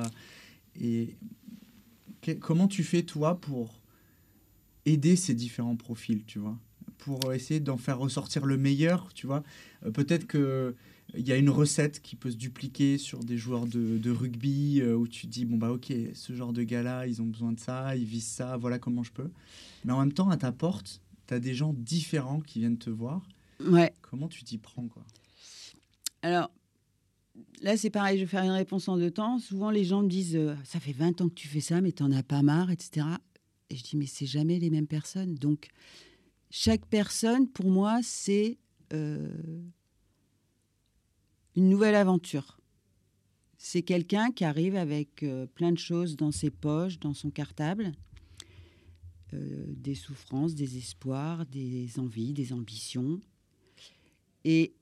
et 0.76 1.16
comment 2.40 2.68
tu 2.68 2.84
fais, 2.84 3.04
toi, 3.04 3.40
pour 3.40 3.80
aider 4.84 5.16
ces 5.16 5.34
différents 5.34 5.76
profils, 5.76 6.24
tu 6.24 6.38
vois? 6.38 6.58
Pour 7.00 7.32
essayer 7.32 7.60
d'en 7.60 7.76
faire 7.76 7.98
ressortir 7.98 8.46
le 8.46 8.56
meilleur, 8.56 9.12
tu 9.14 9.26
vois. 9.26 9.42
Euh, 9.84 9.90
peut-être 9.90 10.26
que 10.26 10.74
il 11.16 11.26
y 11.26 11.32
a 11.32 11.36
une 11.36 11.50
recette 11.50 12.00
qui 12.00 12.14
peut 12.14 12.30
se 12.30 12.36
dupliquer 12.36 12.98
sur 12.98 13.24
des 13.24 13.36
joueurs 13.36 13.66
de, 13.66 14.10
rugby 14.10 14.80
euh, 14.80 14.94
où 14.94 15.08
tu 15.08 15.26
dis 15.26 15.44
bon 15.44 15.56
bah 15.56 15.72
ok 15.72 15.92
ce 16.14 16.32
genre 16.32 16.52
de 16.52 16.62
gars 16.62 16.84
là 16.84 17.06
ils 17.06 17.20
ont 17.20 17.26
besoin 17.26 17.50
de 17.50 17.58
ça 17.58 17.96
ils 17.96 18.04
visent 18.04 18.28
ça 18.28 18.56
voilà 18.56 18.78
comment 18.78 19.02
je 19.02 19.12
peux. 19.12 19.30
Mais 19.84 19.92
en 19.92 19.98
même 19.98 20.12
temps 20.12 20.30
à 20.30 20.36
ta 20.36 20.52
porte 20.52 21.00
tu 21.26 21.34
as 21.34 21.40
des 21.40 21.54
gens 21.54 21.74
différents 21.76 22.40
qui 22.40 22.60
viennent 22.60 22.78
te 22.78 22.90
voir. 22.90 23.26
Ouais. 23.60 23.92
Comment 24.02 24.28
tu 24.28 24.44
t'y 24.44 24.58
prends 24.58 24.86
quoi? 24.86 25.02
Alors 26.22 26.50
là 27.62 27.76
c'est 27.76 27.90
pareil 27.90 28.18
je 28.18 28.24
vais 28.24 28.30
faire 28.30 28.44
une 28.44 28.50
réponse 28.50 28.88
en 28.88 28.96
deux 28.96 29.10
temps. 29.10 29.38
Souvent 29.38 29.70
les 29.70 29.84
gens 29.84 30.02
me 30.02 30.08
disent 30.08 30.36
euh, 30.36 30.54
ça 30.64 30.80
fait 30.80 30.92
20 30.92 31.20
ans 31.22 31.28
que 31.28 31.34
tu 31.34 31.48
fais 31.48 31.60
ça 31.60 31.80
mais 31.80 31.92
t'en 31.92 32.12
as 32.12 32.22
pas 32.22 32.42
marre 32.42 32.70
etc 32.70 33.06
et 33.70 33.76
je 33.76 33.82
dis 33.82 33.96
mais 33.96 34.06
c'est 34.06 34.26
jamais 34.26 34.58
les 34.58 34.70
mêmes 34.70 34.86
personnes 34.86 35.34
donc 35.34 35.68
chaque 36.50 36.84
personne, 36.86 37.48
pour 37.48 37.70
moi, 37.70 38.00
c'est 38.02 38.58
euh, 38.92 39.28
une 41.54 41.68
nouvelle 41.68 41.94
aventure. 41.94 42.58
C'est 43.56 43.82
quelqu'un 43.82 44.32
qui 44.32 44.44
arrive 44.44 44.74
avec 44.74 45.22
euh, 45.22 45.46
plein 45.46 45.70
de 45.70 45.78
choses 45.78 46.16
dans 46.16 46.32
ses 46.32 46.50
poches, 46.50 46.98
dans 46.98 47.14
son 47.14 47.30
cartable, 47.30 47.92
euh, 49.32 49.64
des 49.68 49.94
souffrances, 49.94 50.54
des 50.54 50.76
espoirs, 50.76 51.46
des 51.46 52.00
envies, 52.00 52.32
des 52.32 52.52
ambitions. 52.52 53.20
Et 54.44 54.74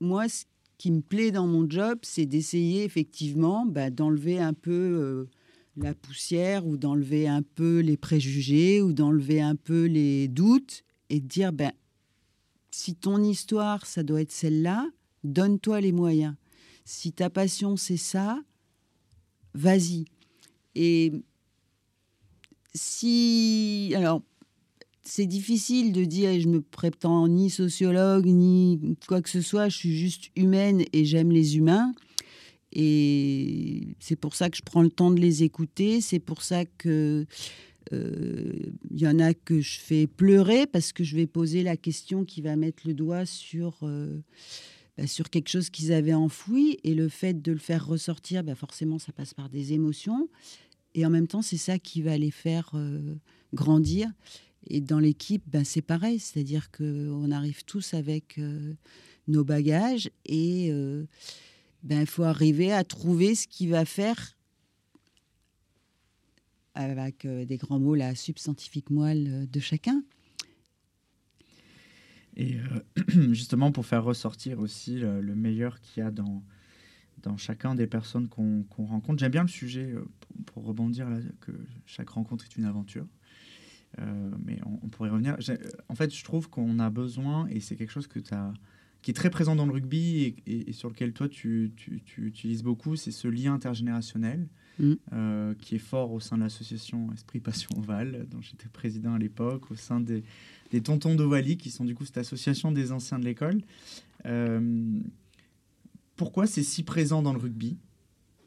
moi, 0.00 0.28
ce 0.28 0.44
qui 0.76 0.90
me 0.90 1.02
plaît 1.02 1.30
dans 1.30 1.46
mon 1.46 1.70
job, 1.70 2.00
c'est 2.02 2.26
d'essayer 2.26 2.82
effectivement 2.82 3.64
bah, 3.64 3.90
d'enlever 3.90 4.40
un 4.40 4.54
peu 4.54 5.28
la 5.76 5.94
poussière 5.94 6.66
ou 6.66 6.76
d'enlever 6.76 7.28
un 7.28 7.42
peu 7.42 7.78
les 7.78 7.96
préjugés 7.96 8.82
ou 8.82 8.92
d'enlever 8.92 9.40
un 9.40 9.54
peu 9.54 9.84
les 9.84 10.26
doutes 10.26 10.82
et 11.12 11.20
dire, 11.20 11.52
ben, 11.52 11.72
si 12.70 12.94
ton 12.94 13.22
histoire, 13.22 13.84
ça 13.84 14.02
doit 14.02 14.22
être 14.22 14.32
celle-là, 14.32 14.88
donne-toi 15.24 15.82
les 15.82 15.92
moyens. 15.92 16.34
Si 16.86 17.12
ta 17.12 17.28
passion, 17.28 17.76
c'est 17.76 17.98
ça, 17.98 18.42
vas-y. 19.54 20.06
Et 20.74 21.12
si... 22.74 23.92
Alors, 23.94 24.22
c'est 25.02 25.26
difficile 25.26 25.92
de 25.92 26.04
dire, 26.04 26.40
je 26.40 26.48
me 26.48 26.62
prétends 26.62 27.28
ni 27.28 27.50
sociologue, 27.50 28.26
ni 28.26 28.96
quoi 29.06 29.20
que 29.20 29.28
ce 29.28 29.42
soit, 29.42 29.68
je 29.68 29.76
suis 29.76 29.96
juste 29.96 30.30
humaine 30.34 30.82
et 30.94 31.04
j'aime 31.04 31.30
les 31.30 31.58
humains. 31.58 31.92
Et 32.72 33.96
c'est 34.00 34.16
pour 34.16 34.34
ça 34.34 34.48
que 34.48 34.56
je 34.56 34.62
prends 34.62 34.82
le 34.82 34.88
temps 34.88 35.10
de 35.10 35.20
les 35.20 35.42
écouter, 35.42 36.00
c'est 36.00 36.20
pour 36.20 36.40
ça 36.42 36.64
que 36.64 37.26
il 37.90 37.98
euh, 37.98 38.52
y 38.90 39.06
en 39.06 39.18
a 39.18 39.34
que 39.34 39.60
je 39.60 39.78
fais 39.78 40.06
pleurer 40.06 40.66
parce 40.66 40.92
que 40.92 41.04
je 41.04 41.16
vais 41.16 41.26
poser 41.26 41.62
la 41.62 41.76
question 41.76 42.24
qui 42.24 42.40
va 42.40 42.56
mettre 42.56 42.86
le 42.86 42.94
doigt 42.94 43.26
sur, 43.26 43.78
euh, 43.82 44.20
bah, 44.96 45.06
sur 45.06 45.30
quelque 45.30 45.48
chose 45.48 45.70
qu'ils 45.70 45.92
avaient 45.92 46.14
enfoui. 46.14 46.78
Et 46.84 46.94
le 46.94 47.08
fait 47.08 47.42
de 47.42 47.52
le 47.52 47.58
faire 47.58 47.86
ressortir, 47.86 48.44
bah, 48.44 48.54
forcément, 48.54 48.98
ça 48.98 49.12
passe 49.12 49.34
par 49.34 49.48
des 49.48 49.72
émotions. 49.72 50.28
Et 50.94 51.04
en 51.06 51.10
même 51.10 51.26
temps, 51.26 51.42
c'est 51.42 51.56
ça 51.56 51.78
qui 51.78 52.02
va 52.02 52.16
les 52.16 52.30
faire 52.30 52.70
euh, 52.74 53.14
grandir. 53.52 54.08
Et 54.68 54.80
dans 54.80 55.00
l'équipe, 55.00 55.42
ben, 55.46 55.64
c'est 55.64 55.82
pareil. 55.82 56.18
C'est-à-dire 56.18 56.70
qu'on 56.70 57.30
arrive 57.30 57.64
tous 57.64 57.94
avec 57.94 58.40
nos 59.26 59.44
bagages 59.44 60.10
et 60.24 60.70
ben, 61.82 62.02
il 62.02 62.06
faut 62.06 62.22
arriver 62.22 62.72
à 62.72 62.84
trouver 62.84 63.34
ce 63.34 63.48
qui 63.48 63.66
va 63.66 63.84
faire 63.84 64.36
avec 66.74 67.24
euh, 67.24 67.44
des 67.44 67.56
grands 67.56 67.78
mots, 67.78 67.94
la 67.94 68.14
substantifique 68.14 68.90
moelle 68.90 69.28
euh, 69.28 69.46
de 69.46 69.60
chacun. 69.60 70.02
Et 72.36 72.56
euh, 72.56 73.30
justement, 73.32 73.72
pour 73.72 73.86
faire 73.86 74.04
ressortir 74.04 74.58
aussi 74.58 74.96
le, 74.96 75.34
meilleur 75.34 75.80
qu'il 75.80 76.02
y 76.02 76.06
a 76.06 76.10
dans, 76.10 76.42
dans 77.22 77.36
chacun 77.36 77.74
des 77.74 77.86
personnes 77.86 78.28
qu'on 78.28 78.64
rencontre, 78.78 79.20
j'aime 79.20 79.32
bien 79.32 79.42
le 79.42 79.48
sujet, 79.48 79.94
pour, 80.46 80.64
rebondir 80.64 81.10
là, 81.10 81.18
que 81.40 81.52
chaque 81.84 82.10
rencontre 82.10 82.46
est 82.46 82.56
une 82.56 82.64
aventure. 82.64 83.06
mais 83.98 84.58
on, 84.64 84.88
pourrait 84.88 85.10
revenir. 85.10 85.36
En 85.88 85.94
fait, 85.94 86.14
je 86.14 86.24
trouve 86.24 86.48
qu'on 86.48 86.78
a 86.78 86.88
besoin, 86.88 87.46
et 87.48 87.60
c'est 87.60 87.76
quelque 87.76 87.92
chose 87.92 88.06
que 88.06 88.20
as, 88.30 88.54
qui 89.02 89.10
est 89.10 89.14
très 89.14 89.30
présent 89.30 89.56
dans 89.56 89.66
le 89.66 89.72
rugby 89.72 90.36
et, 90.46 90.70
et 90.70 90.72
sur 90.72 90.88
lequel 90.88 91.12
toi 91.12 91.28
tu, 91.28 91.72
tu, 91.76 92.00
tu 92.04 92.26
utilises 92.26 92.62
beaucoup, 92.62 92.96
c'est 92.96 93.10
ce 93.10 93.28
lien 93.28 93.54
intergénérationnel. 93.54 94.48
Mm. 94.78 94.94
Euh, 95.12 95.54
qui 95.60 95.74
est 95.74 95.78
fort 95.78 96.12
au 96.12 96.20
sein 96.20 96.38
de 96.38 96.42
l'association 96.42 97.12
Esprit 97.12 97.40
Passion 97.40 97.78
Val, 97.78 98.26
dont 98.30 98.40
j'étais 98.40 98.68
président 98.68 99.12
à 99.12 99.18
l'époque, 99.18 99.70
au 99.70 99.76
sein 99.76 100.00
des, 100.00 100.24
des 100.70 100.80
Tontons 100.80 101.14
d'Ovalie, 101.14 101.58
qui 101.58 101.70
sont 101.70 101.84
du 101.84 101.94
coup 101.94 102.06
cette 102.06 102.16
association 102.16 102.72
des 102.72 102.90
anciens 102.90 103.18
de 103.18 103.24
l'école. 103.26 103.60
Euh, 104.24 104.98
pourquoi 106.16 106.46
c'est 106.46 106.62
si 106.62 106.84
présent 106.84 107.20
dans 107.20 107.34
le 107.34 107.38
rugby, 107.38 107.76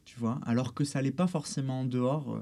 tu 0.04 0.18
vois, 0.18 0.40
alors 0.46 0.74
que 0.74 0.84
ça 0.84 1.00
l'est 1.00 1.12
pas 1.12 1.28
forcément 1.28 1.82
en 1.82 1.86
dehors 1.86 2.34
euh, 2.34 2.40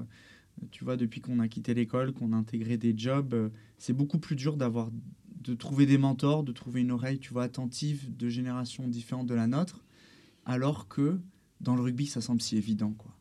tu 0.70 0.84
vois, 0.84 0.96
depuis 0.96 1.20
qu'on 1.20 1.38
a 1.40 1.48
quitté 1.48 1.74
l'école, 1.74 2.12
qu'on 2.12 2.32
a 2.32 2.36
intégré 2.36 2.76
des 2.76 2.96
jobs, 2.96 3.50
c'est 3.76 3.92
beaucoup 3.92 4.18
plus 4.18 4.36
dur 4.36 4.56
d'avoir, 4.56 4.90
de 5.44 5.54
trouver 5.54 5.86
des 5.86 5.98
mentors, 5.98 6.42
de 6.42 6.52
trouver 6.52 6.80
une 6.80 6.90
oreille, 6.90 7.18
tu 7.18 7.32
vois, 7.32 7.44
attentive 7.44 8.16
de 8.16 8.28
générations 8.28 8.88
différentes 8.88 9.26
de 9.26 9.34
la 9.34 9.46
nôtre, 9.46 9.84
alors 10.46 10.88
que 10.88 11.20
dans 11.60 11.76
le 11.76 11.82
rugby, 11.82 12.06
ça 12.06 12.20
semble 12.20 12.40
si 12.40 12.56
évident, 12.56 12.92
quoi. 12.92 13.14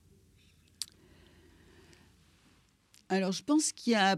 Alors, 3.10 3.32
je 3.32 3.44
pense 3.44 3.72
qu'il 3.74 3.94
y 3.94 3.96
a 3.96 4.18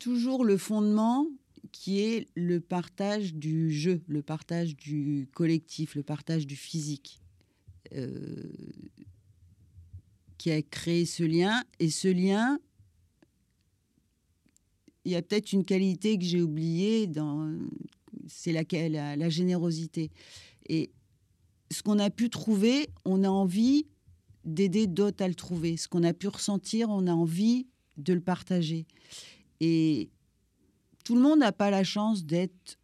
toujours 0.00 0.44
le 0.44 0.56
fondement 0.56 1.28
qui 1.70 2.00
est 2.00 2.28
le 2.34 2.60
partage 2.60 3.34
du 3.34 3.70
jeu, 3.70 4.02
le 4.06 4.22
partage 4.22 4.74
du 4.76 5.28
collectif, 5.32 5.94
le 5.94 6.02
partage 6.02 6.46
du 6.46 6.56
physique, 6.56 7.20
euh, 7.94 8.52
qui 10.38 10.50
a 10.50 10.62
créé 10.62 11.04
ce 11.04 11.22
lien. 11.22 11.62
Et 11.78 11.90
ce 11.90 12.08
lien, 12.08 12.58
il 15.04 15.12
y 15.12 15.16
a 15.16 15.22
peut-être 15.22 15.52
une 15.52 15.64
qualité 15.64 16.18
que 16.18 16.24
j'ai 16.24 16.42
oubliée, 16.42 17.10
c'est 18.26 18.52
laquelle 18.52 18.92
la, 18.92 19.16
la 19.16 19.28
générosité. 19.28 20.10
Et 20.68 20.90
ce 21.70 21.82
qu'on 21.82 21.98
a 21.98 22.10
pu 22.10 22.30
trouver, 22.30 22.88
on 23.04 23.24
a 23.24 23.28
envie 23.28 23.86
d'aider 24.44 24.86
d'autres 24.86 25.24
à 25.24 25.28
le 25.28 25.34
trouver. 25.34 25.76
Ce 25.76 25.88
qu'on 25.88 26.02
a 26.02 26.12
pu 26.12 26.28
ressentir, 26.28 26.88
on 26.90 27.06
a 27.06 27.12
envie 27.12 27.66
de 27.96 28.12
le 28.12 28.20
partager. 28.20 28.86
Et 29.60 30.10
tout 31.04 31.14
le 31.14 31.20
monde 31.20 31.40
n'a 31.40 31.52
pas 31.52 31.70
la 31.70 31.84
chance 31.84 32.24
d'être 32.24 32.78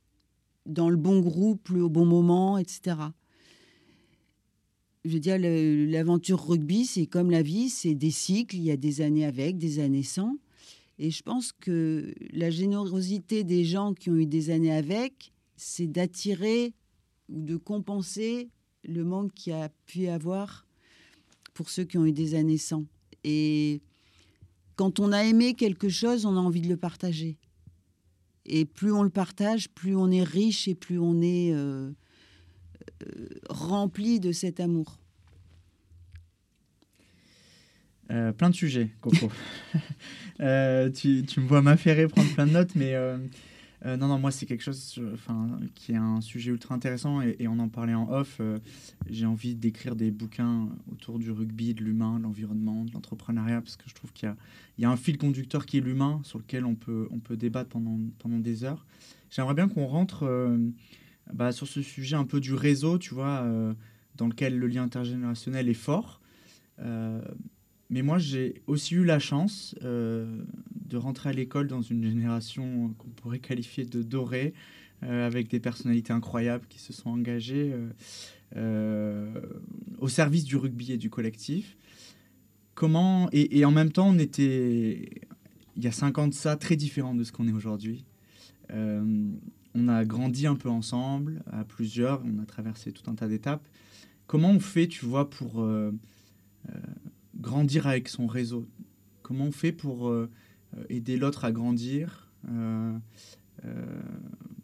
dans 0.66 0.90
le 0.90 0.96
bon 0.96 1.20
groupe, 1.20 1.70
au 1.70 1.88
bon 1.88 2.04
moment, 2.04 2.58
etc. 2.58 2.96
Je 5.04 5.10
veux 5.10 5.20
dire, 5.20 5.38
l'aventure 5.38 6.46
rugby, 6.46 6.84
c'est 6.84 7.06
comme 7.06 7.30
la 7.30 7.42
vie, 7.42 7.70
c'est 7.70 7.94
des 7.94 8.10
cycles, 8.10 8.56
il 8.56 8.62
y 8.62 8.70
a 8.70 8.76
des 8.76 9.00
années 9.00 9.24
avec, 9.24 9.56
des 9.56 9.78
années 9.78 10.02
sans. 10.02 10.36
Et 11.02 11.10
je 11.10 11.22
pense 11.22 11.52
que 11.52 12.12
la 12.30 12.50
générosité 12.50 13.42
des 13.42 13.64
gens 13.64 13.94
qui 13.94 14.10
ont 14.10 14.16
eu 14.16 14.26
des 14.26 14.50
années 14.50 14.70
avec, 14.70 15.32
c'est 15.56 15.86
d'attirer 15.86 16.74
ou 17.30 17.40
de 17.40 17.56
compenser 17.56 18.50
le 18.84 19.02
manque 19.02 19.32
qu'il 19.32 19.54
a 19.54 19.70
pu 19.86 20.08
avoir 20.08 20.66
pour 21.54 21.70
ceux 21.70 21.84
qui 21.84 21.96
ont 21.96 22.04
eu 22.04 22.12
des 22.12 22.34
années 22.34 22.58
sans. 22.58 22.84
Et 23.24 23.80
quand 24.76 25.00
on 25.00 25.12
a 25.12 25.24
aimé 25.24 25.54
quelque 25.54 25.88
chose, 25.88 26.26
on 26.26 26.36
a 26.36 26.40
envie 26.40 26.60
de 26.60 26.68
le 26.68 26.76
partager. 26.76 27.38
Et 28.44 28.66
plus 28.66 28.92
on 28.92 29.02
le 29.02 29.08
partage, 29.08 29.70
plus 29.70 29.96
on 29.96 30.10
est 30.10 30.22
riche 30.22 30.68
et 30.68 30.74
plus 30.74 30.98
on 30.98 31.22
est 31.22 31.54
euh, 31.54 31.90
euh, 33.06 33.28
rempli 33.48 34.20
de 34.20 34.32
cet 34.32 34.60
amour. 34.60 34.98
Euh, 38.10 38.32
plein 38.32 38.50
de 38.50 38.54
sujets, 38.54 38.90
Coco. 39.00 39.30
tu, 40.94 41.22
tu, 41.24 41.40
me 41.40 41.46
vois 41.46 41.62
m'affairer, 41.62 42.08
prendre 42.08 42.32
plein 42.34 42.46
de 42.46 42.52
notes, 42.52 42.74
mais 42.74 42.94
euh, 43.86 43.96
non, 43.96 44.08
non, 44.08 44.18
moi, 44.18 44.30
c'est 44.30 44.44
quelque 44.46 44.62
chose 44.62 45.00
enfin, 45.14 45.58
qui 45.74 45.92
est 45.92 45.96
un 45.96 46.20
sujet 46.20 46.50
ultra 46.50 46.74
intéressant 46.74 47.22
et, 47.22 47.48
on 47.48 47.58
en 47.58 47.68
parlait 47.68 47.94
en 47.94 48.10
off. 48.10 48.36
Euh, 48.40 48.58
j'ai 49.08 49.24
envie 49.26 49.54
d'écrire 49.54 49.96
des 49.96 50.10
bouquins 50.10 50.68
autour 50.92 51.18
du 51.18 51.30
rugby, 51.30 51.72
de 51.72 51.82
l'humain, 51.82 52.18
de 52.18 52.24
l'environnement, 52.24 52.84
de 52.84 52.92
l'entrepreneuriat, 52.92 53.62
parce 53.62 53.76
que 53.76 53.84
je 53.86 53.94
trouve 53.94 54.12
qu'il 54.12 54.28
y 54.28 54.32
a, 54.32 54.36
il 54.76 54.82
y 54.82 54.84
a 54.84 54.90
un 54.90 54.96
fil 54.96 55.16
conducteur 55.16 55.64
qui 55.64 55.78
est 55.78 55.80
l'humain, 55.80 56.20
sur 56.24 56.38
lequel 56.38 56.66
on 56.66 56.74
peut, 56.74 57.08
on 57.10 57.20
peut 57.20 57.36
débattre 57.36 57.70
pendant, 57.70 57.98
pendant 58.18 58.38
des 58.38 58.64
heures. 58.64 58.84
J'aimerais 59.30 59.54
bien 59.54 59.68
qu'on 59.68 59.86
rentre 59.86 60.24
euh, 60.24 60.58
bah, 61.32 61.52
sur 61.52 61.66
ce 61.66 61.80
sujet 61.80 62.16
un 62.16 62.24
peu 62.24 62.40
du 62.40 62.52
réseau, 62.52 62.98
tu 62.98 63.14
vois, 63.14 63.46
dans 64.16 64.26
lequel 64.26 64.58
le 64.58 64.66
lien 64.66 64.82
intergénérationnel 64.82 65.68
est 65.68 65.74
fort. 65.74 66.20
Mais 67.90 68.02
moi, 68.02 68.18
j'ai 68.18 68.62
aussi 68.68 68.94
eu 68.94 69.04
la 69.04 69.18
chance 69.18 69.74
euh, 69.82 70.42
de 70.86 70.96
rentrer 70.96 71.30
à 71.30 71.32
l'école 71.32 71.66
dans 71.66 71.82
une 71.82 72.04
génération 72.04 72.94
qu'on 72.96 73.08
pourrait 73.08 73.40
qualifier 73.40 73.84
de 73.84 74.02
dorée, 74.02 74.54
avec 75.02 75.48
des 75.48 75.60
personnalités 75.60 76.12
incroyables 76.12 76.66
qui 76.68 76.78
se 76.78 76.92
sont 76.92 77.08
engagées 77.08 77.74
au 78.54 80.08
service 80.08 80.44
du 80.44 80.56
rugby 80.56 80.92
et 80.92 80.98
du 80.98 81.08
collectif. 81.08 81.78
Comment 82.74 83.30
et, 83.32 83.64
en 83.64 83.70
même 83.70 83.92
temps, 83.92 84.10
on 84.10 84.18
était 84.18 85.08
il 85.76 85.82
y 85.82 85.86
a 85.86 85.92
5 85.92 86.18
ans 86.18 86.28
de 86.28 86.34
ça 86.34 86.56
très 86.56 86.76
différent 86.76 87.14
de 87.14 87.24
ce 87.24 87.32
qu'on 87.32 87.48
est 87.48 87.52
aujourd'hui. 87.52 88.04
on 88.68 89.88
a 89.88 90.04
grandi 90.04 90.46
un 90.46 90.54
peu 90.54 90.68
ensemble, 90.68 91.42
à 91.50 91.64
plusieurs, 91.64 92.22
on 92.26 92.38
a 92.38 92.44
traversé 92.44 92.92
tout 92.92 93.10
un 93.10 93.14
tas 93.14 93.26
d'étapes. 93.26 93.66
Comment 94.26 94.50
on 94.50 94.60
fait, 94.60 94.86
tu 94.86 95.06
vois, 95.06 95.30
pour 95.30 95.66
grandir 97.40 97.86
avec 97.86 98.08
son 98.08 98.26
réseau 98.26 98.66
Comment 99.22 99.46
on 99.46 99.52
fait 99.52 99.72
pour 99.72 100.08
euh, 100.08 100.28
aider 100.88 101.16
l'autre 101.16 101.44
à 101.44 101.52
grandir 101.52 102.28
euh, 102.48 102.98
euh, 103.64 104.02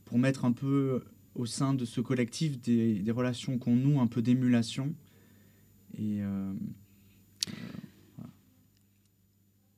Pour 0.04 0.18
mettre 0.18 0.44
un 0.44 0.50
peu 0.50 1.04
au 1.34 1.46
sein 1.46 1.74
de 1.74 1.84
ce 1.84 2.00
collectif 2.00 2.60
des, 2.60 3.10
relations 3.12 3.58
qu'on 3.58 3.76
noue, 3.76 4.00
un 4.00 4.06
peu 4.06 4.22
d'émulation 4.22 4.94
et, 5.98 6.20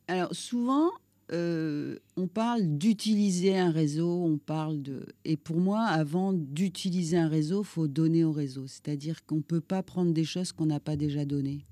Alors 0.06 0.34
souvent, 0.34 0.90
on 1.30 2.28
parle 2.32 2.78
d'utiliser 2.78 3.58
un 3.58 3.70
réseau, 3.70 4.24
on 4.24 4.38
parle 4.38 4.80
de... 4.80 5.04
Et 5.26 5.36
pour 5.36 5.58
moi, 5.58 5.82
avant 5.82 6.32
d'utiliser 6.32 7.18
un 7.18 7.28
réseau, 7.28 7.62
faut 7.62 7.88
donner 7.88 8.24
au 8.24 8.32
réseau. 8.32 8.66
C'est-à-dire 8.66 9.26
qu'on 9.26 9.36
ne 9.36 9.42
peut 9.42 9.60
pas 9.60 9.82
prendre 9.82 10.12
des 10.12 10.24
choses 10.24 10.52
qu'on 10.52 10.66
n'a 10.66 10.80
pas 10.80 10.96
déjà 10.96 11.26
données. 11.26 11.66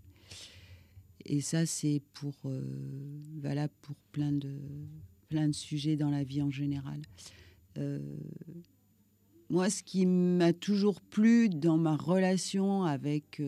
Et 1.29 1.41
ça, 1.41 1.67
c'est 1.67 2.03
pour, 2.13 2.35
euh, 2.45 3.59
pour 3.83 3.97
plein 4.13 4.33
de, 4.33 4.59
plein 5.29 5.49
de 5.49 5.55
sujets 5.55 5.97
dans 5.97 6.11
la 6.11 6.25
vie 6.25 6.43
en 6.43 6.51
général. 6.51 7.01
Euh, 7.79 8.01
moi, 9.51 9.71
ce 9.71 9.83
qui 9.83 10.07
m'a 10.07 10.53
toujours 10.53 11.01
plu 11.01 11.49
dans 11.49 11.79
ma 11.79 11.97
relation 11.97 12.85
avec 12.85 13.41
EPO 13.41 13.43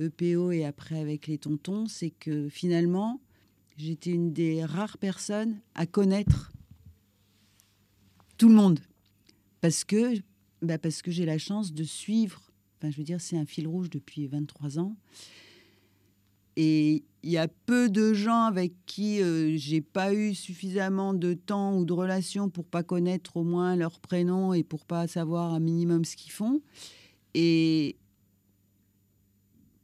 euh, 0.00 0.50
e 0.50 0.52
et 0.52 0.64
après 0.64 0.98
avec 0.98 1.26
les 1.26 1.38
tontons, 1.38 1.86
c'est 1.86 2.10
que 2.10 2.48
finalement, 2.48 3.20
j'étais 3.76 4.10
une 4.10 4.32
des 4.32 4.64
rares 4.64 4.98
personnes 4.98 5.60
à 5.74 5.86
connaître 5.86 6.52
tout 8.38 8.48
le 8.48 8.54
monde. 8.54 8.80
Parce 9.60 9.84
que, 9.84 10.14
bah 10.62 10.78
parce 10.78 11.02
que 11.02 11.10
j'ai 11.10 11.26
la 11.26 11.38
chance 11.38 11.72
de 11.72 11.84
suivre, 11.84 12.42
enfin 12.76 12.90
je 12.90 12.96
veux 12.96 13.04
dire, 13.04 13.20
c'est 13.20 13.36
un 13.36 13.46
fil 13.46 13.66
rouge 13.66 13.90
depuis 13.90 14.26
23 14.26 14.78
ans. 14.78 14.96
Et 16.56 17.04
il 17.22 17.30
y 17.30 17.38
a 17.38 17.48
peu 17.48 17.90
de 17.90 18.14
gens 18.14 18.44
avec 18.44 18.72
qui 18.86 19.20
euh, 19.20 19.56
j'ai 19.56 19.80
pas 19.80 20.14
eu 20.14 20.34
suffisamment 20.34 21.12
de 21.12 21.34
temps 21.34 21.76
ou 21.76 21.84
de 21.84 21.92
relations 21.92 22.48
pour 22.48 22.64
pas 22.64 22.82
connaître 22.82 23.36
au 23.36 23.42
moins 23.42 23.74
leur 23.74 23.98
prénom 23.98 24.54
et 24.54 24.62
pour 24.62 24.86
pas 24.86 25.08
savoir 25.08 25.52
un 25.52 25.60
minimum 25.60 26.04
ce 26.04 26.14
qu'ils 26.14 26.32
font. 26.32 26.62
Et 27.34 27.96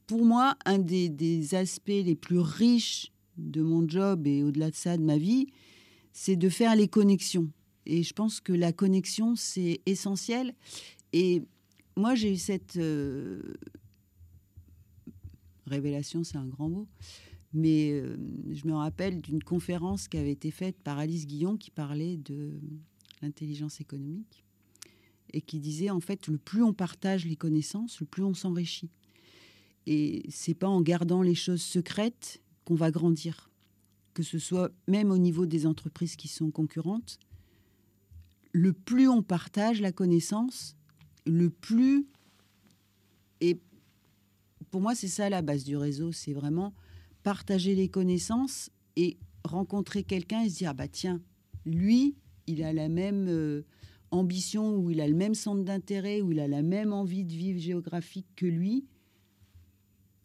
pour 0.06 0.24
moi, 0.24 0.56
un 0.64 0.78
des, 0.78 1.54
aspects 1.54 1.88
les 1.88 2.14
plus 2.14 2.38
riches 2.38 3.12
de 3.38 3.60
mon 3.60 3.88
job 3.88 4.26
et 4.26 4.42
au-delà 4.42 4.70
de 4.70 4.76
ça 4.76 4.96
de 4.96 5.02
ma 5.02 5.18
vie, 5.18 5.48
c'est 6.12 6.36
de 6.36 6.48
faire 6.48 6.76
les 6.76 6.86
connexions. 6.86 7.48
Et 7.86 8.02
je 8.02 8.12
pense 8.12 8.40
que 8.40 8.52
la 8.52 8.72
connexion, 8.72 9.34
c'est 9.34 9.80
essentiel. 9.86 10.54
Et 11.12 11.42
moi, 11.96 12.14
j'ai 12.14 12.32
eu 12.32 12.36
cette, 12.36 12.76
euh, 12.76 13.42
révélation, 15.72 16.24
c'est 16.24 16.38
un 16.38 16.46
grand 16.46 16.68
mot. 16.68 16.88
Mais 17.52 17.92
euh, 17.92 18.16
je 18.50 18.66
me 18.66 18.72
rappelle 18.72 19.20
d'une 19.20 19.42
conférence 19.42 20.08
qui 20.08 20.16
avait 20.16 20.32
été 20.32 20.50
faite 20.50 20.76
par 20.82 20.98
Alice 20.98 21.26
Guillon 21.26 21.56
qui 21.56 21.70
parlait 21.70 22.16
de 22.16 22.60
l'intelligence 23.20 23.80
économique 23.80 24.44
et 25.32 25.40
qui 25.40 25.60
disait 25.60 25.90
en 25.90 26.00
fait 26.00 26.28
le 26.28 26.38
plus 26.38 26.62
on 26.62 26.72
partage 26.72 27.26
les 27.26 27.36
connaissances, 27.36 28.00
le 28.00 28.06
plus 28.06 28.22
on 28.22 28.34
s'enrichit. 28.34 28.90
Et 29.86 30.22
c'est 30.30 30.54
pas 30.54 30.68
en 30.68 30.80
gardant 30.80 31.22
les 31.22 31.34
choses 31.34 31.62
secrètes 31.62 32.40
qu'on 32.64 32.74
va 32.74 32.90
grandir, 32.90 33.50
que 34.14 34.22
ce 34.22 34.38
soit 34.38 34.70
même 34.88 35.10
au 35.10 35.18
niveau 35.18 35.46
des 35.46 35.66
entreprises 35.66 36.16
qui 36.16 36.28
sont 36.28 36.50
concurrentes. 36.50 37.18
Le 38.52 38.72
plus 38.72 39.08
on 39.08 39.22
partage 39.22 39.80
la 39.80 39.92
connaissance, 39.92 40.76
le 41.26 41.50
plus 41.50 42.06
et 43.40 43.60
pour 44.72 44.80
moi, 44.80 44.94
c'est 44.94 45.06
ça 45.06 45.28
la 45.28 45.42
base 45.42 45.64
du 45.64 45.76
réseau. 45.76 46.12
C'est 46.12 46.32
vraiment 46.32 46.72
partager 47.22 47.74
les 47.74 47.88
connaissances 47.88 48.70
et 48.96 49.18
rencontrer 49.44 50.02
quelqu'un 50.02 50.42
et 50.42 50.48
se 50.48 50.56
dire 50.56 50.70
ah 50.70 50.74
bah 50.74 50.88
tiens, 50.88 51.20
lui, 51.66 52.16
il 52.46 52.64
a 52.64 52.72
la 52.72 52.88
même 52.88 53.28
euh, 53.28 53.66
ambition 54.10 54.74
ou 54.76 54.90
il 54.90 55.02
a 55.02 55.06
le 55.06 55.14
même 55.14 55.34
centre 55.34 55.62
d'intérêt 55.62 56.22
ou 56.22 56.32
il 56.32 56.40
a 56.40 56.48
la 56.48 56.62
même 56.62 56.94
envie 56.94 57.24
de 57.24 57.32
vivre 57.34 57.60
géographique 57.60 58.26
que 58.34 58.46
lui. 58.46 58.86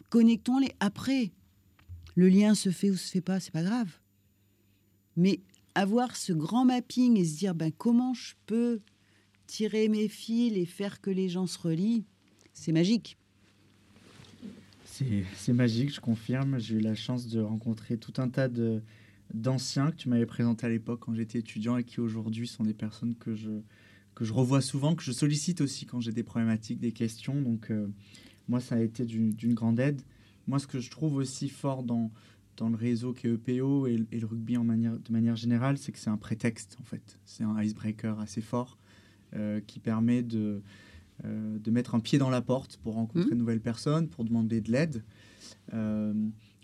Connectons-les 0.10 0.72
après. 0.80 1.34
Le 2.16 2.30
lien 2.30 2.56
se 2.56 2.72
fait 2.72 2.90
ou 2.90 2.96
se 2.96 3.12
fait 3.12 3.22
pas, 3.22 3.42
c'est 3.42 3.52
pas 3.52 3.64
grave. 3.64 4.00
Mais 5.18 5.42
avoir 5.76 6.16
ce 6.16 6.32
grand 6.32 6.64
mapping 6.64 7.18
et 7.18 7.26
se 7.26 7.38
dire 7.38 7.54
ben 7.54 7.72
comment 7.74 8.14
je 8.14 8.34
peux 8.46 8.80
tirer 9.46 9.90
mes 9.90 10.08
fils 10.08 10.56
et 10.56 10.66
faire 10.66 11.02
que 11.02 11.10
les 11.10 11.28
gens 11.28 11.48
se 11.48 11.60
relient, 11.60 12.06
c'est 12.54 12.72
magique. 12.72 13.18
C'est 15.36 15.54
magique, 15.54 15.94
je 15.94 16.00
confirme. 16.00 16.60
J'ai 16.60 16.76
eu 16.76 16.80
la 16.80 16.96
chance 16.96 17.28
de 17.28 17.40
rencontrer 17.40 17.98
tout 17.98 18.14
un 18.18 18.30
tas 18.30 18.50
d'anciens 19.34 19.92
que 19.92 19.98
tu 19.98 20.10
m'avais 20.10 20.26
présentés 20.26 20.66
à 20.66 20.70
l'époque 20.70 21.02
quand 21.02 21.14
j'étais 21.14 21.40
étudiant 21.40 21.78
et 21.78 21.84
qui 21.84 22.00
aujourd'hui 22.00 22.48
sont 22.48 22.64
des 22.64 22.74
personnes 22.74 23.16
que 23.16 23.36
je, 23.36 23.50
que 24.16 24.26
je 24.26 24.34
revois 24.34 24.62
souvent, 24.62 24.96
que 24.96 25.04
je 25.04 25.12
sollicite 25.12 25.62
aussi 25.62 25.86
quand 25.86 26.00
j'ai 26.00 26.12
des 26.12 26.24
problématiques, 26.24 26.80
des 26.80 26.94
questions. 26.94 27.42
Donc, 27.42 27.70
euh, 27.70 27.88
moi, 28.48 28.60
ça 28.60 28.76
a 28.76 28.80
été 28.80 29.06
d'une 29.06 29.54
grande 29.54 29.80
aide. 29.80 30.02
Moi, 30.48 30.60
ce 30.60 30.68
que 30.68 30.80
je 30.80 30.90
trouve 30.90 31.16
aussi 31.16 31.50
fort 31.50 31.84
dans, 31.84 32.12
dans 32.56 32.70
le 32.70 32.76
réseau 32.76 33.14
qui 33.14 33.28
est 33.28 33.34
EPO 33.34 33.88
et, 33.88 33.98
le 33.98 34.26
rugby 34.26 34.58
en 34.58 34.64
manière, 34.64 34.98
de 34.98 35.12
manière 35.12 35.36
générale, 35.36 35.78
c'est 35.78 35.92
que 35.92 36.00
c'est 36.00 36.10
un 36.10 36.18
prétexte, 36.18 36.78
en 36.82 36.84
fait. 36.84 37.20
C'est 37.26 37.44
un 37.44 37.62
icebreaker 37.62 38.20
assez 38.20 38.42
fort 38.42 38.78
euh, 39.36 39.60
qui 39.68 39.80
permet 39.80 40.24
de, 40.24 40.62
euh, 41.26 41.58
de 41.58 41.72
mettre 41.72 41.96
un 41.96 42.00
pied 42.00 42.20
dans 42.20 42.30
la 42.30 42.42
porte 42.42 42.78
pour 42.78 42.94
rencontrer 42.94 43.26
mmh. 43.26 43.32
de 43.32 43.36
nouvelles 43.36 43.62
personnes, 43.62 44.08
pour 44.08 44.24
demander 44.24 44.62
de 44.62 44.72
l'aide. 44.72 45.04
Euh, 45.74 46.14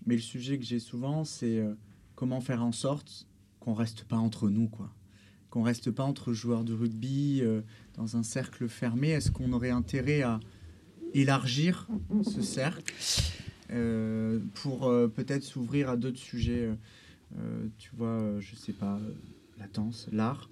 mais 0.06 0.16
le 0.16 0.22
sujet 0.22 0.60
que 0.60 0.66
j'ai 0.66 0.80
souvent, 0.80 1.24
c'est 1.24 1.58
euh, 1.58 1.74
comment 2.16 2.40
faire 2.40 2.64
en 2.64 2.72
sorte 2.72 3.28
qu'on 3.60 3.74
reste 3.74 4.04
pas 4.04 4.18
entre 4.18 4.50
nous, 4.50 4.68
quoi. 4.68 4.94
Qu'on 5.50 5.64
reste 5.64 5.90
pas 5.90 6.04
entre 6.04 6.34
joueurs 6.34 6.64
de 6.64 6.74
rugby 6.74 7.44
dans 7.94 8.18
un 8.18 8.24
cercle 8.24 8.68
fermé. 8.68 9.10
Est-ce 9.10 9.30
qu'on 9.30 9.54
aurait 9.54 9.70
intérêt 9.70 10.24
à 10.24 10.40
élargir 11.14 11.88
ce 12.24 12.42
cercle 12.42 12.92
pour 14.56 14.92
peut-être 15.14 15.44
s'ouvrir 15.44 15.92
à 15.92 15.96
d'autres 15.96 16.18
sujets 16.18 16.72
Tu 17.78 17.92
vois, 17.96 18.40
je 18.40 18.56
sais 18.56 18.74
pas, 18.74 19.00
la 19.60 19.68
danse, 19.68 20.10
l'art? 20.12 20.50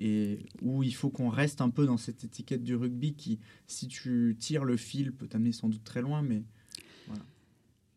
Et 0.00 0.46
où 0.62 0.82
il 0.82 0.94
faut 0.94 1.10
qu'on 1.10 1.28
reste 1.28 1.60
un 1.60 1.68
peu 1.68 1.84
dans 1.86 1.98
cette 1.98 2.24
étiquette 2.24 2.64
du 2.64 2.74
rugby 2.74 3.14
qui, 3.14 3.38
si 3.66 3.86
tu 3.86 4.34
tires 4.38 4.64
le 4.64 4.76
fil, 4.76 5.12
peut 5.12 5.28
t'amener 5.28 5.52
sans 5.52 5.68
doute 5.68 5.84
très 5.84 6.00
loin, 6.00 6.22
mais. 6.22 6.42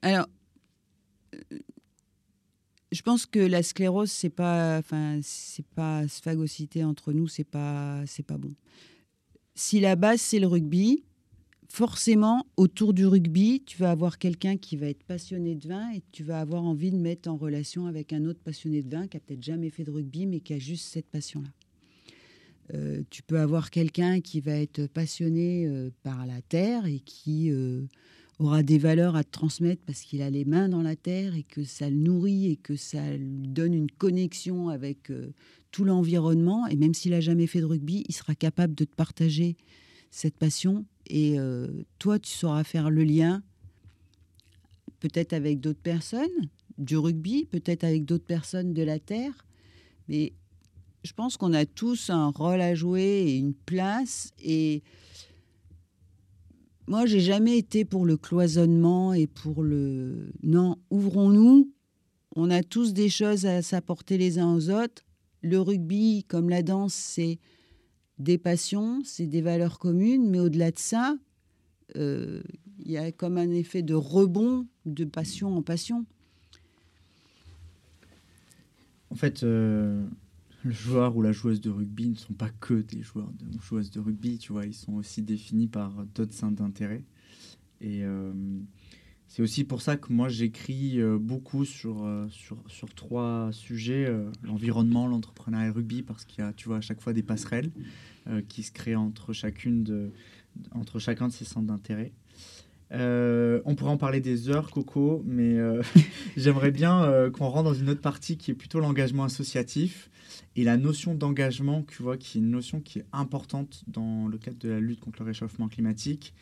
Alors, 0.02 0.28
euh, 1.34 1.60
je 2.92 3.02
pense 3.02 3.26
que 3.26 3.40
la 3.40 3.64
sclérose, 3.64 4.12
c'est 4.12 4.30
pas, 4.30 4.78
enfin, 4.80 5.20
c'est 5.24 5.66
pas 5.66 6.06
sphagocité 6.10 6.84
entre 6.84 7.14
nous, 7.14 7.30
c'est 7.30 7.46
pas, 7.46 8.04
c'est 8.06 8.24
pas 8.24 8.38
bon. 8.38 8.54
Si 9.56 9.80
la 9.80 9.96
base 9.96 10.20
c'est 10.20 10.40
le 10.40 10.48
rugby, 10.48 11.06
forcément, 11.70 12.46
autour 12.58 12.94
du 12.94 13.06
rugby, 13.06 13.64
tu 13.66 13.78
vas 13.78 13.92
avoir 13.92 14.18
quelqu'un 14.18 14.58
qui 14.58 14.76
va 14.76 14.88
être 14.88 15.04
passionné 15.04 15.56
de 15.56 15.70
vin 15.70 15.92
et 15.92 16.04
tu 16.12 16.24
vas 16.24 16.42
avoir 16.42 16.64
envie 16.64 16.92
de 16.92 16.98
mettre 16.98 17.30
en 17.30 17.38
relation 17.38 17.88
avec 17.88 18.12
un 18.12 18.26
autre 18.26 18.42
passionné 18.44 18.84
de 18.84 18.90
vin 18.90 19.08
qui 19.08 19.18
a 19.18 19.20
peut-être 19.22 19.42
jamais 19.42 19.70
fait 19.70 19.84
de 19.86 19.92
rugby, 19.92 20.26
mais 20.26 20.42
qui 20.42 20.54
a 20.54 20.60
juste 20.60 20.86
cette 20.86 21.08
passion-là. 21.08 21.50
Euh, 22.74 23.04
tu 23.10 23.24
peux 23.24 23.40
avoir 23.40 23.70
quelqu'un 23.70 24.22
qui 24.22 24.40
va 24.40 24.54
être 24.54 24.88
passionné 24.88 25.68
euh, 25.68 25.90
par 26.04 26.26
la 26.26 26.42
terre 26.42 26.86
et 26.86 27.00
qui 27.00 27.52
euh, 27.52 27.82
aura 28.40 28.64
des 28.64 28.78
valeurs 28.78 29.16
à 29.16 29.24
te 29.24 29.32
transmettre 29.32 29.82
parce 29.86 30.02
qu'il 30.02 30.22
a 30.22 30.30
les 30.30 30.46
mains 30.46 30.70
dans 30.70 30.82
la 30.82 30.96
terre 30.96 31.36
et 31.36 31.44
que 31.44 31.64
ça 31.64 31.90
le 31.90 31.98
nourrit 31.98 32.52
et 32.52 32.56
que 32.56 32.76
ça 32.76 33.16
lui 33.16 33.48
donne 33.48 33.74
une 33.74 33.92
connexion 33.92 34.70
avec 34.70 35.12
tout 35.72 35.84
l'environnement. 35.84 36.66
Et 36.68 36.76
même 36.76 36.94
s'il 36.94 37.12
n'a 37.12 37.22
jamais 37.22 37.48
fait 37.48 37.60
de 37.60 37.66
rugby, 37.66 38.06
il 38.08 38.16
sera 38.16 38.34
capable 38.34 38.76
de 38.76 38.86
te 38.86 38.96
partager 38.96 39.56
cette 40.10 40.36
passion. 40.36 40.86
Et 41.08 41.38
toi, 42.00 42.18
tu 42.18 42.32
sauras 42.32 42.64
faire 42.64 42.90
le 42.90 43.04
lien 43.04 43.44
peut-être 45.00 45.34
avec 45.34 45.60
d'autres 45.60 45.82
personnes 45.82 46.50
du 46.78 46.98
rugby, 46.98 47.46
peut-être 47.46 47.84
avec 47.84 48.06
d'autres 48.06 48.26
personnes 48.26 48.74
de 48.74 48.84
la 48.84 49.00
terre. 49.00 49.46
Mais 50.08 50.34
je 51.04 51.14
pense 51.14 51.38
qu'on 51.38 51.54
a 51.54 51.66
tous 51.66 52.10
un 52.10 52.30
rôle 52.30 52.62
à 52.62 52.76
jouer 52.76 53.02
et 53.02 53.38
une 53.38 53.54
place. 53.54 54.32
Et 54.44 54.84
moi, 56.88 57.06
j'ai 57.06 57.20
jamais 57.20 57.58
été 57.58 57.86
pour 57.86 58.06
le 58.06 58.18
cloisonnement 58.18 59.14
et 59.14 59.28
pour 59.28 59.64
le. 59.64 60.32
Non, 60.44 60.78
ouvrons-nous. 60.90 61.72
On 62.36 62.50
a 62.50 62.64
tous 62.64 62.94
des 62.94 63.10
choses 63.10 63.46
à 63.46 63.62
s'apporter 63.62 64.18
les 64.18 64.40
uns 64.40 64.56
aux 64.56 64.70
autres. 64.70 65.04
Le 65.42 65.60
rugby, 65.60 66.24
comme 66.28 66.50
la 66.50 66.64
danse, 66.64 66.94
c'est 66.94 67.38
des 68.18 68.38
passions, 68.38 69.02
c'est 69.04 69.28
des 69.28 69.42
valeurs 69.42 69.78
communes, 69.80 70.30
mais 70.30 70.40
au-delà 70.40 70.72
de 70.72 70.80
ça, 70.80 71.18
il 71.96 72.42
y 72.86 72.98
a 72.98 73.12
comme 73.12 73.38
un 73.38 73.52
effet 73.52 73.82
de 73.84 73.94
rebond 73.94 74.66
de 74.86 75.06
passion 75.06 75.56
en 75.56 75.62
passion. 75.62 76.06
En 79.12 79.16
fait, 79.16 79.46
le 80.64 80.72
joueur 80.72 81.16
ou 81.16 81.22
la 81.22 81.32
joueuse 81.32 81.62
de 81.62 81.70
rugby 81.70 82.10
ne 82.10 82.16
sont 82.16 82.34
pas 82.34 82.50
que 82.50 82.74
des 82.74 83.02
joueurs 83.02 83.32
de 83.34 83.60
joueuses 83.60 83.92
de 83.92 84.00
rugby, 84.00 84.38
tu 84.38 84.52
vois, 84.52 84.66
ils 84.66 84.74
sont 84.74 84.94
aussi 84.94 85.22
définis 85.22 85.68
par 85.68 85.92
d'autres 86.16 86.34
centres 86.34 86.56
d'intérêt. 86.56 87.04
Et 87.82 88.04
c'est 89.34 89.42
aussi 89.42 89.64
pour 89.64 89.82
ça 89.82 89.98
que 89.98 90.14
moi 90.14 90.30
j'écris 90.30 91.02
euh, 91.02 91.18
beaucoup 91.18 91.66
sur, 91.66 92.06
euh, 92.06 92.28
sur, 92.30 92.58
sur, 92.68 92.94
trois 92.94 93.50
sujets, 93.52 94.06
euh, 94.06 94.30
l'environnement, 94.44 95.08
l'entrepreneuriat 95.08 95.66
et 95.66 95.70
le 95.70 95.74
rugby, 95.74 96.04
parce 96.04 96.24
qu'il 96.24 96.44
y 96.44 96.48
a 96.48 96.54
tu 96.54 96.68
vois, 96.68 96.78
à 96.78 96.82
chaque 96.82 97.02
fois 97.02 97.14
des 97.14 97.24
passerelles 97.24 97.72
qui 98.48 98.62
se 98.62 98.72
créent 98.72 98.96
entre, 98.96 99.34
chacune 99.34 99.84
de, 99.84 100.12
entre 100.72 101.00
chacun 101.00 101.30
de 101.30 101.34
ces 101.34 101.46
centres 101.46 101.66
d'intérêt. 101.66 102.12
On 102.94 103.76
pourrait 103.76 103.92
en 103.92 103.98
parler 103.98 104.22
des 104.22 104.50
heures, 104.50 104.70
Coco, 104.70 105.24
mais 105.26 105.58
j'aimerais 106.38 106.72
bien 106.72 107.30
qu'on 107.32 107.48
rentre 107.48 107.64
dans 107.66 107.74
une 107.74 107.90
autre 107.90 108.02
partie 108.02 108.38
qui 108.38 108.52
est 108.52 108.56
plutôt 108.56 108.80
l'engagement 108.80 109.24
associatif 109.24 110.10
et 110.56 110.64
la 110.64 110.78
notion 110.78 111.16
d'engagement, 111.16 111.84
tu 111.84 112.04
vois, 112.04 112.18
qui 112.18 112.38
est 112.38 112.42
une 112.42 112.52
notion 112.52 112.80
qui 112.82 113.00
est 113.00 113.06
importante 113.12 113.84
dans 113.88 114.28
le 114.28 114.38
cadre 114.38 114.58
de 114.60 114.70
la 114.70 114.80
lutte 114.80 115.00
contre 115.00 115.22
le 115.22 115.26
réchauffement 115.26 115.68
climatique, 115.68 116.34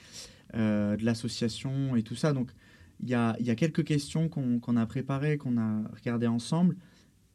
de 0.53 1.03
l'association 1.05 1.95
et 1.95 2.03
tout 2.03 2.15
ça. 2.15 2.33
Donc, 2.33 2.51
il 3.03 3.09
y 3.09 3.15
a, 3.15 3.55
quelques 3.55 3.83
questions 3.83 4.29
qu'on 4.29 4.77
a 4.77 4.85
préparées, 4.85 5.37
qu'on 5.37 5.57
a 5.57 5.81
regardées 5.95 6.27
ensemble. 6.27 6.77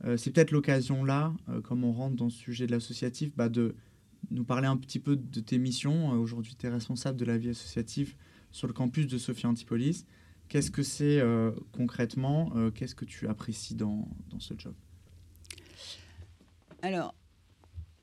Euh, 0.05 0.17
c'est 0.17 0.31
peut-être 0.31 0.51
l'occasion 0.51 1.05
là, 1.05 1.33
euh, 1.49 1.61
comme 1.61 1.85
on 1.85 1.93
rentre 1.93 2.17
dans 2.17 2.29
ce 2.29 2.39
sujet 2.39 2.67
de 2.67 2.73
l'associatif, 2.73 3.35
bah, 3.35 3.49
de 3.49 3.75
nous 4.31 4.45
parler 4.45 4.67
un 4.67 4.77
petit 4.77 4.99
peu 4.99 5.17
de 5.17 5.41
tes 5.41 5.59
missions. 5.59 6.13
Euh, 6.13 6.17
aujourd'hui, 6.17 6.55
tu 6.59 6.67
es 6.67 6.69
responsable 6.69 7.19
de 7.19 7.25
la 7.25 7.39
vie 7.39 7.51
associative 7.51 8.15
sur 8.57 8.67
le 8.67 8.73
campus 8.73 9.07
de 9.07 9.19
Sophie 9.19 9.47
Antipolis. 9.47 10.07
Qu'est-ce 10.49 10.71
que 10.71 10.83
c'est 10.83 11.21
concrètement 11.73 12.53
Qu'est-ce 12.75 12.95
que 12.95 13.05
tu 13.05 13.27
apprécies 13.29 13.75
dans, 13.75 14.09
dans 14.31 14.41
ce 14.41 14.55
job? 14.57 14.75
Alors, 16.83 17.15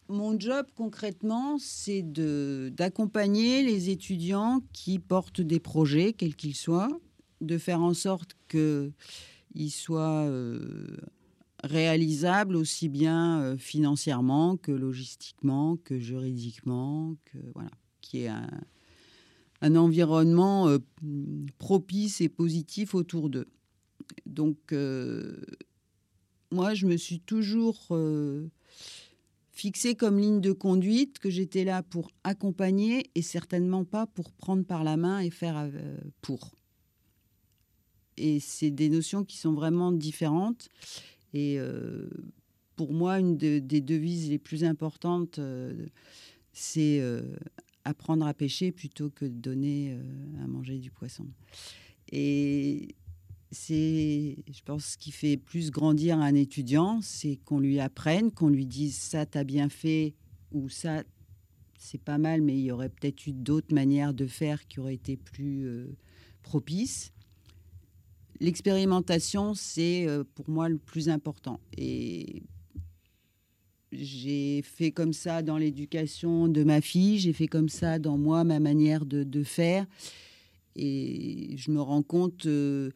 mon 0.09 0.39
job 0.39 0.67
concrètement, 0.75 1.57
c'est 1.57 2.03
d'accompagner 2.03 3.63
les 3.63 3.89
étudiants 3.89 4.61
qui 4.73 4.99
portent 4.99 5.41
des 5.41 5.59
projets, 5.59 6.13
quels 6.13 6.35
qu'ils 6.35 6.55
soient, 6.55 6.99
de 7.41 7.57
faire 7.57 7.81
en 7.81 7.93
sorte 7.93 8.35
qu'il 8.47 9.71
soit 9.71 10.25
euh, 10.25 10.97
réalisable 11.63 12.55
aussi 12.55 12.89
bien 12.89 13.41
euh, 13.41 13.57
financièrement 13.57 14.57
que 14.57 14.71
logistiquement, 14.71 15.77
que 15.77 15.97
juridiquement, 15.99 17.15
que 17.25 17.37
voilà, 17.53 17.71
qui 18.01 18.23
est 18.23 18.27
un, 18.27 18.49
un 19.63 19.75
environnement 19.75 20.67
euh, 20.67 20.77
propice 21.57 22.21
et 22.21 22.29
positif 22.29 22.93
autour 22.93 23.29
d'eux. 23.29 23.47
Donc, 24.27 24.73
moi, 26.51 26.73
je 26.73 26.85
me 26.85 26.97
suis 26.97 27.19
toujours 27.19 27.91
fixé 29.51 29.95
comme 29.95 30.19
ligne 30.19 30.41
de 30.41 30.51
conduite 30.51 31.19
que 31.19 31.29
j'étais 31.29 31.63
là 31.63 31.81
pour 31.81 32.11
accompagner 32.23 33.09
et 33.15 33.21
certainement 33.21 33.85
pas 33.85 34.05
pour 34.05 34.31
prendre 34.31 34.63
par 34.63 34.83
la 34.83 34.97
main 34.97 35.19
et 35.19 35.29
faire 35.29 35.69
pour 36.21 36.51
et 38.17 38.39
c'est 38.39 38.71
des 38.71 38.89
notions 38.89 39.23
qui 39.23 39.37
sont 39.37 39.53
vraiment 39.53 39.91
différentes. 39.91 40.69
Et 41.33 41.59
euh, 41.59 42.09
pour 42.75 42.93
moi, 42.93 43.19
une 43.19 43.37
des 43.37 43.81
devises 43.81 44.29
les 44.29 44.37
plus 44.37 44.63
importantes, 44.63 45.39
euh, 45.39 45.87
c'est 46.51 46.99
euh, 47.01 47.21
apprendre 47.85 48.25
à 48.25 48.33
pêcher 48.33 48.71
plutôt 48.71 49.09
que 49.09 49.25
de 49.25 49.39
donner 49.39 49.97
à 50.41 50.47
manger 50.47 50.77
du 50.77 50.91
poisson. 50.91 51.25
Et 52.11 52.95
c'est, 53.51 54.37
je 54.51 54.61
pense, 54.63 54.85
ce 54.85 54.97
qui 54.97 55.11
fait 55.11 55.37
plus 55.37 55.71
grandir 55.71 56.17
un 56.19 56.33
étudiant, 56.33 57.01
c'est 57.01 57.37
qu'on 57.45 57.59
lui 57.59 57.79
apprenne, 57.79 58.31
qu'on 58.31 58.49
lui 58.49 58.65
dise 58.65 58.95
ça, 58.95 59.25
t'as 59.25 59.43
bien 59.43 59.69
fait, 59.69 60.13
ou 60.51 60.69
ça, 60.69 61.03
c'est 61.77 62.01
pas 62.01 62.17
mal, 62.17 62.41
mais 62.41 62.57
il 62.57 62.63
y 62.63 62.71
aurait 62.71 62.89
peut-être 62.89 63.27
eu 63.27 63.33
d'autres 63.33 63.73
manières 63.73 64.13
de 64.13 64.27
faire 64.27 64.67
qui 64.67 64.79
auraient 64.79 64.95
été 64.95 65.17
plus 65.17 65.67
propices 66.41 67.13
l'expérimentation, 68.43 69.53
c'est 69.53 70.07
euh, 70.07 70.23
pour 70.35 70.49
moi 70.49 70.69
le 70.69 70.77
plus 70.77 71.09
important. 71.09 71.59
Et 71.77 72.43
j'ai 73.93 74.61
fait 74.61 74.91
comme 74.91 75.13
ça 75.13 75.41
dans 75.41 75.57
l'éducation 75.57 76.47
de 76.47 76.63
ma 76.63 76.81
fille, 76.81 77.19
j'ai 77.19 77.33
fait 77.33 77.47
comme 77.47 77.69
ça 77.69 77.99
dans 77.99 78.17
moi, 78.17 78.43
ma 78.43 78.59
manière 78.59 79.05
de, 79.05 79.43
faire. 79.43 79.85
Et 80.75 81.55
je 81.57 81.71
me 81.71 81.81
rends 81.81 82.03
compte 82.03 82.45
euh, 82.45 82.91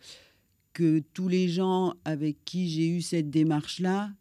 que 0.73 0.99
tous 1.13 1.27
les 1.27 1.47
gens 1.47 1.93
avec 2.05 2.43
qui 2.45 2.69
j'ai 2.69 2.87
eu 2.87 3.01
cette 3.01 3.29
démarche-là, 3.29 4.11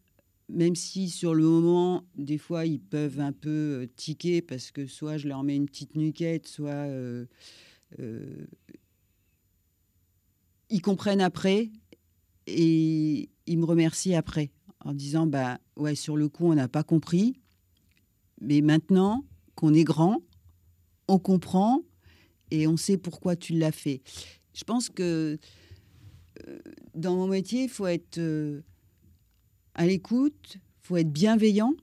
même 0.49 0.75
si 0.75 1.09
sur 1.09 1.33
le 1.33 1.43
moment, 1.43 2.05
des 2.15 2.37
fois, 2.37 2.65
ils 2.65 2.79
peuvent 2.79 3.19
un 3.19 3.31
peu 3.31 3.49
euh, 3.49 3.87
tiquer 3.95 4.41
parce 4.41 4.71
que 4.71 4.85
soit 4.85 5.17
je 5.17 5.27
leur 5.27 5.43
mets 5.43 5.55
une 5.55 5.67
petite 5.67 5.95
nuquette, 5.95 6.47
soit 6.47 6.87
ils 10.69 10.81
comprennent 10.81 11.21
après 11.21 11.69
et 12.45 13.29
ils 13.45 13.57
me 13.57 13.65
remercient 13.65 14.15
après 14.15 14.51
en 14.87 14.93
disant 14.93 15.27
bah 15.27 15.59
ouais 15.75 15.95
sur 15.95 16.15
le 16.15 16.29
coup 16.29 16.45
on 16.45 16.55
n'a 16.55 16.67
pas 16.67 16.83
compris. 16.83 17.39
Mais 18.41 18.61
maintenant 18.61 19.25
qu'on 19.55 19.73
est 19.73 19.83
grand 19.83 20.21
on 21.07 21.19
comprend 21.19 21.81
et 22.51 22.67
on 22.67 22.77
sait 22.77 22.97
pourquoi 22.97 23.35
tu 23.35 23.53
l'as 23.53 23.71
fait. 23.71 24.01
Je 24.53 24.63
pense 24.63 24.89
que 24.89 25.37
euh, 26.47 26.59
dans 26.95 27.15
mon 27.15 27.27
métier 27.27 27.63
il 27.63 27.69
faut 27.69 27.87
être 27.87 28.17
euh, 28.17 28.61
à 29.75 29.85
l'écoute 29.85 30.57
faut 30.81 30.97
être 30.97 31.11
bienveillant 31.11 31.73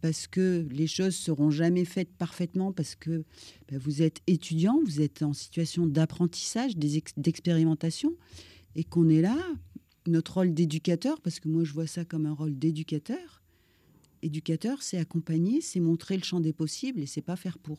parce 0.00 0.26
que 0.26 0.66
les 0.70 0.88
choses 0.88 1.14
seront 1.14 1.50
jamais 1.50 1.84
faites 1.84 2.12
parfaitement, 2.16 2.72
parce 2.72 2.96
que 2.96 3.24
ben, 3.68 3.78
vous 3.78 4.02
êtes 4.02 4.20
étudiant, 4.26 4.80
vous 4.84 5.00
êtes 5.00 5.22
en 5.22 5.32
situation 5.32 5.86
d'apprentissage, 5.86 6.76
d'expérimentation, 6.76 8.12
et 8.74 8.82
qu'on 8.82 9.08
est 9.08 9.20
là, 9.20 9.38
notre 10.06 10.34
rôle 10.34 10.54
d'éducateur, 10.54 11.20
parce 11.20 11.40
que 11.40 11.48
moi 11.48 11.64
je 11.64 11.72
vois 11.72 11.86
ça 11.86 12.04
comme 12.04 12.26
un 12.26 12.32
rôle 12.32 12.58
d'éducateur. 12.58 13.42
Éducateur, 14.22 14.82
c'est 14.82 14.98
accompagner, 14.98 15.60
c'est 15.60 15.80
montrer 15.80 16.16
le 16.16 16.22
champ 16.22 16.40
des 16.40 16.52
possibles, 16.52 17.00
et 17.00 17.06
c'est 17.06 17.22
pas 17.22 17.36
faire 17.36 17.58
pour. 17.58 17.78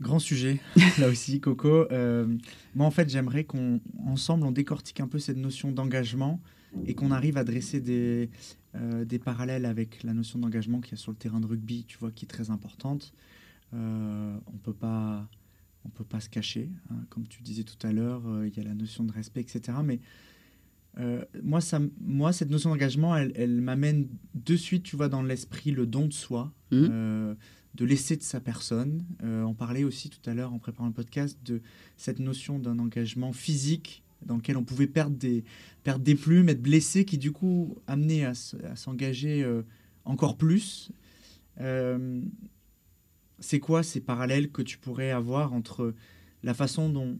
Grand 0.00 0.18
sujet, 0.18 0.60
là 0.98 1.08
aussi, 1.08 1.40
Coco. 1.40 1.86
Euh, 1.92 2.26
moi, 2.74 2.86
en 2.86 2.90
fait, 2.90 3.08
j'aimerais 3.08 3.44
qu'on, 3.44 3.80
ensemble, 4.04 4.44
on 4.44 4.50
décortique 4.50 5.00
un 5.00 5.06
peu 5.06 5.18
cette 5.18 5.36
notion 5.36 5.70
d'engagement 5.70 6.40
et 6.86 6.94
qu'on 6.94 7.10
arrive 7.10 7.36
à 7.36 7.44
dresser 7.44 7.80
des, 7.80 8.28
euh, 8.74 9.04
des 9.04 9.18
parallèles 9.18 9.64
avec 9.64 10.02
la 10.02 10.12
notion 10.12 10.38
d'engagement 10.38 10.80
qu'il 10.80 10.92
y 10.92 10.94
a 10.94 10.98
sur 10.98 11.12
le 11.12 11.18
terrain 11.18 11.40
de 11.40 11.46
rugby, 11.46 11.84
tu 11.86 11.98
vois, 11.98 12.10
qui 12.10 12.24
est 12.24 12.28
très 12.28 12.50
importante. 12.50 13.12
Euh, 13.74 14.36
on 14.52 14.56
peut 14.58 14.72
pas, 14.72 15.28
on 15.84 15.88
peut 15.88 16.04
pas 16.04 16.20
se 16.20 16.28
cacher, 16.28 16.70
hein. 16.90 16.96
comme 17.10 17.26
tu 17.26 17.42
disais 17.42 17.64
tout 17.64 17.86
à 17.86 17.92
l'heure. 17.92 18.22
Euh, 18.26 18.48
il 18.48 18.56
y 18.56 18.60
a 18.60 18.68
la 18.68 18.74
notion 18.74 19.04
de 19.04 19.12
respect, 19.12 19.40
etc. 19.40 19.78
Mais 19.84 20.00
moi, 21.42 21.62
ça, 21.62 21.80
moi, 22.00 22.32
cette 22.34 22.50
notion 22.50 22.68
d'engagement, 22.68 23.16
elle, 23.16 23.32
elle 23.34 23.62
m'amène 23.62 24.08
de 24.34 24.56
suite, 24.56 24.82
tu 24.82 24.96
vois, 24.96 25.08
dans 25.08 25.22
l'esprit 25.22 25.70
le 25.70 25.86
don 25.86 26.06
de 26.06 26.12
soi, 26.12 26.52
mmh. 26.70 26.76
de 27.74 27.84
laisser 27.84 28.16
de 28.18 28.22
sa 28.22 28.40
personne. 28.40 29.02
on 29.22 29.54
parlait 29.54 29.84
aussi 29.84 30.10
tout 30.10 30.28
à 30.28 30.34
l'heure 30.34 30.52
en 30.52 30.58
préparant 30.58 30.88
le 30.88 30.92
podcast 30.92 31.38
de 31.46 31.62
cette 31.96 32.18
notion 32.18 32.58
d'un 32.58 32.78
engagement 32.78 33.32
physique 33.32 34.02
dans 34.26 34.36
lequel 34.36 34.56
on 34.56 34.64
pouvait 34.64 34.86
perdre 34.86 35.16
des, 35.16 35.44
perdre 35.84 36.04
des 36.04 36.14
plumes, 36.14 36.48
être 36.48 36.62
blessé, 36.62 37.04
qui 37.04 37.18
du 37.18 37.32
coup 37.32 37.76
amenait 37.86 38.24
à, 38.24 38.34
s'engager 38.74 39.42
euh, 39.42 39.62
encore 40.04 40.36
plus. 40.36 40.90
Euh, 41.60 42.20
c'est 43.42 43.60
quoi 43.60 43.82
ces 43.82 44.00
parallèles 44.00 44.50
que 44.50 44.62
tu 44.62 44.78
pourrais 44.78 45.10
avoir 45.10 45.52
entre 45.52 45.94
la 46.42 46.54
façon 46.54 46.88
dont 46.88 47.18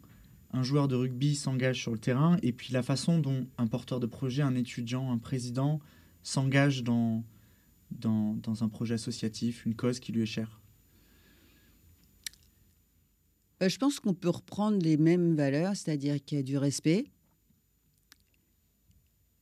un 0.53 0.63
joueur 0.63 0.89
de 0.89 0.95
rugby 0.95 1.35
s'engage 1.35 1.81
sur 1.81 1.93
le 1.93 1.99
terrain 1.99 2.39
et 2.43 2.53
puis 2.53 2.73
la 2.73 2.83
façon 2.83 3.19
dont 3.19 3.47
un 3.59 3.67
porteur 3.67 4.01
de 4.01 4.07
projet, 4.07 4.43
un 4.43 4.55
étudiant, 4.55 5.11
un 5.11 5.19
président 5.19 5.81
s'engage 6.23 6.85
dans, 6.85 7.25
dans, 7.91 8.63
un 8.63 8.69
projet 8.69 8.95
associatif, 8.95 9.67
une 9.67 9.75
cause 9.75 9.99
qui 9.99 10.13
lui 10.13 10.23
est 10.23 10.27
chère? 10.27 10.61
Bah, 13.59 13.69
je 13.69 13.79
pense 13.79 13.99
qu'on 13.99 14.15
peut 14.15 14.29
reprendre 14.29 14.79
les 14.79 14.97
mêmes 14.97 15.35
valeurs, 15.35 15.75
c'est-à-dire 15.77 16.23
qu'il 16.25 16.39
y 16.39 16.41
a 16.41 16.45
du 16.45 16.57
respect, 16.59 17.07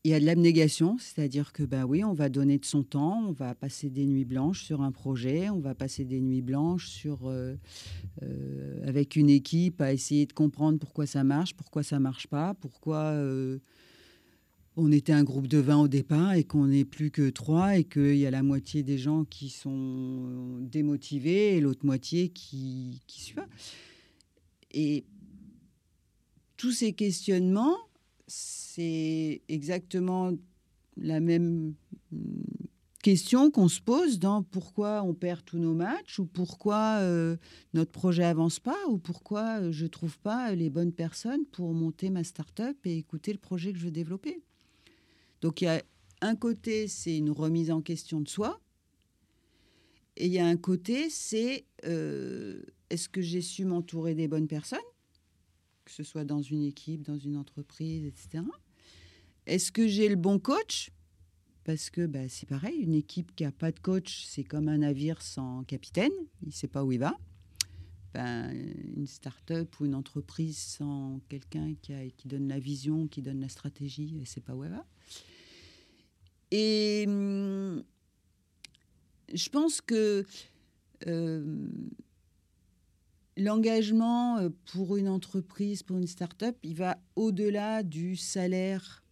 il 0.04 0.10
y 0.10 0.14
a 0.14 0.20
de 0.20 0.24
l'abnégation, 0.24 0.96
c'est-à-dire 0.98 1.52
que 1.52 1.62
ben 1.62 1.84
oui, 1.84 2.02
on 2.04 2.14
va 2.14 2.30
donner 2.30 2.58
de 2.58 2.64
son 2.64 2.82
temps, 2.82 3.22
on 3.28 3.32
va 3.32 3.54
passer 3.54 3.90
des 3.90 4.06
nuits 4.06 4.24
blanches 4.24 4.64
sur 4.64 4.80
un 4.80 4.92
projet, 4.92 5.50
on 5.50 5.60
va 5.60 5.74
passer 5.74 6.06
des 6.06 6.22
nuits 6.22 6.40
blanches 6.40 6.88
sur 6.88 7.28
euh, 7.28 7.54
euh, 8.22 8.88
avec 8.88 9.14
une 9.16 9.28
équipe 9.28 9.82
à 9.82 9.92
essayer 9.92 10.24
de 10.24 10.32
comprendre 10.32 10.78
pourquoi 10.78 11.04
ça 11.04 11.22
marche, 11.22 11.54
pourquoi 11.54 11.82
ça 11.82 11.98
marche 11.98 12.28
pas, 12.28 12.54
pourquoi 12.54 12.96
euh, 12.96 13.58
on 14.76 14.90
était 14.90 15.12
un 15.12 15.22
groupe 15.22 15.48
de 15.48 15.58
20 15.58 15.82
au 15.82 15.88
départ 15.88 16.32
et 16.32 16.44
qu'on 16.44 16.68
n'est 16.68 16.86
plus 16.86 17.10
que 17.10 17.28
trois 17.28 17.76
et 17.76 17.84
qu'il 17.84 18.16
y 18.16 18.24
a 18.24 18.30
la 18.30 18.42
moitié 18.42 18.82
des 18.82 18.96
gens 18.96 19.24
qui 19.24 19.50
sont 19.50 20.60
démotivés 20.60 21.56
et 21.56 21.60
l'autre 21.60 21.84
moitié 21.84 22.30
qui 22.30 23.02
qui 23.06 23.20
suit. 23.20 23.36
Et 24.72 25.04
tous 26.56 26.72
ces 26.72 26.94
questionnements, 26.94 27.76
c'est 28.30 29.42
exactement 29.48 30.32
la 30.96 31.18
même 31.18 31.74
question 33.02 33.50
qu'on 33.50 33.68
se 33.68 33.80
pose 33.80 34.18
dans 34.18 34.42
pourquoi 34.42 35.02
on 35.02 35.14
perd 35.14 35.44
tous 35.44 35.58
nos 35.58 35.74
matchs 35.74 36.18
ou 36.18 36.26
pourquoi 36.26 36.98
euh, 37.00 37.36
notre 37.74 37.90
projet 37.90 38.24
avance 38.24 38.60
pas 38.60 38.78
ou 38.88 38.98
pourquoi 38.98 39.60
euh, 39.60 39.72
je 39.72 39.86
trouve 39.86 40.18
pas 40.18 40.54
les 40.54 40.70
bonnes 40.70 40.92
personnes 40.92 41.44
pour 41.46 41.72
monter 41.72 42.10
ma 42.10 42.22
start-up 42.22 42.76
et 42.84 42.98
écouter 42.98 43.32
le 43.32 43.38
projet 43.38 43.72
que 43.72 43.78
je 43.78 43.86
veux 43.86 43.90
développer. 43.90 44.42
Donc 45.40 45.60
il 45.60 45.64
y 45.64 45.68
a 45.68 45.82
un 46.20 46.36
côté, 46.36 46.86
c'est 46.86 47.16
une 47.16 47.30
remise 47.30 47.70
en 47.70 47.80
question 47.80 48.20
de 48.20 48.28
soi. 48.28 48.60
Et 50.16 50.26
il 50.26 50.32
y 50.32 50.38
a 50.38 50.46
un 50.46 50.56
côté, 50.56 51.08
c'est 51.08 51.64
euh, 51.86 52.62
est-ce 52.90 53.08
que 53.08 53.22
j'ai 53.22 53.40
su 53.40 53.64
m'entourer 53.64 54.14
des 54.14 54.28
bonnes 54.28 54.48
personnes, 54.48 54.78
que 55.84 55.90
ce 55.90 56.02
soit 56.02 56.24
dans 56.24 56.42
une 56.42 56.62
équipe, 56.62 57.02
dans 57.02 57.18
une 57.18 57.36
entreprise, 57.36 58.04
etc. 58.04 58.44
Est-ce 59.46 59.72
que 59.72 59.88
j'ai 59.88 60.08
le 60.08 60.16
bon 60.16 60.38
coach? 60.38 60.90
Parce 61.64 61.90
que 61.90 62.06
bah, 62.06 62.28
c'est 62.28 62.48
pareil, 62.48 62.76
une 62.78 62.94
équipe 62.94 63.34
qui 63.34 63.44
n'a 63.44 63.52
pas 63.52 63.72
de 63.72 63.78
coach, 63.78 64.24
c'est 64.26 64.44
comme 64.44 64.68
un 64.68 64.78
navire 64.78 65.22
sans 65.22 65.64
capitaine, 65.64 66.12
il 66.42 66.48
ne 66.48 66.52
sait 66.52 66.68
pas 66.68 66.84
où 66.84 66.92
il 66.92 66.98
va. 66.98 67.16
Ben, 68.12 68.50
une 68.96 69.06
start-up 69.06 69.78
ou 69.78 69.84
une 69.84 69.94
entreprise 69.94 70.58
sans 70.58 71.20
quelqu'un 71.28 71.74
qui, 71.80 72.26
donne 72.26 72.48
la 72.48 72.58
vision, 72.58 73.06
qui 73.06 73.22
donne 73.22 73.40
la 73.40 73.48
stratégie, 73.48 74.10
elle 74.12 74.20
ne 74.20 74.24
sait 74.24 74.40
pas 74.40 74.54
où 74.54 74.64
elle 74.64 74.72
va. 74.72 74.86
Et 76.50 77.04
hum, 77.06 77.84
je 79.32 79.48
pense 79.48 79.80
que 79.80 80.26
euh, 81.06 81.68
l'engagement 83.40 84.38
euh, 84.38 84.50
pour 84.72 84.96
une 84.96 85.08
entreprise, 85.08 85.82
pour 85.82 85.96
une 85.96 86.06
start-up, 86.06 86.56
il 86.62 86.74
va 86.74 86.98
au-delà 87.16 87.82
du 87.82 88.16
salaire 88.16 89.02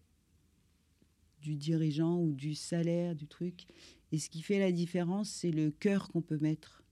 du 1.41 1.57
dirigeant 1.57 2.19
ou 2.19 2.33
du 2.33 2.55
salaire 2.55 3.15
du 3.15 3.27
truc. 3.27 3.67
Et 4.13 4.19
ce 4.19 4.29
qui 4.29 4.43
fait 4.43 4.59
la 4.59 4.73
différence, 4.73 5.31
c'est 5.31 5.51
le 5.51 5.71
cœur 5.71 6.09
qu'on 6.09 6.23
peut 6.23 6.39
mettre. 6.39 6.83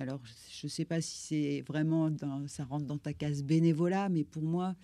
Alors, 0.00 0.20
je 0.50 0.66
ne 0.66 0.70
sais 0.70 0.84
pas 0.84 1.00
si 1.00 1.18
c'est 1.18 1.60
vraiment, 1.62 2.10
ça 2.48 2.64
rentre 2.64 2.86
dans 2.86 2.98
ta 2.98 3.12
case 3.12 3.44
bénévolat, 3.44 4.08
mais 4.08 4.24
pour 4.24 4.42
moi, 4.42 4.74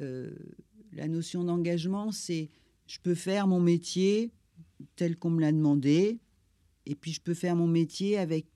euh, 0.00 0.30
la 0.92 1.08
notion 1.08 1.42
d'engagement, 1.42 2.12
c'est 2.12 2.50
je 2.86 2.98
peux 2.98 3.14
faire 3.14 3.46
mon 3.46 3.60
métier 3.60 4.30
tel 4.96 5.16
qu'on 5.16 5.30
me 5.30 5.40
l'a 5.40 5.52
demandé, 5.52 6.18
et 6.84 6.94
puis 6.94 7.12
je 7.12 7.20
peux 7.20 7.34
faire 7.34 7.56
mon 7.56 7.66
métier 7.66 8.18
avec 8.18 8.46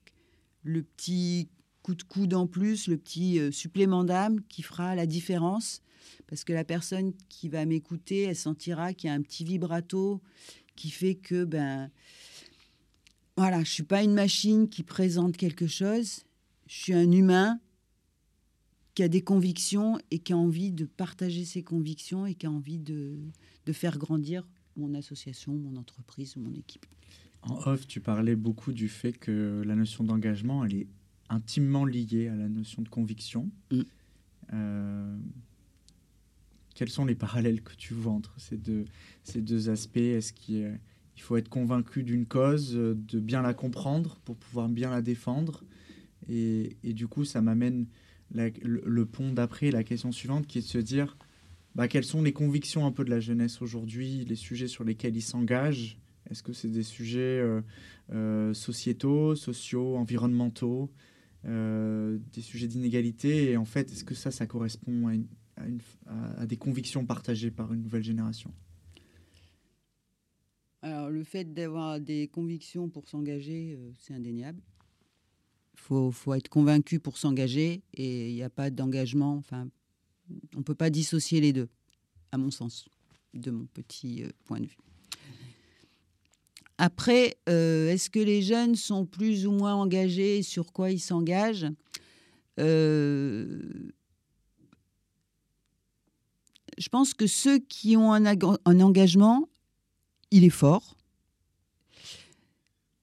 le 0.61 0.83
petit 0.83 1.49
coup 1.87 1.95
de 1.95 2.03
coude 2.03 2.33
en 2.33 2.47
plus, 2.47 2.87
le 2.87 2.97
petit 2.97 3.39
euh, 3.39 3.49
supplément 3.49 4.03
d'âme 4.03 4.41
qui 4.49 4.61
fera 4.61 4.93
la 4.93 5.05
différence 5.05 5.81
parce 6.27 6.43
que 6.43 6.51
la 6.51 6.65
personne 6.65 7.13
qui 7.29 7.47
va 7.47 7.65
m'écouter, 7.65 8.23
elle 8.23 8.35
sentira 8.35 8.93
qu'il 8.93 9.09
y 9.09 9.11
a 9.11 9.13
un 9.13 9.21
petit 9.21 9.45
vibrato 9.45 10.21
qui 10.75 10.89
fait 10.89 11.15
que, 11.15 11.45
ben, 11.45 11.89
voilà, 13.37 13.63
je 13.63 13.71
suis 13.71 13.83
pas 13.83 14.03
une 14.03 14.13
machine 14.13 14.67
qui 14.67 14.83
présente 14.83 15.37
quelque 15.37 15.65
chose, 15.65 16.25
je 16.67 16.75
suis 16.75 16.93
un 16.93 17.09
humain 17.09 17.57
qui 18.93 19.03
a 19.03 19.07
des 19.07 19.21
convictions 19.21 19.97
et 20.11 20.19
qui 20.19 20.33
a 20.33 20.37
envie 20.37 20.73
de 20.73 20.83
partager 20.83 21.45
ses 21.45 21.63
convictions 21.63 22.25
et 22.25 22.35
qui 22.35 22.47
a 22.47 22.51
envie 22.51 22.79
de, 22.79 23.17
de 23.65 23.71
faire 23.71 23.97
grandir 23.97 24.45
mon 24.75 24.93
association, 24.93 25.53
mon 25.53 25.77
entreprise, 25.77 26.35
mon 26.35 26.53
équipe. 26.53 26.85
En 27.43 27.55
off, 27.65 27.87
tu 27.87 28.01
parlais 28.01 28.35
beaucoup 28.35 28.73
du 28.73 28.89
fait 28.89 29.13
que 29.13 29.63
la 29.65 29.75
notion 29.75 30.03
d'engagement, 30.03 30.65
elle 30.65 30.75
est 30.75 30.87
intimement 31.29 31.85
liée 31.85 32.27
à 32.27 32.35
la 32.35 32.49
notion 32.49 32.81
de 32.81 32.89
conviction. 32.89 33.49
Mm. 33.71 33.81
Euh, 34.53 35.17
quels 36.75 36.89
sont 36.89 37.05
les 37.05 37.15
parallèles 37.15 37.61
que 37.61 37.73
tu 37.75 37.93
vois 37.93 38.13
entre 38.13 38.39
ces 38.39 38.57
deux, 38.57 38.85
ces 39.23 39.41
deux 39.41 39.69
aspects? 39.69 39.97
Est-ce 39.97 40.31
qu'il 40.31 40.79
faut 41.17 41.37
être 41.37 41.49
convaincu 41.49 42.03
d'une 42.03 42.25
cause, 42.25 42.73
de 42.73 43.19
bien 43.19 43.41
la 43.41 43.53
comprendre 43.53 44.19
pour 44.25 44.37
pouvoir 44.37 44.69
bien 44.69 44.91
la 44.91 45.01
défendre? 45.01 45.63
Et, 46.29 46.77
et, 46.83 46.93
du 46.93 47.07
coup, 47.07 47.25
ça 47.25 47.41
m'amène 47.41 47.87
le, 48.31 49.05
pont 49.05 49.31
d'après, 49.31 49.71
la 49.71 49.83
question 49.83 50.11
suivante, 50.11 50.47
qui 50.47 50.59
est 50.59 50.61
de 50.61 50.67
se 50.67 50.77
dire 50.77 51.17
bah, 51.75 51.87
quelles 51.87 52.03
sont 52.03 52.21
les 52.21 52.33
convictions 52.33 52.85
un 52.85 52.91
peu 52.91 53.05
de 53.05 53.09
la 53.09 53.19
jeunesse 53.19 53.61
aujourd'hui, 53.61 54.25
les 54.25 54.35
sujets 54.35 54.67
sur 54.67 54.83
lesquels 54.83 55.15
ils 55.15 55.21
s'engagent? 55.21 55.97
Est-ce 56.29 56.43
que 56.43 56.53
c'est 56.53 56.69
des 56.69 56.83
sujets 56.83 57.39
euh, 57.39 57.61
euh, 58.11 58.53
sociétaux, 58.53 59.35
sociaux, 59.35 59.95
environnementaux, 59.95 60.91
euh, 61.47 62.17
des 62.33 62.41
sujets 62.41 62.67
d'inégalité 62.67 63.51
Et 63.51 63.57
en 63.57 63.65
fait, 63.65 63.91
est-ce 63.91 64.03
que 64.03 64.15
ça, 64.15 64.31
ça 64.31 64.45
correspond 64.45 65.25
à 66.05 66.45
des 66.45 66.57
convictions 66.57 67.05
partagées 67.05 67.51
par 67.51 67.73
une 67.73 67.81
nouvelle 67.81 68.03
génération? 68.03 68.53
Alors, 70.81 71.09
le 71.09 71.23
fait 71.23 71.53
d'avoir 71.53 71.99
des 71.99 72.27
convictions 72.27 72.89
pour 72.89 73.09
s'engager, 73.09 73.75
euh, 73.77 73.91
c'est 73.99 74.13
indéniable. 74.13 74.61
Il 75.73 75.79
faut, 75.79 76.11
faut, 76.11 76.33
être 76.33 76.49
convaincu 76.49 76.99
pour 76.99 77.17
s'engager 77.17 77.81
et 77.93 78.29
il 78.29 78.35
n'y 78.35 78.43
a 78.43 78.49
pas 78.49 78.69
d'engagement. 78.69 79.35
Enfin, 79.35 79.67
on 80.53 80.59
ne 80.59 80.63
peut 80.63 80.75
pas 80.75 80.89
dissocier 80.89 81.41
les 81.41 81.51
deux, 81.51 81.69
à 82.31 82.37
mon 82.37 82.51
sens, 82.51 82.87
de 83.33 83.51
mon 83.51 83.65
petit 83.65 84.23
euh, 84.23 84.29
point 84.45 84.59
de 84.59 84.67
vue. 84.67 84.77
Après, 86.77 87.37
euh, 87.49 87.89
est-ce 87.89 88.09
que 88.09 88.19
les 88.19 88.41
jeunes 88.41 88.75
sont 88.75 89.05
plus 89.05 89.47
ou 89.47 89.51
moins 89.51 89.73
engagés 89.73 90.43
Sur 90.43 90.71
quoi 90.71 90.91
ils 90.91 90.99
s'engagent? 90.99 91.67
Je 96.77 96.89
pense 96.89 97.13
que 97.13 97.25
ceux 97.25 97.57
qui 97.57 97.97
ont 97.97 98.13
un, 98.13 98.25
engagement, 98.65 99.49
il 100.31 100.43
est 100.43 100.49
fort. 100.49 100.95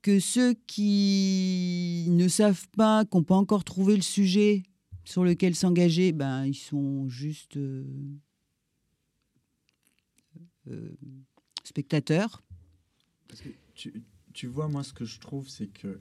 Que 0.00 0.20
ceux 0.20 0.54
qui 0.66 2.06
ne 2.10 2.28
savent 2.28 2.68
pas, 2.76 3.04
qui 3.04 3.16
n'ont 3.16 3.24
pas 3.24 3.34
encore 3.34 3.64
trouvé 3.64 3.96
le 3.96 4.02
sujet 4.02 4.62
sur 5.04 5.24
lequel 5.24 5.54
s'engager, 5.54 6.12
ben, 6.12 6.46
ils 6.46 6.54
sont 6.54 7.08
juste 7.08 7.56
euh, 7.56 7.84
euh, 10.70 10.96
spectateurs. 11.64 12.42
Tu, 13.74 14.02
tu, 14.32 14.46
vois, 14.46 14.68
moi, 14.68 14.82
ce 14.82 14.92
que 14.92 15.04
je 15.04 15.20
trouve, 15.20 15.48
c'est 15.48 15.66
que 15.66 16.00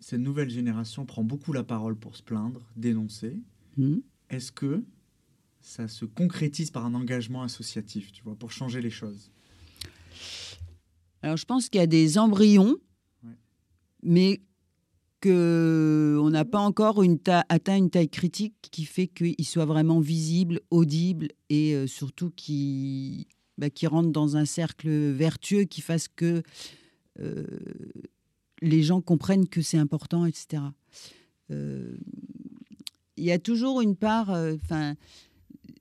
cette 0.00 0.20
nouvelle 0.20 0.50
génération 0.50 1.04
prend 1.04 1.24
beaucoup 1.24 1.52
la 1.52 1.64
parole 1.64 1.96
pour 1.96 2.16
se 2.16 2.22
plaindre, 2.22 2.60
dénoncer. 2.76 3.40
Mmh. 3.76 3.96
Est-ce 4.30 4.52
que 4.52 4.84
ça 5.60 5.88
se 5.88 6.04
concrétise 6.04 6.70
par 6.70 6.86
un 6.86 6.94
engagement 6.94 7.42
associatif, 7.42 8.12
tu 8.12 8.22
vois, 8.22 8.36
pour 8.36 8.52
changer 8.52 8.80
les 8.80 8.90
choses? 8.90 9.30
Alors, 11.22 11.36
je 11.36 11.44
pense 11.44 11.68
qu'il 11.68 11.80
y 11.80 11.82
a 11.82 11.88
des 11.88 12.18
embryons, 12.18 12.76
mais 14.02 14.40
qu'on 15.20 16.30
n'a 16.30 16.44
pas 16.44 16.60
encore 16.60 17.02
une 17.02 17.18
atteint 17.48 17.76
une 17.76 17.90
taille 17.90 18.08
critique 18.08 18.54
qui 18.70 18.84
fait 18.84 19.08
qu'ils 19.08 19.46
soient 19.46 19.64
vraiment 19.64 19.98
visibles, 19.98 20.60
audibles 20.70 21.28
et 21.48 21.74
euh, 21.74 21.88
surtout 21.88 22.30
qui, 22.30 23.26
bah, 23.56 23.66
rentrent 23.86 24.12
dans 24.12 24.36
un 24.36 24.44
cercle 24.44 24.88
vertueux 24.88 25.64
qui 25.64 25.80
fasse 25.80 26.06
que 26.06 26.42
euh, 27.20 27.44
les 28.60 28.82
gens 28.82 29.00
comprennent 29.00 29.48
que 29.48 29.62
c'est 29.62 29.78
important, 29.78 30.26
etc. 30.26 30.62
Euh, 31.50 31.96
il 33.16 33.24
y 33.24 33.32
a 33.32 33.38
toujours 33.38 33.80
une 33.80 33.96
part, 33.96 34.30
enfin 34.30 34.94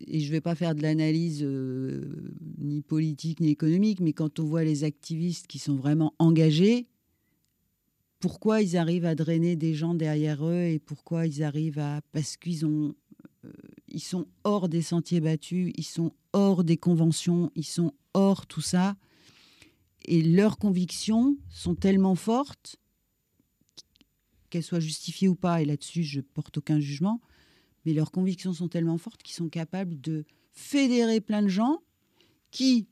et 0.07 0.19
je 0.19 0.27
ne 0.27 0.31
vais 0.31 0.41
pas 0.41 0.55
faire 0.55 0.75
de 0.75 0.81
l'analyse 0.81 1.41
euh, 1.43 2.33
ni 2.59 2.81
politique 2.81 3.39
ni 3.39 3.49
économique, 3.49 3.99
mais 3.99 4.13
quand 4.13 4.39
on 4.39 4.45
voit 4.45 4.63
les 4.63 4.83
activistes 4.83 5.47
qui 5.47 5.59
sont 5.59 5.75
vraiment 5.75 6.13
engagés, 6.19 6.87
pourquoi 8.19 8.61
ils 8.61 8.77
arrivent 8.77 9.05
à 9.05 9.15
drainer 9.15 9.55
des 9.55 9.73
gens 9.73 9.93
derrière 9.93 10.45
eux 10.45 10.63
et 10.63 10.79
pourquoi 10.79 11.27
ils 11.27 11.43
arrivent 11.43 11.79
à... 11.79 12.01
Parce 12.11 12.37
qu'ils 12.37 12.65
ont... 12.65 12.95
Euh, 13.45 13.51
ils 13.89 14.01
sont 14.01 14.27
hors 14.43 14.69
des 14.69 14.81
sentiers 14.81 15.21
battus, 15.21 15.71
ils 15.75 15.85
sont 15.85 16.11
hors 16.33 16.63
des 16.63 16.77
conventions, 16.77 17.51
ils 17.55 17.65
sont 17.65 17.93
hors 18.13 18.45
tout 18.45 18.61
ça. 18.61 18.95
Et 20.07 20.21
leurs 20.21 20.57
convictions 20.57 21.37
sont 21.49 21.75
tellement 21.75 22.15
fortes, 22.15 22.77
qu'elles 24.49 24.63
soient 24.63 24.79
justifiées 24.79 25.27
ou 25.27 25.35
pas, 25.35 25.61
et 25.61 25.65
là-dessus 25.65 26.03
je 26.03 26.21
porte 26.21 26.57
aucun 26.57 26.79
jugement, 26.79 27.21
mais 27.85 27.93
leurs 27.93 28.11
convictions 28.11 28.53
sont 28.53 28.69
tellement 28.69 28.97
fortes 28.97 29.21
qu'ils 29.21 29.35
sont 29.35 29.49
capables 29.49 29.99
de 29.99 30.25
fédérer 30.53 31.21
plein 31.21 31.41
de 31.41 31.47
gens 31.49 31.81
qui 32.51 32.87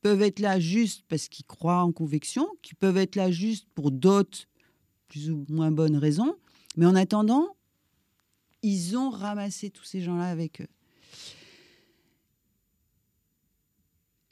peuvent 0.00 0.22
être 0.22 0.40
là 0.40 0.58
juste 0.58 1.04
parce 1.08 1.28
qu'ils 1.28 1.44
croient 1.44 1.82
en 1.82 1.92
conviction, 1.92 2.48
qui 2.62 2.74
peuvent 2.74 2.96
être 2.96 3.16
là 3.16 3.30
juste 3.30 3.68
pour 3.74 3.90
d'autres 3.90 4.46
plus 5.08 5.30
ou 5.30 5.44
moins 5.48 5.70
bonnes 5.70 5.96
raisons, 5.96 6.34
mais 6.76 6.86
en 6.86 6.94
attendant, 6.94 7.56
ils 8.62 8.96
ont 8.96 9.10
ramassé 9.10 9.70
tous 9.70 9.84
ces 9.84 10.00
gens-là 10.00 10.26
avec 10.26 10.62
eux. 10.62 10.68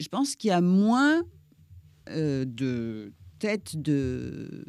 je 0.03 0.09
pense 0.09 0.35
qu'il 0.35 0.49
y 0.49 0.51
a 0.51 0.61
moins 0.61 1.23
de 2.07 3.13
têtes 3.39 3.81
de 3.81 4.65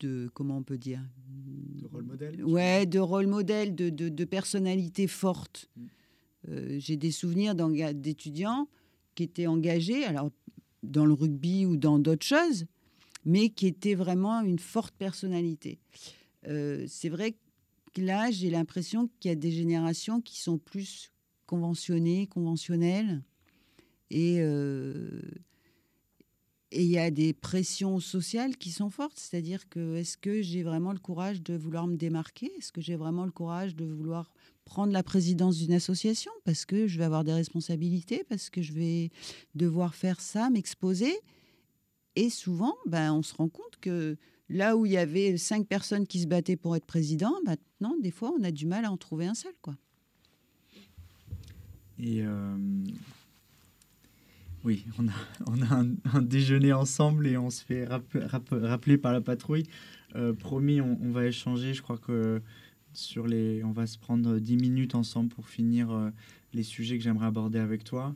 de 0.00 0.30
comment 0.34 0.56
on 0.58 0.62
peut 0.62 0.78
dire? 0.78 1.02
De 1.28 1.86
rôle 1.86 2.04
modèle 2.04 2.44
ouais 2.44 2.86
de 2.86 2.98
rôle 2.98 3.26
modèle 3.26 3.74
de, 3.74 3.90
de, 3.90 4.08
de 4.08 4.24
personnalité 4.24 5.06
forte. 5.06 5.68
Mm. 5.76 5.86
euh, 6.48 6.76
j'ai 6.78 6.96
des 6.96 7.12
souvenirs 7.12 7.54
d'étudiants 7.54 8.68
qui 9.14 9.22
étaient 9.24 9.46
engagés 9.46 10.04
alors 10.04 10.30
dans 10.82 11.04
le 11.04 11.12
rugby 11.12 11.66
ou 11.66 11.76
dans 11.76 11.98
d'autres 11.98 12.26
choses 12.26 12.64
mais 13.24 13.50
qui 13.50 13.66
étaient 13.66 13.94
vraiment 13.94 14.40
une 14.40 14.58
forte 14.58 14.94
personnalité. 14.96 15.78
Euh, 16.46 16.86
c'est 16.88 17.10
vrai 17.10 17.32
que 17.92 18.00
là 18.00 18.30
j'ai 18.30 18.50
l'impression 18.50 19.10
qu'il 19.20 19.30
y 19.30 19.32
a 19.32 19.36
des 19.36 19.50
générations 19.50 20.20
qui 20.20 20.38
sont 20.40 20.58
plus 20.58 21.12
conventionnées 21.54 22.28
conventionnelles 22.28 23.22
et 24.10 24.36
euh, 24.40 25.20
et 26.72 26.84
il 26.84 26.90
y 26.90 26.98
a 26.98 27.10
des 27.10 27.32
pressions 27.32 27.98
sociales 27.98 28.56
qui 28.56 28.70
sont 28.70 28.90
fortes, 28.90 29.18
c'est-à-dire 29.18 29.68
que 29.68 29.96
est-ce 29.96 30.16
que 30.16 30.40
j'ai 30.40 30.62
vraiment 30.62 30.92
le 30.92 31.00
courage 31.00 31.42
de 31.42 31.56
vouloir 31.56 31.88
me 31.88 31.96
démarquer? 31.96 32.52
Est-ce 32.58 32.70
que 32.70 32.80
j'ai 32.80 32.94
vraiment 32.94 33.24
le 33.24 33.32
courage 33.32 33.74
de 33.74 33.86
vouloir 33.86 34.32
prendre 34.64 34.92
la 34.92 35.02
présidence 35.02 35.58
d'une 35.58 35.72
association? 35.72 36.30
Parce 36.44 36.64
que 36.64 36.86
je 36.86 36.98
vais 36.98 37.04
avoir 37.04 37.24
des 37.24 37.32
responsabilités, 37.32 38.22
parce 38.28 38.50
que 38.50 38.62
je 38.62 38.72
vais 38.72 39.10
devoir 39.56 39.96
faire 39.96 40.20
ça, 40.20 40.48
m'exposer 40.48 41.12
Et 42.16 42.30
souvent, 42.30 42.74
ben, 42.86 43.12
on 43.14 43.22
se 43.22 43.34
rend 43.34 43.48
compte 43.48 43.76
que 43.80 44.16
là 44.48 44.76
où 44.76 44.86
il 44.86 44.92
y 44.92 44.96
avait 44.98 45.36
cinq 45.38 45.66
personnes 45.66 46.06
qui 46.06 46.20
se 46.20 46.26
battaient 46.26 46.56
pour 46.56 46.76
être 46.76 46.86
président, 46.86 47.32
maintenant, 47.44 47.96
des 48.00 48.10
fois, 48.10 48.32
on 48.38 48.42
a 48.44 48.50
du 48.50 48.66
mal 48.66 48.84
à 48.84 48.92
en 48.92 48.96
trouver 48.96 49.26
un 49.26 49.34
seul. 49.34 49.54
quoi. 49.62 49.76
Et 52.02 52.22
euh, 52.22 52.56
oui, 54.64 54.86
on 54.98 55.08
a, 55.08 55.12
on 55.46 55.62
a 55.62 55.84
un, 56.14 56.22
déjeuner 56.22 56.72
ensemble 56.72 57.26
et 57.26 57.36
on 57.36 57.50
se 57.50 57.62
fait 57.62 57.86
rappeler 57.86 58.96
par 58.96 59.12
la 59.12 59.20
patrouille. 59.20 59.66
Euh, 60.16 60.32
promis, 60.32 60.80
on, 60.80 61.10
va 61.10 61.26
échanger. 61.26 61.74
Je 61.74 61.82
crois 61.82 61.98
que 61.98 62.40
sur 62.94 63.26
les, 63.26 63.62
on 63.64 63.72
va 63.72 63.86
se 63.86 63.98
prendre 63.98 64.38
10 64.38 64.56
minutes 64.56 64.94
ensemble 64.94 65.28
pour 65.28 65.48
finir 65.48 65.90
euh, 65.90 66.10
les 66.54 66.62
sujets 66.62 66.96
que 66.96 67.04
j'aimerais 67.04 67.26
aborder 67.26 67.58
avec 67.58 67.84
toi. 67.84 68.14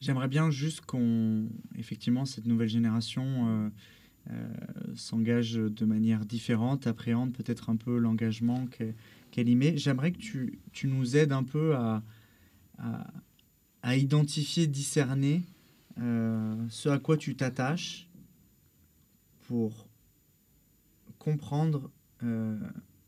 J'aimerais 0.00 0.28
bien 0.28 0.50
juste 0.50 0.82
qu'on, 0.82 1.48
effectivement, 1.76 2.24
cette 2.24 2.46
nouvelle 2.46 2.68
génération 2.68 3.72
s'engage 4.94 5.54
de 5.54 5.84
manière 5.84 6.24
différente, 6.24 6.86
appréhende 6.86 7.32
peut-être 7.32 7.68
un 7.68 7.74
peu 7.74 7.98
l'engagement 7.98 8.66
met. 9.36 9.76
J'aimerais 9.76 10.12
que 10.12 10.18
tu, 10.18 10.60
tu, 10.72 10.86
nous 10.86 11.16
aides 11.16 11.32
un 11.32 11.44
peu 11.44 11.74
à, 11.74 12.02
à 12.78 13.06
à 13.82 13.96
identifier, 13.96 14.66
discerner 14.66 15.42
euh, 15.98 16.54
ce 16.68 16.88
à 16.88 16.98
quoi 16.98 17.16
tu 17.16 17.34
t'attaches 17.36 18.08
pour 19.46 19.86
comprendre 21.18 21.90
euh, 22.22 22.58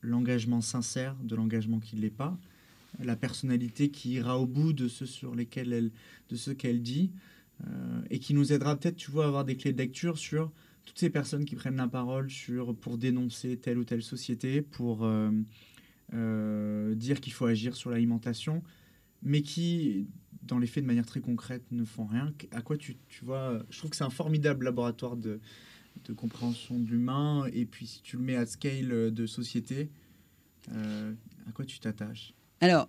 l'engagement 0.00 0.60
sincère 0.60 1.16
de 1.22 1.36
l'engagement 1.36 1.78
qui 1.78 1.96
ne 1.96 2.00
l'est 2.00 2.10
pas, 2.10 2.36
la 2.98 3.16
personnalité 3.16 3.90
qui 3.90 4.12
ira 4.12 4.38
au 4.38 4.46
bout 4.46 4.72
de 4.72 4.88
ce 4.88 5.06
sur 5.06 5.34
lesquels 5.34 5.72
elle, 5.72 5.90
de 6.28 6.36
ce 6.36 6.50
qu'elle 6.50 6.82
dit, 6.82 7.12
euh, 7.66 8.02
et 8.10 8.18
qui 8.18 8.34
nous 8.34 8.52
aidera 8.52 8.76
peut-être, 8.76 8.96
tu 8.96 9.10
vois, 9.10 9.24
à 9.24 9.28
avoir 9.28 9.44
des 9.44 9.56
clés 9.56 9.72
de 9.72 9.78
lecture 9.78 10.18
sur 10.18 10.50
toutes 10.84 10.98
ces 10.98 11.10
personnes 11.10 11.44
qui 11.44 11.54
prennent 11.54 11.76
la 11.76 11.88
parole 11.88 12.28
sur, 12.28 12.74
pour 12.74 12.98
dénoncer 12.98 13.56
telle 13.56 13.78
ou 13.78 13.84
telle 13.84 14.02
société, 14.02 14.62
pour 14.62 15.08
dire 16.12 17.20
qu'il 17.20 17.32
faut 17.32 17.46
agir 17.46 17.76
sur 17.76 17.90
l'alimentation, 17.90 18.62
mais 19.22 19.42
qui, 19.42 20.08
dans 20.42 20.58
les 20.58 20.66
faits, 20.66 20.84
de 20.84 20.88
manière 20.88 21.06
très 21.06 21.20
concrète, 21.20 21.64
ne 21.70 21.84
font 21.84 22.06
rien. 22.06 22.32
À 22.50 22.62
quoi 22.62 22.76
tu, 22.76 22.96
tu 23.08 23.24
vois 23.24 23.62
Je 23.70 23.78
trouve 23.78 23.90
que 23.90 23.96
c'est 23.96 24.04
un 24.04 24.10
formidable 24.10 24.64
laboratoire 24.64 25.16
de, 25.16 25.40
de 26.04 26.12
compréhension 26.12 26.78
de 26.78 26.86
l'humain. 26.86 27.46
Et 27.52 27.64
puis, 27.64 27.86
si 27.86 28.02
tu 28.02 28.16
le 28.16 28.22
mets 28.22 28.36
à 28.36 28.46
scale 28.46 29.12
de 29.12 29.26
société, 29.26 29.90
euh, 30.72 31.12
à 31.48 31.52
quoi 31.52 31.64
tu 31.64 31.78
t'attaches? 31.78 32.34
Alors, 32.60 32.88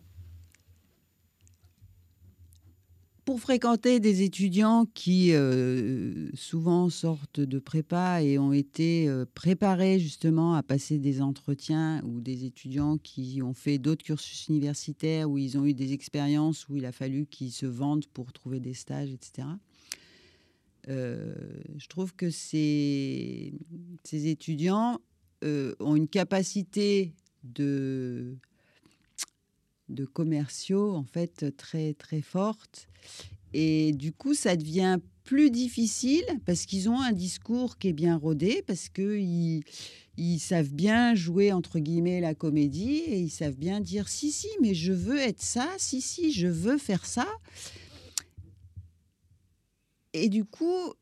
pour 3.26 3.39
fréquenter 3.39 3.99
des 3.99 4.21
étudiants 4.21 4.86
qui 4.93 5.34
euh, 5.34 6.30
souvent 6.34 6.89
sortent 6.89 7.39
de 7.39 7.59
prépa 7.59 8.21
et 8.21 8.38
ont 8.38 8.51
été 8.51 9.07
euh, 9.07 9.26
préparés 9.34 9.99
justement 9.99 10.55
à 10.55 10.63
passer 10.63 10.99
des 10.99 11.21
entretiens 11.21 12.03
ou 12.03 12.19
des 12.19 12.43
étudiants 12.43 12.97
qui 12.97 13.41
ont 13.41 13.53
fait 13.53 13.78
d'autres 13.78 14.03
cursus 14.03 14.47
universitaires 14.49 15.30
où 15.30 15.38
ils 15.38 15.57
ont 15.57 15.65
eu 15.65 15.74
des 15.74 15.93
expériences 15.93 16.67
où 16.67 16.76
il 16.76 16.86
a 16.86 16.91
fallu 16.91 17.26
qu'ils 17.26 17.51
se 17.51 17.65
vendent 17.65 18.07
pour 18.07 18.34
trouver 18.34 18.59
des 18.59 18.74
stages, 18.74 19.11
etc. 19.11 19.47
Euh, 20.89 21.34
je 21.78 21.88
trouve 21.88 22.13
que 22.13 22.30
ces, 22.30 23.53
ces 24.03 24.28
étudiants 24.28 24.99
ont 25.82 25.97
une 25.97 26.07
capacité 26.07 27.13
de 27.43 28.38
de 29.89 30.05
commerciaux 30.05 30.93
en 30.93 31.03
fait 31.03 31.55
très 31.57 31.93
très 31.93 32.21
fortes. 32.21 32.88
Et 33.53 33.93
du 33.93 34.11
coup 34.11 34.34
ça 34.34 34.55
devient 34.55 34.99
plus 35.23 35.51
difficile 35.51 36.25
parce 36.45 36.65
qu'ils 36.65 36.89
ont 36.89 36.99
un 36.99 37.11
discours 37.11 37.77
qui 37.77 37.89
est 37.89 37.93
bien 37.93 38.17
rodé 38.17 38.63
parce 38.67 38.89
que 38.89 39.17
ils, 39.17 40.39
savent 40.39 40.73
bien 40.73 41.15
jouer 41.15 41.51
entre 41.51 41.79
guillemets 41.79 42.19
la 42.19 42.36
comédie 42.36 42.97
et 42.97 43.19
ils 43.19 43.29
savent 43.29 43.55
bien 43.55 43.79
dire 43.79 44.09
si 44.09 44.31
si 44.31 44.49
mais 44.61 44.73
je 44.73 44.93
veux 44.93 45.19
être 45.19 45.41
ça 45.41 45.69
si 45.77 46.01
si 46.01 46.31
je 46.31 46.47
veux 46.47 46.77
faire 46.77 47.05
ça. 47.05 47.27
Et 50.13 50.29
du 50.29 50.45
coup 50.45 50.93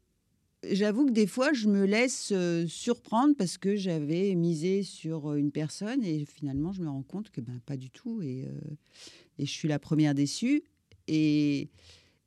j'avoue 0.69 1.05
que 1.05 1.11
des 1.11 1.27
fois, 1.27 1.53
je 1.53 1.67
me 1.67 1.85
laisse 1.85 2.31
euh, 2.31 2.67
surprendre 2.67 3.35
parce 3.37 3.57
que 3.57 3.75
j'avais 3.75 4.35
misé 4.35 4.83
sur 4.83 5.31
euh, 5.31 5.35
une 5.35 5.51
personne 5.51 6.03
et 6.03 6.25
finalement, 6.25 6.71
je 6.71 6.81
me 6.81 6.89
rends 6.89 7.03
compte 7.03 7.31
que 7.31 7.41
ben, 7.41 7.59
pas 7.65 7.77
du 7.77 7.89
tout. 7.89 8.21
Et, 8.21 8.45
euh, 8.45 8.51
et, 9.39 9.45
je 9.45 9.51
suis 9.51 9.67
la 9.67 9.79
première 9.79 10.13
déçue. 10.13 10.63
Et 11.07 11.69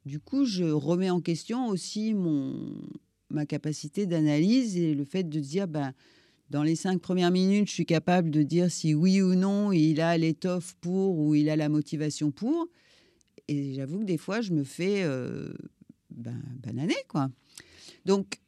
du 0.05 0.21
coup, 0.21 0.45
je 0.45 0.65
remets 0.65 1.11
en 1.11 1.21
question 1.21 1.69
aussi 1.69 2.15
mon, 2.15 2.83
ma 3.31 3.47
capacité 3.47 4.07
d'analyse 4.07 4.77
et 4.77 4.95
le 4.95 5.05
fait 5.05 5.25
de 5.25 5.41
dire, 5.41 5.69
ben, 5.69 5.93
dans 6.51 6.63
les 6.63 6.77
cinq 6.77 7.01
premières 7.01 7.31
minutes, 7.31 7.69
je 7.69 7.75
suis 7.75 7.87
capable 7.87 8.31
de 8.31 8.43
dire 8.43 8.71
si 8.71 8.95
oui 8.95 9.23
ou 9.23 9.35
non 9.35 9.73
il 9.73 10.01
a 10.01 10.19
l'étoffe 10.19 10.77
pour 10.81 11.19
ou 11.19 11.35
il 11.35 11.49
a 11.49 11.57
la 11.57 11.69
motivation 11.69 12.31
pour. 12.31 12.69
Et 13.49 13.75
j'avoue 13.75 14.01
que 14.01 14.05
des 14.05 14.19
fois, 14.19 14.41
je 14.41 14.53
me 14.53 14.65
fais 14.65 15.05
ben, 16.11 16.41
bananer, 16.63 16.97
quoi. 17.09 17.31
Donc, 18.05 18.41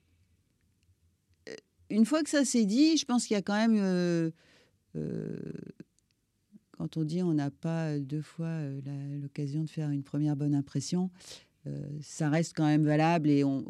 euh, 1.48 1.54
une 1.90 2.04
fois 2.04 2.22
que 2.22 2.30
ça 2.30 2.44
s'est 2.44 2.64
dit, 2.64 2.96
je 2.96 3.04
pense 3.04 3.26
qu'il 3.26 3.34
y 3.34 3.38
a 3.38 3.42
quand 3.42 3.57
même, 3.57 3.78
euh, 3.78 4.30
euh, 4.96 5.36
quand 6.72 6.96
on 6.96 7.04
dit 7.04 7.22
on 7.22 7.34
n'a 7.34 7.50
pas 7.50 7.98
deux 7.98 8.22
fois 8.22 8.62
l'occasion 9.20 9.62
de 9.62 9.68
faire 9.68 9.90
une 9.90 10.02
première 10.02 10.36
bonne 10.36 10.54
impression, 10.54 11.11
ça 12.00 12.30
reste 12.30 12.54
quand 12.54 12.66
même 12.66 12.84
valable 12.84 13.28
et 13.28 13.42
on, 13.42 13.64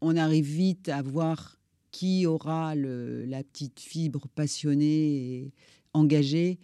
arrive 0.00 0.46
vite 0.46 0.88
à 0.88 1.02
voir 1.02 1.60
qui 1.90 2.24
aura 2.24 2.74
la 2.74 3.44
petite 3.44 3.80
fibre 3.80 4.28
passionnée 4.28 4.86
et 5.16 5.52
engagée 5.92 6.58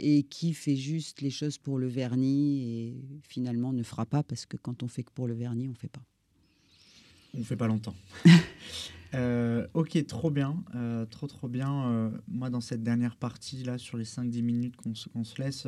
et 0.00 0.24
qui 0.24 0.54
fait 0.54 0.74
juste 0.74 1.20
les 1.20 1.30
choses 1.30 1.58
pour 1.58 1.78
le 1.78 1.86
vernis 1.86 2.62
et 2.62 3.20
finalement 3.22 3.72
ne 3.72 3.84
fera 3.84 4.06
pas 4.06 4.24
parce 4.24 4.44
que 4.44 4.56
quand 4.56 4.82
on 4.82 4.88
fait 4.88 5.04
que 5.04 5.12
pour 5.12 5.28
le 5.28 5.34
vernis, 5.34 5.68
on 5.68 5.72
ne 5.72 5.76
fait 5.76 5.88
pas. 5.88 6.02
On 7.34 7.44
fait 7.44 7.56
pas 7.56 7.68
longtemps. 7.68 7.94
Euh, 9.14 9.66
ok, 9.74 10.04
trop 10.06 10.30
bien, 10.30 10.62
euh, 10.74 11.06
trop 11.06 11.26
trop 11.26 11.48
bien. 11.48 11.86
Euh, 11.86 12.10
moi, 12.28 12.50
dans 12.50 12.60
cette 12.60 12.82
dernière 12.82 13.16
partie 13.16 13.64
là, 13.64 13.78
sur 13.78 13.96
les 13.96 14.04
5-10 14.04 14.42
minutes 14.42 14.74
qu'on 14.76 15.24
se 15.24 15.42
laisse, 15.42 15.66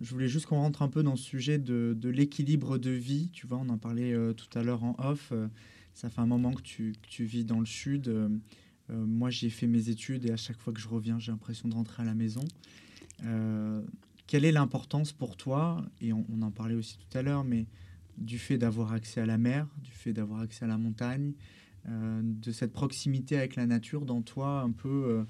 je 0.00 0.10
voulais 0.10 0.28
juste 0.28 0.46
qu'on 0.46 0.56
rentre 0.56 0.82
un 0.82 0.88
peu 0.88 1.02
dans 1.02 1.12
le 1.12 1.18
sujet 1.18 1.58
de, 1.58 1.96
l'équilibre 2.04 2.78
de 2.78 2.90
vie. 2.90 3.30
Tu 3.32 3.46
vois, 3.46 3.58
on 3.58 3.68
en 3.68 3.78
parlait 3.78 4.14
tout 4.34 4.58
à 4.58 4.62
l'heure 4.62 4.84
en 4.84 4.96
off. 4.98 5.32
ça 5.94 6.08
fait 6.08 6.20
un 6.20 6.26
moment 6.26 6.52
que 6.52 6.62
tu, 6.62 6.94
vis 7.24 7.44
dans 7.44 7.60
le 7.60 7.66
sud. 7.66 8.10
moi, 8.88 9.30
j'ai 9.30 9.50
fait 9.50 9.66
mes 9.66 9.90
études 9.90 10.24
et 10.24 10.32
à 10.32 10.36
chaque 10.36 10.58
fois 10.58 10.72
que 10.72 10.80
je 10.80 10.88
reviens, 10.88 11.18
j'ai 11.18 11.32
l'impression 11.32 11.68
de 11.68 11.74
rentrer 11.74 12.02
à 12.02 12.06
la 12.06 12.14
maison. 12.14 12.44
quelle 14.26 14.44
est 14.44 14.52
l'importance 14.52 15.12
pour 15.12 15.36
toi 15.36 15.84
Et 16.00 16.12
on, 16.12 16.24
on, 16.32 16.40
en 16.42 16.50
parlait 16.50 16.76
aussi 16.76 16.96
tout 16.96 17.18
à 17.18 17.22
l'heure, 17.22 17.44
mais 17.44 17.66
du 18.18 18.38
fait 18.38 18.58
d'avoir 18.58 18.92
accès 18.92 19.20
à 19.20 19.26
la 19.26 19.38
mer, 19.38 19.68
du 19.82 19.92
fait 19.92 20.12
d'avoir 20.12 20.40
accès 20.40 20.64
à 20.64 20.68
la 20.68 20.78
montagne, 20.78 21.32
euh, 21.88 22.20
de 22.22 22.52
cette 22.52 22.72
proximité 22.72 23.36
avec 23.36 23.56
la 23.56 23.66
nature 23.66 24.04
dans 24.04 24.20
toi, 24.20 24.60
un 24.60 24.72
peu 24.72 24.88
euh, 24.88 25.24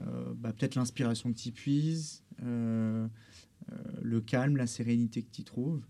euh, 0.00 0.34
bah, 0.36 0.52
peut-être 0.52 0.74
l'inspiration 0.74 1.32
que 1.32 1.38
tu 1.38 1.50
puises, 1.50 2.22
le 2.40 4.20
calme, 4.20 4.56
la 4.56 4.66
sérénité 4.66 5.22
que 5.22 5.30
tu 5.30 5.44
trouves. 5.44 5.82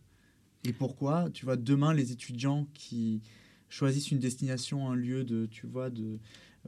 Et 0.65 0.73
pourquoi, 0.73 1.29
tu 1.31 1.45
vois, 1.45 1.57
demain, 1.57 1.93
les 1.93 2.11
étudiants 2.11 2.67
qui 2.75 3.21
choisissent 3.69 4.11
une 4.11 4.19
destination, 4.19 4.91
un 4.91 4.97
lieu 4.97 5.25
de, 5.25 5.47
tu 5.47 5.67
vois, 5.67 5.91
de, 5.91 6.19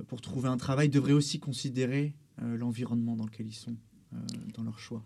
pour 0.06 0.20
trouver 0.20 0.48
un 0.48 0.56
travail, 0.56 0.88
devraient 0.88 1.12
aussi 1.12 1.40
considérer 1.40 2.14
l'environnement 2.38 3.16
dans 3.16 3.24
lequel 3.24 3.48
ils 3.48 3.54
sont, 3.54 3.74
dans 4.54 4.62
leur 4.62 4.78
choix. 4.78 5.04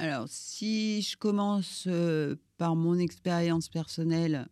Alors, 0.00 0.26
si 0.28 1.02
je 1.02 1.16
commence 1.16 1.86
euh, 1.88 2.36
par 2.56 2.76
mon 2.76 3.00
expérience 3.00 3.68
personnelle, 3.68 4.46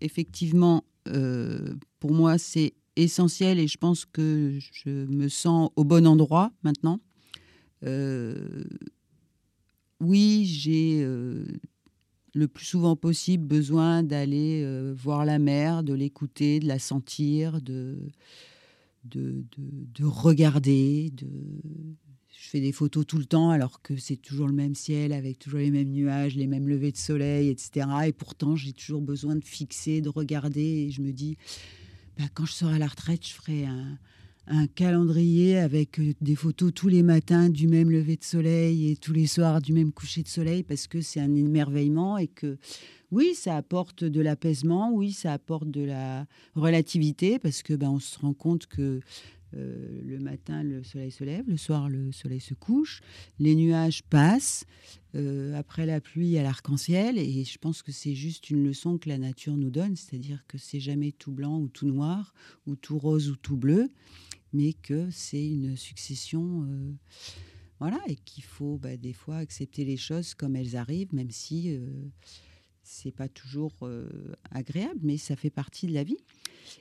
effectivement, 0.00 0.84
euh, 1.08 1.74
pour 1.98 2.12
moi, 2.12 2.38
c'est 2.38 2.74
essentiel 2.94 3.58
et 3.58 3.66
je 3.66 3.78
pense 3.78 4.04
que 4.04 4.56
je 4.60 4.90
me 5.06 5.28
sens 5.28 5.70
au 5.74 5.82
bon 5.82 6.06
endroit 6.06 6.52
maintenant. 6.62 7.00
Euh, 7.84 8.62
oui, 9.98 10.44
j'ai 10.46 11.04
le 12.34 12.48
plus 12.48 12.64
souvent 12.64 12.94
possible 12.94 13.44
besoin 13.44 14.04
d'aller 14.04 14.64
voir 14.94 15.24
la 15.24 15.40
mer, 15.40 15.82
de 15.82 15.94
l'écouter, 15.94 16.60
de 16.60 16.68
la 16.68 16.78
sentir, 16.78 17.60
de, 17.60 17.98
de, 19.04 19.44
de 19.56 20.04
regarder, 20.04 21.10
de, 21.10 21.28
je 22.42 22.48
fais 22.48 22.60
des 22.60 22.72
photos 22.72 23.06
tout 23.06 23.18
le 23.18 23.24
temps 23.24 23.50
alors 23.50 23.82
que 23.82 23.96
c'est 23.96 24.16
toujours 24.16 24.48
le 24.48 24.52
même 24.52 24.74
ciel 24.74 25.12
avec 25.12 25.38
toujours 25.38 25.60
les 25.60 25.70
mêmes 25.70 25.90
nuages, 25.90 26.34
les 26.34 26.48
mêmes 26.48 26.68
levées 26.68 26.90
de 26.90 26.96
soleil, 26.96 27.48
etc. 27.50 27.86
Et 28.06 28.12
pourtant, 28.12 28.56
j'ai 28.56 28.72
toujours 28.72 29.00
besoin 29.00 29.36
de 29.36 29.44
fixer, 29.44 30.00
de 30.00 30.08
regarder. 30.08 30.60
Et 30.60 30.90
je 30.90 31.02
me 31.02 31.12
dis, 31.12 31.36
bah, 32.18 32.24
quand 32.34 32.44
je 32.44 32.52
serai 32.52 32.74
à 32.74 32.78
la 32.78 32.88
retraite, 32.88 33.24
je 33.24 33.32
ferai 33.32 33.66
un, 33.66 34.66
calendrier 34.74 35.56
avec 35.56 36.00
euh, 36.00 36.14
des 36.20 36.34
photos 36.34 36.72
tous 36.74 36.88
les 36.88 37.04
matins 37.04 37.48
du 37.48 37.68
même 37.68 37.92
lever 37.92 38.16
de 38.16 38.24
soleil 38.24 38.90
et 38.90 38.96
tous 38.96 39.12
les 39.12 39.28
soirs 39.28 39.62
du 39.62 39.72
même 39.72 39.92
coucher 39.92 40.24
de 40.24 40.28
soleil 40.28 40.64
parce 40.64 40.88
que 40.88 41.00
c'est 41.00 41.20
un 41.20 41.32
émerveillement 41.36 42.18
et 42.18 42.26
que 42.26 42.58
oui, 43.12 43.34
ça 43.36 43.56
apporte 43.56 44.02
de 44.02 44.20
l'apaisement, 44.20 44.90
oui, 44.92 45.12
ça 45.12 45.32
apporte 45.32 45.70
de 45.70 45.84
la 45.84 46.26
relativité 46.56 47.38
parce 47.38 47.62
que 47.62 47.74
ben, 47.74 47.90
on 47.90 48.00
se 48.00 48.18
rend 48.18 48.34
compte 48.34 48.66
que 48.66 49.00
euh, 49.54 50.00
le 50.04 50.18
matin, 50.18 50.62
le 50.62 50.82
soleil 50.82 51.10
se 51.10 51.24
lève, 51.24 51.48
le 51.48 51.56
soir, 51.56 51.88
le 51.88 52.12
soleil 52.12 52.40
se 52.40 52.54
couche, 52.54 53.00
les 53.38 53.54
nuages 53.54 54.02
passent, 54.04 54.64
euh, 55.14 55.54
après 55.54 55.86
la 55.86 56.00
pluie, 56.00 56.26
il 56.26 56.32
y 56.32 56.38
a 56.38 56.42
l'arc-en-ciel, 56.42 57.18
et 57.18 57.44
je 57.44 57.58
pense 57.58 57.82
que 57.82 57.92
c'est 57.92 58.14
juste 58.14 58.50
une 58.50 58.64
leçon 58.64 58.98
que 58.98 59.08
la 59.08 59.18
nature 59.18 59.56
nous 59.56 59.70
donne, 59.70 59.96
c'est-à-dire 59.96 60.44
que 60.48 60.58
c'est 60.58 60.80
jamais 60.80 61.12
tout 61.12 61.32
blanc 61.32 61.58
ou 61.58 61.68
tout 61.68 61.86
noir, 61.86 62.34
ou 62.66 62.76
tout 62.76 62.98
rose 62.98 63.30
ou 63.30 63.36
tout 63.36 63.56
bleu, 63.56 63.90
mais 64.52 64.72
que 64.72 65.08
c'est 65.10 65.46
une 65.46 65.76
succession. 65.76 66.66
Euh, 66.68 66.92
voilà, 67.78 68.00
et 68.06 68.16
qu'il 68.16 68.44
faut 68.44 68.78
bah, 68.78 68.96
des 68.96 69.12
fois 69.12 69.38
accepter 69.38 69.84
les 69.84 69.96
choses 69.96 70.34
comme 70.34 70.54
elles 70.54 70.76
arrivent, 70.76 71.12
même 71.12 71.32
si 71.32 71.76
c'est 72.82 73.12
pas 73.12 73.28
toujours 73.28 73.72
agréable, 74.50 75.00
mais 75.02 75.16
ça 75.16 75.36
fait 75.36 75.50
partie 75.50 75.86
de 75.86 75.94
la 75.94 76.04
vie. 76.04 76.18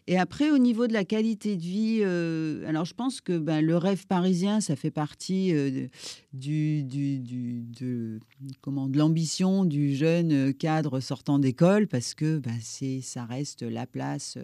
Et 0.07 0.17
après, 0.17 0.51
au 0.51 0.57
niveau 0.57 0.87
de 0.87 0.93
la 0.93 1.05
qualité 1.05 1.55
de 1.55 1.61
vie, 1.61 1.99
euh, 2.01 2.67
alors 2.67 2.85
je 2.85 2.93
pense 2.93 3.21
que 3.21 3.37
ben, 3.37 3.61
le 3.61 3.77
rêve 3.77 4.07
parisien, 4.07 4.61
ça 4.61 4.75
fait 4.75 4.91
partie 4.91 5.53
euh, 5.53 5.87
du, 6.33 6.83
du, 6.83 7.19
de, 7.19 8.19
comment, 8.61 8.87
de 8.87 8.97
l'ambition 8.97 9.65
du 9.65 9.95
jeune 9.95 10.53
cadre 10.53 10.99
sortant 10.99 11.39
d'école, 11.39 11.87
parce 11.87 12.13
que 12.13 12.39
ben, 12.39 12.57
c'est, 12.61 13.01
ça 13.01 13.25
reste 13.25 13.63
la 13.63 13.85
place. 13.85 14.37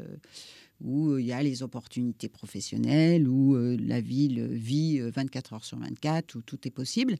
Euh, 0.83 0.87
où 0.87 1.17
il 1.17 1.25
y 1.25 1.31
a 1.31 1.41
les 1.41 1.63
opportunités 1.63 2.29
professionnelles, 2.29 3.27
où 3.27 3.55
la 3.55 3.99
ville 3.99 4.45
vit 4.45 4.99
24 4.99 5.53
heures 5.53 5.65
sur 5.65 5.79
24, 5.79 6.35
où 6.35 6.41
tout 6.41 6.67
est 6.67 6.71
possible. 6.71 7.15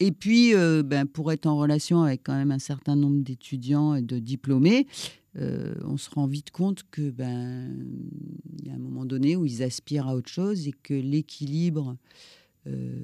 Et 0.00 0.12
puis, 0.12 0.52
ben, 0.52 1.06
pour 1.06 1.32
être 1.32 1.46
en 1.46 1.56
relation 1.56 2.02
avec 2.02 2.22
quand 2.24 2.36
même 2.36 2.50
un 2.50 2.58
certain 2.58 2.94
nombre 2.94 3.22
d'étudiants 3.22 3.94
et 3.94 4.02
de 4.02 4.18
diplômés, 4.18 4.86
euh, 5.36 5.74
on 5.82 5.96
se 5.96 6.10
rend 6.10 6.26
vite 6.26 6.50
compte 6.50 6.84
que 6.90 7.10
ben 7.10 7.76
il 8.58 8.68
y 8.68 8.70
a 8.70 8.74
un 8.74 8.78
moment 8.78 9.04
donné 9.04 9.34
où 9.34 9.44
ils 9.44 9.62
aspirent 9.64 10.06
à 10.06 10.14
autre 10.14 10.30
chose 10.30 10.68
et 10.68 10.72
que 10.72 10.94
l'équilibre 10.94 11.96
euh, 12.66 12.96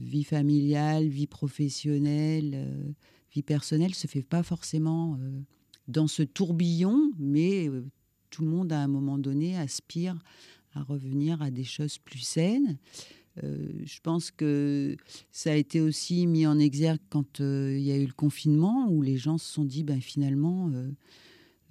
vie 0.00 0.24
familiale, 0.24 1.08
vie 1.08 1.26
professionnelle, 1.26 2.52
euh, 2.54 2.90
vie 3.34 3.42
personnelle 3.42 3.94
se 3.94 4.06
fait 4.06 4.22
pas 4.22 4.42
forcément 4.42 5.18
dans 5.88 6.06
ce 6.06 6.22
tourbillon, 6.22 7.12
mais 7.18 7.70
tout 8.30 8.42
le 8.42 8.48
monde 8.48 8.72
à 8.72 8.80
un 8.80 8.88
moment 8.88 9.18
donné 9.18 9.56
aspire 9.56 10.18
à 10.74 10.82
revenir 10.82 11.42
à 11.42 11.50
des 11.50 11.64
choses 11.64 11.98
plus 11.98 12.20
saines. 12.20 12.78
je 13.42 14.00
pense 14.02 14.30
que 14.30 14.96
ça 15.30 15.52
a 15.52 15.54
été 15.54 15.80
aussi 15.80 16.26
mis 16.26 16.46
en 16.46 16.58
exergue 16.58 17.00
quand 17.08 17.40
il 17.40 17.80
y 17.80 17.92
a 17.92 17.96
eu 17.96 18.06
le 18.06 18.12
confinement, 18.12 18.88
où 18.90 19.02
les 19.02 19.16
gens 19.16 19.38
se 19.38 19.50
sont 19.50 19.64
dit, 19.64 19.84
ben, 19.84 20.00
finalement, 20.00 20.70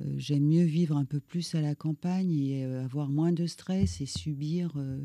euh, 0.02 0.14
j'aime 0.18 0.44
mieux 0.44 0.64
vivre 0.64 0.96
un 0.96 1.06
peu 1.06 1.20
plus 1.20 1.56
à 1.56 1.62
la 1.62 1.76
campagne 1.76 2.32
et 2.32 2.66
euh, 2.66 2.84
avoir 2.84 3.10
moins 3.10 3.32
de 3.32 3.46
stress 3.46 4.02
et 4.02 4.06
subir, 4.06 4.74
euh, 4.76 5.02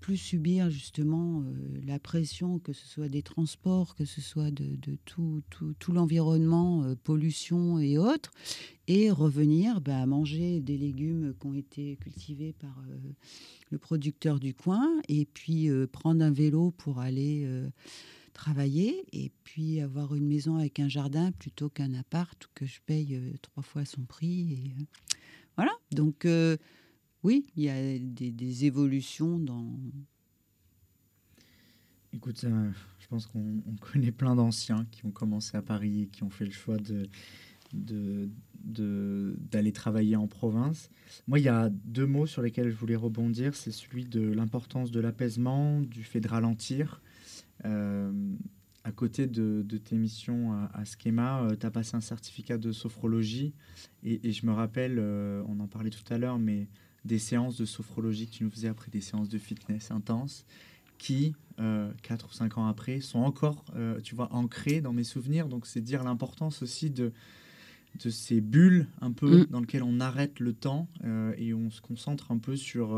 plus 0.00 0.16
subir 0.16 0.70
justement 0.70 1.44
la 1.86 1.98
pression, 1.98 2.58
que 2.58 2.72
ce 2.72 2.86
soit 2.86 3.08
des 3.08 3.22
transports, 3.22 3.94
que 3.94 4.04
ce 4.04 4.20
soit 4.20 4.50
de, 4.50 4.76
tout, 5.04 5.42
tout, 5.50 5.92
l'environnement, 5.92 6.94
pollution 7.04 7.78
et 7.78 7.96
autres, 7.96 8.32
et 8.88 9.10
revenir 9.10 9.80
bah, 9.80 10.04
manger 10.06 10.60
des 10.60 10.76
légumes 10.76 11.34
qui 11.40 11.46
ont 11.46 11.54
été 11.54 11.96
cultivés 11.96 12.52
par 12.52 12.82
le 13.70 13.78
producteur 13.78 14.40
du 14.40 14.52
coin, 14.52 15.00
et 15.08 15.26
puis 15.26 15.70
prendre 15.92 16.24
un 16.24 16.32
vélo 16.32 16.72
pour 16.72 16.98
aller 16.98 17.46
travailler 18.32 19.04
et 19.12 19.30
puis 19.44 19.80
avoir 19.80 20.14
une 20.14 20.26
maison 20.26 20.56
avec 20.56 20.80
un 20.80 20.88
jardin 20.88 21.32
plutôt 21.32 21.68
qu'un 21.68 21.94
appart 21.94 22.48
que 22.54 22.66
je 22.66 22.80
paye 22.84 23.14
euh, 23.14 23.36
trois 23.42 23.62
fois 23.62 23.84
son 23.84 24.02
prix. 24.02 24.72
Euh, 24.78 24.84
voilà, 25.56 25.72
donc 25.90 26.24
euh, 26.24 26.56
oui, 27.22 27.46
il 27.56 27.64
y 27.64 27.70
a 27.70 27.98
des, 27.98 28.64
évolutions 28.64 29.38
dans... 29.38 29.78
Écoute, 32.12 32.44
je 32.44 33.06
pense 33.08 33.26
qu'on 33.26 33.62
connaît 33.80 34.12
plein 34.12 34.36
d'anciens 34.36 34.86
qui 34.90 35.06
ont 35.06 35.10
commencé 35.10 35.56
à 35.56 35.62
Paris 35.62 36.02
et 36.02 36.06
qui 36.08 36.22
ont 36.24 36.30
fait 36.30 36.44
le 36.44 36.50
choix 36.50 36.76
de, 36.76 38.28
d'aller 38.52 39.72
travailler 39.72 40.16
en 40.16 40.26
province. 40.26 40.90
Moi, 41.26 41.38
il 41.38 41.44
y 41.44 41.48
a 41.48 41.70
deux 41.70 42.06
mots 42.06 42.26
sur 42.26 42.42
lesquels 42.42 42.70
je 42.70 42.76
voulais 42.76 42.96
rebondir. 42.96 43.54
C'est 43.54 43.72
celui 43.72 44.04
de 44.04 44.20
l'importance 44.20 44.90
de 44.90 45.00
l'apaisement, 45.00 45.80
du 45.80 46.04
fait 46.04 46.20
de 46.20 46.28
ralentir 46.28 47.00
euh, 47.64 48.12
à 48.84 48.90
côté 48.90 49.28
de, 49.28 49.62
tes 49.78 49.96
missions 49.96 50.52
à, 50.52 50.84
Schema, 50.84 51.42
euh, 51.42 51.56
tu 51.58 51.64
as 51.64 51.70
passé 51.70 51.96
un 51.96 52.00
certificat 52.00 52.58
de 52.58 52.72
sophrologie. 52.72 53.54
Et, 54.02 54.32
je 54.32 54.44
me 54.44 54.52
rappelle, 54.52 54.96
euh, 54.98 55.42
on 55.46 55.60
en 55.60 55.68
parlait 55.68 55.90
tout 55.90 56.02
à 56.12 56.18
l'heure, 56.18 56.38
mais 56.38 56.66
des 57.04 57.18
séances 57.18 57.56
de 57.56 57.64
sophrologie 57.64 58.26
que 58.26 58.32
tu 58.32 58.44
nous 58.44 58.50
faisais 58.50 58.68
après 58.68 58.90
des 58.90 59.00
séances 59.00 59.28
de 59.28 59.38
fitness 59.38 59.90
intenses, 59.90 60.44
qui, 60.98 61.34
euh, 61.58 61.90
4 62.02 62.28
ou 62.30 62.32
5 62.32 62.58
ans 62.58 62.66
après, 62.66 63.00
sont 63.00 63.20
encore, 63.20 63.64
tu 64.02 64.14
vois, 64.14 64.32
ancrées 64.32 64.80
dans 64.80 64.92
mes 64.92 65.04
souvenirs. 65.04 65.48
Donc, 65.48 65.66
c'est 65.66 65.80
dire 65.80 66.04
l'importance 66.04 66.62
aussi 66.62 66.90
de, 66.90 67.12
de 68.04 68.10
ces 68.10 68.40
bulles 68.40 68.86
un 69.00 69.12
peu 69.12 69.40
mm. 69.40 69.46
dans 69.46 69.60
lesquelles 69.60 69.82
on 69.82 70.00
arrête 70.00 70.38
le 70.38 70.52
temps 70.52 70.88
et 71.36 71.54
on 71.54 71.70
se 71.70 71.80
concentre 71.80 72.30
un 72.30 72.38
peu 72.38 72.56
sur 72.56 72.96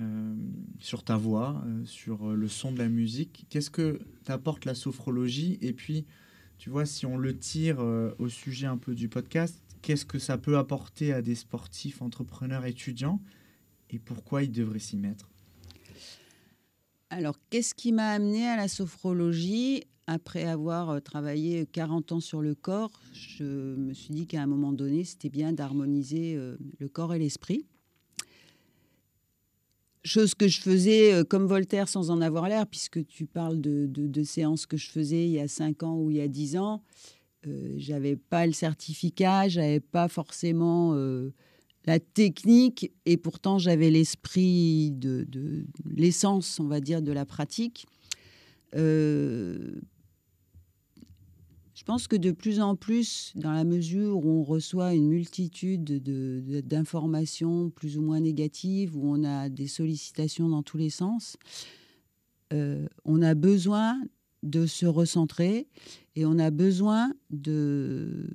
euh, 0.00 0.34
sur 0.78 1.02
ta 1.02 1.16
voix, 1.16 1.62
euh, 1.66 1.84
sur 1.84 2.28
le 2.28 2.46
son 2.46 2.70
de 2.70 2.78
la 2.78 2.88
musique. 2.88 3.46
Qu'est-ce 3.48 3.70
que 3.70 3.98
t'apporte 4.24 4.64
la 4.64 4.74
sophrologie? 4.74 5.58
Et 5.60 5.72
puis, 5.72 6.04
tu 6.58 6.70
vois, 6.70 6.86
si 6.86 7.06
on 7.06 7.16
le 7.16 7.38
tire 7.38 7.80
euh, 7.80 8.14
au 8.18 8.28
sujet 8.28 8.66
un 8.66 8.76
peu 8.76 8.94
du 8.94 9.08
podcast, 9.08 9.62
qu'est-ce 9.80 10.04
que 10.04 10.18
ça 10.18 10.38
peut 10.38 10.58
apporter 10.58 11.12
à 11.12 11.22
des 11.22 11.34
sportifs, 11.34 12.02
entrepreneurs, 12.02 12.66
étudiants 12.66 13.20
Et 13.90 13.98
pourquoi 13.98 14.42
ils 14.42 14.50
devraient 14.50 14.78
s'y 14.78 14.96
mettre? 14.96 15.30
Alors, 17.10 17.38
qu'est-ce 17.48 17.74
qui 17.74 17.92
m'a 17.92 18.10
amené 18.10 18.46
à 18.46 18.56
la 18.56 18.68
sophrologie? 18.68 19.84
Après 20.06 20.44
avoir 20.44 21.02
travaillé 21.02 21.66
40 21.66 22.12
ans 22.12 22.20
sur 22.20 22.40
le 22.40 22.54
corps, 22.54 23.02
je 23.12 23.44
me 23.76 23.92
suis 23.92 24.14
dit 24.14 24.26
qu'à 24.26 24.42
un 24.42 24.46
moment 24.46 24.72
donné, 24.72 25.04
c'était 25.04 25.28
bien 25.28 25.52
d'harmoniser 25.52 26.34
le 26.78 26.88
corps 26.88 27.12
et 27.12 27.18
l'esprit. 27.18 27.66
Chose 30.08 30.34
que 30.34 30.48
je 30.48 30.62
faisais 30.62 31.12
euh, 31.12 31.22
comme 31.22 31.46
Voltaire 31.46 31.86
sans 31.86 32.08
en 32.10 32.22
avoir 32.22 32.48
l'air, 32.48 32.66
puisque 32.66 33.06
tu 33.06 33.26
parles 33.26 33.60
de, 33.60 34.22
séances 34.24 34.64
que 34.64 34.78
je 34.78 34.88
faisais 34.88 35.26
il 35.26 35.32
y 35.32 35.38
a 35.38 35.48
5 35.48 35.82
ans 35.82 35.98
ou 35.98 36.10
il 36.10 36.16
y 36.16 36.22
a 36.22 36.28
10 36.28 36.56
ans. 36.56 36.82
Euh, 37.46 37.74
j'avais 37.76 38.16
pas 38.16 38.46
le 38.46 38.54
certificat, 38.54 39.48
j'avais 39.48 39.80
pas 39.80 40.08
forcément 40.08 40.94
euh, 40.94 41.34
la 41.84 42.00
technique, 42.00 42.90
et 43.04 43.18
pourtant 43.18 43.58
j'avais 43.58 43.90
l'esprit 43.90 44.92
de, 44.92 45.26
l'essence, 45.94 46.58
on 46.58 46.68
va 46.68 46.80
dire, 46.80 47.02
de 47.02 47.12
la 47.12 47.26
pratique. 47.26 47.86
Pense 51.88 52.06
que 52.06 52.16
de 52.16 52.32
plus 52.32 52.60
en 52.60 52.76
plus, 52.76 53.32
dans 53.34 53.52
la 53.52 53.64
mesure 53.64 54.18
où 54.18 54.40
on 54.40 54.42
reçoit 54.42 54.92
une 54.92 55.08
multitude 55.08 56.02
d'informations 56.66 57.70
plus 57.70 57.96
ou 57.96 58.02
moins 58.02 58.20
négatives, 58.20 58.94
où 58.94 59.10
on 59.10 59.24
a 59.24 59.48
des 59.48 59.68
sollicitations 59.68 60.50
dans 60.50 60.62
tous 60.62 60.76
les 60.76 60.90
sens, 60.90 61.38
euh, 62.52 62.86
on 63.06 63.22
a 63.22 63.34
besoin 63.34 63.98
de 64.42 64.66
se 64.66 64.84
recentrer 64.84 65.66
et 66.14 66.26
on 66.26 66.38
a 66.38 66.50
besoin 66.50 67.10
de, 67.30 68.28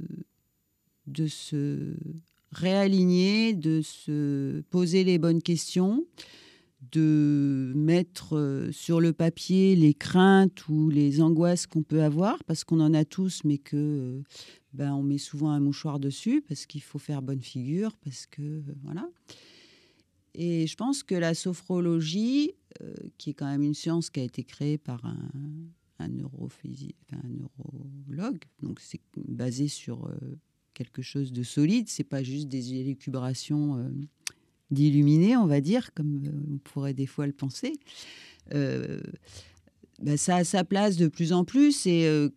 de 1.06 1.28
se 1.28 1.94
réaligner, 2.52 3.54
de 3.54 3.84
se 3.84 4.62
poser 4.72 5.04
les 5.04 5.20
bonnes 5.20 5.44
questions, 5.44 6.08
de 6.92 7.72
mettre 7.76 8.36
euh, 8.38 8.72
sur 8.72 9.00
le 9.00 9.14
papier 9.14 9.76
les 9.76 9.94
craintes 9.94 10.68
ou 10.68 10.90
les 10.90 11.22
angoisses 11.22 11.68
qu'on 11.68 11.84
peut 11.84 12.02
avoir, 12.02 12.44
parce 12.46 12.64
qu'on 12.64 12.80
en 12.80 12.94
a 12.94 13.06
tous, 13.06 13.42
mais 13.44 13.58
que 13.58 13.76
euh, 13.76 14.22
ben, 14.74 14.94
on 14.94 15.04
met 15.04 15.18
souvent 15.18 15.52
un 15.52 15.60
mouchoir 15.60 16.00
dessus, 16.00 16.44
parce 16.48 16.66
qu'il 16.66 16.82
faut 16.82 17.00
faire 17.00 17.22
bonne 17.22 17.42
figure, 17.42 17.96
parce 17.98 18.26
que 18.26 18.42
euh, 18.42 18.62
voilà. 18.84 19.08
Et 20.36 20.66
je 20.66 20.76
pense 20.76 21.04
que 21.04 21.14
la 21.14 21.36
sophrologie, 21.36 22.54
qui 23.20 23.30
est 23.30 23.34
quand 23.36 23.46
même 23.46 23.62
une 23.62 23.76
science 23.76 24.10
qui 24.10 24.20
a 24.20 24.24
été 24.24 24.44
créée 24.44 24.80
par 24.80 25.06
un, 25.06 25.30
un, 26.00 26.06
un 26.06 27.28
neurologue, 27.28 28.44
donc 28.64 28.80
c'est 28.80 29.00
basé 29.16 29.68
sur 29.68 30.10
quelque 30.74 31.04
chose 31.04 31.32
de 31.32 31.44
solide, 31.44 31.88
c'est 31.88 32.04
pas 32.04 32.24
juste 32.24 32.48
des 32.48 32.74
élucubrations 32.74 33.92
d'illuminer, 34.72 35.38
on 35.38 35.46
va 35.46 35.62
dire, 35.62 35.94
comme 35.94 36.24
euh, 36.26 36.54
on 36.54 36.58
pourrait 36.58 36.94
des 36.94 37.06
fois 37.06 37.28
le 37.28 37.34
penser, 37.34 37.74
euh, 38.54 39.00
bah, 40.02 40.18
ça 40.18 40.38
a 40.38 40.44
sa 40.44 40.64
place 40.64 40.98
de 40.98 41.08
plus 41.08 41.34
en 41.34 41.46
plus. 41.46 41.86
Et 41.86 42.06
euh, 42.06 42.30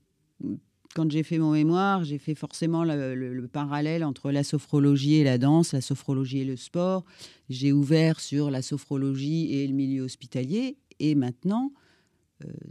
quand 0.95 1.11
j'ai 1.11 1.23
fait 1.23 1.39
mon 1.39 1.53
mémoire, 1.53 2.05
j'ai 2.05 2.19
fait 2.19 2.35
forcément 2.35 2.85
le, 2.85 3.47
parallèle 3.53 4.05
entre 4.05 4.31
la 4.31 4.45
sophrologie 4.45 5.15
et 5.15 5.25
la 5.25 5.39
danse, 5.39 5.73
la 5.73 5.81
sophrologie 5.81 6.41
et 6.41 6.45
le 6.45 6.57
sport. 6.57 7.05
J'ai 7.49 7.73
ouvert 7.73 8.21
sur 8.21 8.51
la 8.51 8.63
sophrologie 8.63 9.53
et 9.55 9.67
le 9.67 9.75
milieu 9.75 10.03
hospitalier. 10.03 10.79
Et 10.99 11.15
maintenant, 11.15 11.73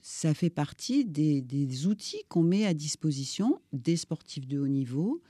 ça 0.02 0.34
fait 0.34 0.50
partie 0.50 1.06
des 1.06 1.88
outils 1.88 2.24
qu'on 2.28 2.42
met 2.42 2.66
à 2.66 2.74
disposition 2.74 3.60
des 3.74 3.96
sportifs 3.96 4.48
de 4.48 4.60
haut 4.60 4.68
niveau, 4.68 5.22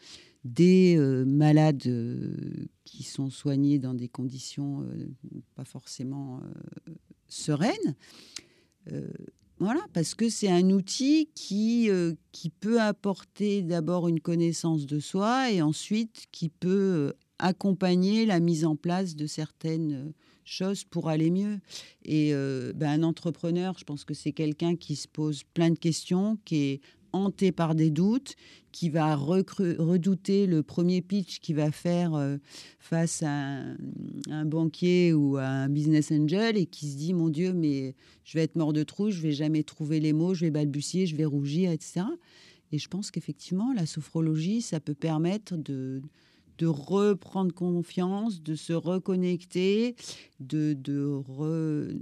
des 0.45 0.95
euh, 0.95 1.25
malades 1.25 1.87
euh, 1.87 2.67
qui 2.85 3.01
sont 3.01 3.31
soignés 3.31 3.79
dans 3.79 3.95
des 3.95 4.07
conditions 4.07 4.83
euh, 4.83 5.09
pas 5.55 5.65
forcément 5.65 6.39
sereines. 7.27 7.95
voilà, 9.57 9.81
parce 9.93 10.13
que 10.13 10.29
c'est 10.29 10.51
un 10.51 10.69
outil 10.69 11.29
qui, 11.33 11.89
qui 12.31 12.49
peut 12.51 12.79
apporter 12.79 13.63
d'abord 13.63 14.07
une 14.07 14.19
connaissance 14.19 14.85
de 14.85 14.99
soi 14.99 15.51
et 15.51 15.61
ensuite 15.61 16.27
qui 16.31 16.49
peut 16.49 17.13
accompagner 17.39 18.25
la 18.27 18.39
mise 18.39 18.63
en 18.65 18.75
place 18.75 19.15
de 19.15 19.25
certaines 19.25 20.13
choses 20.43 20.83
pour 20.83 21.09
aller 21.09 21.31
mieux. 21.31 21.59
Et 22.03 22.33
ben, 22.75 23.01
un 23.01 23.03
entrepreneur, 23.03 23.75
je 23.79 23.85
pense 23.85 24.03
que 24.03 24.13
c'est 24.13 24.33
quelqu'un 24.33 24.75
qui 24.75 24.95
se 24.95 25.07
pose 25.07 25.43
plein 25.55 25.71
de 25.71 25.79
questions, 25.79 26.37
qui 26.45 26.57
est 26.57 26.81
hanté 27.15 27.51
par 27.51 27.75
des 27.75 27.89
doutes, 27.89 28.35
qui 28.75 28.89
va 28.89 29.15
redouter 29.15 30.47
le 30.47 30.61
premier 30.61 31.01
pitch 31.01 31.39
qu'il 31.39 31.55
va 31.55 31.71
faire 31.71 32.13
euh, 32.13 32.35
face 32.77 33.23
à 33.23 33.61
un, 34.29 34.45
banquier 34.45 35.13
ou 35.13 35.37
à 35.37 35.45
un 35.45 35.69
business 35.69 36.11
angel 36.11 36.57
et 36.57 36.65
qui 36.65 36.91
se 36.91 36.97
dit 36.97 37.13
mon 37.13 37.29
Dieu, 37.29 37.53
mais 37.53 37.95
je 38.25 38.37
vais 38.37 38.43
être 38.43 38.57
mort 38.57 38.73
de 38.73 38.83
trou, 38.83 39.11
je 39.11 39.21
vais 39.21 39.31
jamais 39.31 39.63
trouver 39.63 40.01
les 40.01 40.11
mots, 40.11 40.33
je 40.33 40.41
vais 40.41 40.51
balbutier, 40.51 41.05
je 41.05 41.15
vais 41.15 41.23
rougir, 41.23 41.71
etc. 41.71 42.01
Et 42.73 42.77
je 42.77 42.89
pense 42.89 43.11
qu'effectivement, 43.11 43.71
la 43.71 43.85
sophrologie, 43.85 44.61
ça 44.61 44.81
peut 44.81 44.93
permettre 44.93 45.55
de, 45.55 46.01
reprendre 46.61 47.53
confiance, 47.53 48.43
de 48.43 48.55
se 48.55 48.73
reconnecter, 48.73 49.95
de, 50.41 50.73
de 50.73 51.23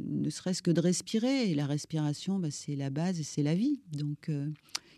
ne 0.09 0.29
serait-ce 0.31 0.63
que 0.63 0.71
de 0.71 0.81
respirer. 0.81 1.51
Et 1.51 1.53
la 1.53 1.67
respiration, 1.67 2.39
bah, 2.39 2.49
c'est 2.49 2.75
la 2.75 2.89
base 2.89 3.19
et 3.19 3.23
c'est 3.23 3.43
la 3.43 3.53
vie. 3.53 3.79
Donc, 3.91 4.29
euh, 4.29 4.49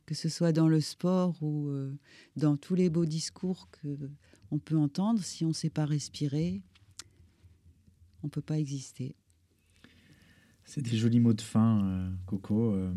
que 0.05 0.13
ce 0.13 0.29
soit 0.29 0.51
dans 0.51 0.67
le 0.67 0.81
sport 0.81 1.41
ou 1.41 1.69
euh, 1.69 1.97
dans 2.35 2.57
tous 2.57 2.75
les 2.75 2.89
beaux 2.89 3.05
discours 3.05 3.69
que 3.71 3.97
on 4.51 4.59
peut 4.59 4.77
entendre, 4.77 5.23
si 5.23 5.43
on 5.43 5.49
ne 5.49 5.53
sait 5.53 5.71
pas 5.71 5.85
respirer, 5.85 6.61
on 8.21 8.27
ne 8.27 8.31
peut 8.31 8.41
pas 8.41 8.59
exister. 8.59 9.15
C'est 10.63 10.81
des 10.81 10.95
jolis 10.95 11.19
mots 11.19 11.33
de 11.33 11.41
fin, 11.41 11.83
euh, 11.83 12.09
Coco. 12.25 12.73
Euh, 12.73 12.93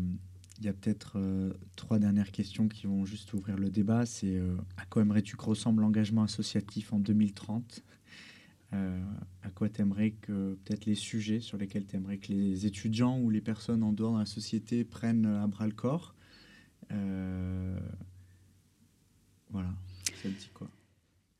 il 0.59 0.65
y 0.65 0.67
a 0.67 0.73
peut-être 0.73 1.17
trois 1.77 1.99
dernières 1.99 2.33
questions 2.33 2.67
qui 2.67 2.85
vont 2.85 3.05
juste 3.05 3.31
ouvrir 3.31 3.55
le 3.55 3.69
débat. 3.69 4.05
C'est 4.05 4.41
à 4.75 4.85
quoi 4.87 5.03
aimerais-tu 5.03 5.37
que 5.37 5.45
ressemble 5.45 5.81
l'engagement 5.83 6.23
associatif 6.23 6.91
en 6.91 6.99
2030 6.99 7.81
À 8.73 9.49
quoi 9.55 9.69
t'aimerais 9.69 10.11
que 10.11 10.55
peut-être 10.65 10.85
les 10.85 10.95
sujets 10.95 11.39
sur 11.39 11.57
lesquels 11.57 11.85
t'aimerais 11.85 12.17
que 12.17 12.33
les 12.33 12.65
étudiants 12.65 13.21
ou 13.21 13.29
les 13.29 13.39
personnes 13.39 13.83
en 13.83 13.93
dehors 13.93 14.15
de 14.15 14.19
la 14.19 14.25
société 14.25 14.83
prennent 14.83 15.27
à 15.27 15.47
bras 15.47 15.65
le 15.65 15.71
corps? 15.71 16.13
Quoi. 20.53 20.67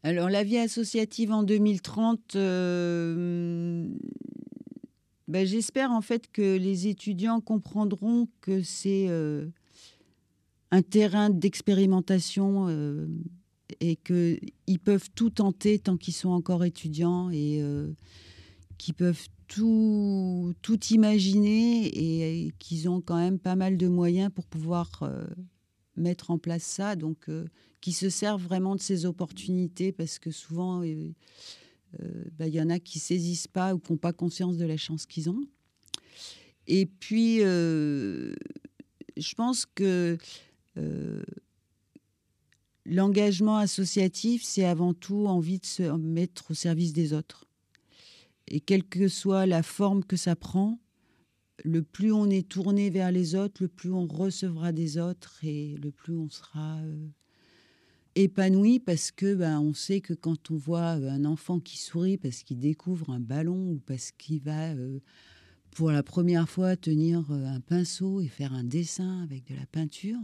Alors, 0.04 0.30
la 0.30 0.43
vie 0.43 0.58
associative 0.58 1.32
en 1.32 1.43
2030, 1.43 2.36
euh, 2.36 3.88
ben, 5.28 5.45
j'espère 5.45 5.91
en 5.91 6.02
fait 6.02 6.32
que 6.32 6.58
les 6.58 6.88
étudiants 6.88 7.41
comprendront 7.41 8.28
que 8.41 8.64
c'est 8.64 9.08
euh, 9.10 9.47
un 10.72 10.82
terrain 10.82 11.30
d'expérimentation 11.30 12.70
et 13.82 13.95
qu'ils 13.97 14.80
peuvent 14.84 15.10
tout 15.14 15.30
tenter 15.30 15.80
tant 15.80 15.97
qu'ils 15.97 16.14
sont 16.14 16.30
encore 16.30 16.64
étudiants 16.64 17.30
et 17.32 17.62
qu'ils 18.78 18.93
peuvent 18.93 19.28
tout, 19.50 20.54
imaginer 20.91 21.88
et, 21.88 22.52
qu'ils 22.60 22.88
ont 22.88 23.02
quand 23.02 23.18
même 23.18 23.39
pas 23.39 23.56
mal 23.56 23.78
de 23.78 23.88
moyens 23.88 24.32
pour 24.34 24.45
pouvoir 24.45 24.91
euh, 25.02 25.26
mettre 25.97 26.32
en 26.32 26.38
place 26.38 26.64
ça. 26.64 26.95
Donc, 26.95 27.28
euh, 27.30 27.45
qui 27.82 27.91
se 27.91 28.10
servent 28.10 28.43
vraiment 28.43 28.76
de 28.76 28.82
ces 28.82 29.06
opportunités 29.06 29.91
parce 29.91 30.20
que 30.20 30.32
souvent, 30.32 30.84
euh, 30.84 31.12
bah, 32.38 32.47
il 32.47 32.54
y 32.54 32.62
en 32.62 32.70
a 32.70 32.80
qui 32.80 33.00
saisissent 33.00 33.47
pas 33.47 33.74
ou 33.74 33.80
qui 33.80 33.91
n'ont 33.91 33.97
pas 33.97 34.14
conscience 34.14 34.58
de 34.58 34.66
la 34.66 34.78
chance 34.78 35.06
qu'ils 35.06 35.30
ont. 35.30 35.41
Et 36.68 36.86
puis, 36.86 37.39
je 37.39 38.36
pense 39.36 39.66
que 39.66 40.18
l'engagement 42.86 43.58
associatif, 43.58 44.43
c'est 44.43 44.66
avant 44.66 44.93
tout 44.93 45.26
envie 45.26 45.58
de 45.58 45.66
se 45.66 45.84
mettre 45.97 46.52
au 46.52 46.54
service 46.54 46.93
des 46.93 47.14
autres. 47.14 47.49
Et 48.50 48.60
quelle 48.60 48.84
que 48.84 49.08
soit 49.08 49.45
la 49.45 49.64
forme 49.64 50.04
que 50.04 50.18
ça 50.18 50.36
prend, 50.36 50.80
le 51.64 51.84
plus 51.84 52.12
on 52.12 52.30
est 52.30 52.47
tourné 52.47 52.89
vers 52.89 53.12
les 53.12 53.36
autres, 53.36 53.62
le 53.62 53.68
plus 53.68 53.91
on 53.91 54.08
recevra 54.08 54.72
des 54.72 54.97
autres 54.97 55.39
et 55.43 55.76
le 55.78 55.91
plus 55.91 56.16
on 56.16 56.30
sera 56.30 56.78
euh, 56.80 57.08
épanoui 58.16 58.80
parce 58.80 59.12
que 59.12 59.36
ben, 59.36 59.60
on 59.60 59.74
sait 59.74 60.02
que 60.02 60.14
quand 60.14 60.52
on 60.52 60.58
voit 60.58 60.97
euh, 60.97 61.10
un 61.10 61.26
enfant 61.26 61.60
qui 61.60 61.78
sourit 61.78 62.18
parce 62.18 62.43
qu'il 62.43 62.60
découvre 62.60 63.10
un 63.10 63.20
ballon 63.20 63.72
ou 63.72 63.82
parce 63.86 64.12
qu'il 64.12 64.41
va 64.41 64.72
euh, 64.72 65.00
pour 65.72 65.91
la 65.91 66.02
première 66.02 66.50
fois 66.50 66.76
tenir 66.76 67.30
un 67.32 67.60
pinceau 67.60 68.22
et 68.22 68.28
faire 68.28 68.54
un 68.54 68.64
dessin 68.64 69.22
avec 69.22 69.47
de 69.47 69.56
la 69.56 69.66
peinture, 69.68 70.20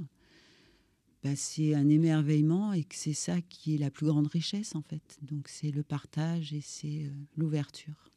ben, 1.21 1.35
c'est 1.35 1.75
un 1.75 1.89
émerveillement 1.89 2.73
et 2.73 2.83
que 2.83 2.95
c'est 2.95 3.13
ça 3.13 3.41
qui 3.41 3.75
est 3.75 3.77
la 3.77 3.91
plus 3.91 4.07
grande 4.07 4.27
richesse 4.27 4.75
en 4.75 4.81
fait. 4.81 5.17
Donc 5.21 5.47
c'est 5.47 5.71
le 5.71 5.83
partage 5.83 6.53
et 6.53 6.61
c'est 6.61 7.11
l'ouverture. 7.35 8.14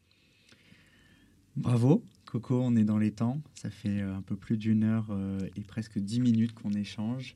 Bravo, 1.59 2.05
Coco, 2.25 2.61
on 2.63 2.77
est 2.77 2.85
dans 2.85 2.99
les 2.99 3.11
temps. 3.11 3.41
Ça 3.55 3.69
fait 3.69 4.01
euh, 4.01 4.15
un 4.15 4.23
peu 4.23 4.37
plus 4.37 4.57
d'une 4.57 4.85
heure 4.85 5.07
euh, 5.11 5.41
et 5.57 5.63
presque 5.63 5.99
dix 5.99 6.21
minutes 6.21 6.55
qu'on 6.55 6.73
échange. 6.73 7.35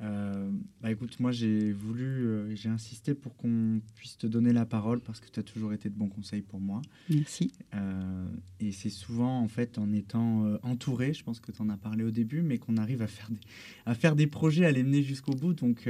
Euh, 0.00 0.50
bah 0.80 0.90
écoute, 0.92 1.18
moi 1.18 1.32
j'ai 1.32 1.72
voulu, 1.72 2.54
j'ai 2.54 2.68
insisté 2.68 3.14
pour 3.14 3.36
qu'on 3.36 3.80
puisse 3.96 4.16
te 4.16 4.26
donner 4.26 4.52
la 4.52 4.64
parole 4.64 5.00
parce 5.00 5.20
que 5.20 5.28
tu 5.28 5.40
as 5.40 5.42
toujours 5.42 5.72
été 5.72 5.88
de 5.88 5.94
bons 5.94 6.08
conseils 6.08 6.42
pour 6.42 6.60
moi. 6.60 6.82
Merci. 7.10 7.52
et 8.60 8.72
c'est 8.72 8.90
souvent 8.90 9.40
en 9.40 9.48
fait 9.48 9.78
en 9.78 9.92
étant 9.92 10.46
entouré, 10.62 11.12
je 11.12 11.24
pense 11.24 11.40
que 11.40 11.50
tu 11.50 11.60
en 11.62 11.68
as 11.68 11.76
parlé 11.76 12.04
au 12.04 12.10
début, 12.10 12.42
mais 12.42 12.58
qu'on 12.58 12.76
arrive 12.76 13.02
à 13.02 13.08
faire 13.08 13.28
des, 13.30 13.40
à 13.86 13.94
faire 13.94 14.14
des 14.14 14.26
projets, 14.26 14.66
à 14.66 14.72
les 14.72 14.84
mener 14.84 15.02
jusqu'au 15.02 15.32
bout. 15.32 15.52
Donc 15.52 15.88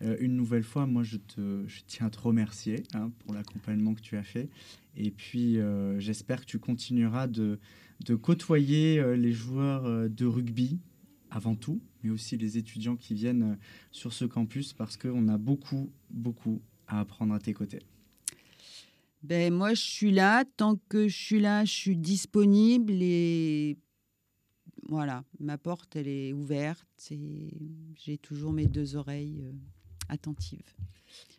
une 0.00 0.36
nouvelle 0.36 0.64
fois, 0.64 0.86
moi 0.86 1.02
je, 1.02 1.16
te, 1.16 1.64
je 1.66 1.80
tiens 1.86 2.06
à 2.06 2.10
te 2.10 2.20
remercier 2.20 2.82
hein, 2.94 3.10
pour 3.20 3.34
l'accompagnement 3.34 3.94
que 3.94 4.02
tu 4.02 4.16
as 4.16 4.22
fait. 4.22 4.50
Et 4.96 5.10
puis, 5.10 5.58
euh, 5.58 5.98
j'espère 5.98 6.40
que 6.40 6.46
tu 6.46 6.58
continueras 6.58 7.26
de, 7.26 7.58
de 8.04 8.14
côtoyer 8.14 8.98
euh, 8.98 9.16
les 9.16 9.32
joueurs 9.32 9.86
euh, 9.86 10.08
de 10.08 10.26
rugby 10.26 10.78
avant 11.30 11.54
tout, 11.54 11.80
mais 12.02 12.10
aussi 12.10 12.36
les 12.36 12.58
étudiants 12.58 12.96
qui 12.96 13.14
viennent 13.14 13.58
sur 13.90 14.12
ce 14.12 14.24
campus 14.24 14.72
parce 14.72 14.96
qu'on 14.96 15.28
a 15.28 15.38
beaucoup, 15.38 15.90
beaucoup 16.10 16.60
à 16.86 17.00
apprendre 17.00 17.34
à 17.34 17.38
tes 17.38 17.52
côtés. 17.54 17.80
Ben, 19.22 19.52
moi, 19.52 19.74
je 19.74 19.82
suis 19.82 20.12
là. 20.12 20.44
Tant 20.56 20.76
que 20.88 21.08
je 21.08 21.16
suis 21.16 21.40
là, 21.40 21.64
je 21.64 21.72
suis 21.72 21.96
disponible 21.96 22.94
et 23.00 23.76
voilà, 24.88 25.24
ma 25.38 25.58
porte, 25.58 25.94
elle 25.96 26.08
est 26.08 26.32
ouverte 26.32 26.86
et 27.10 27.50
j'ai 27.96 28.18
toujours 28.18 28.52
mes 28.52 28.66
deux 28.66 28.96
oreilles 28.96 29.44
attentives. 30.08 30.74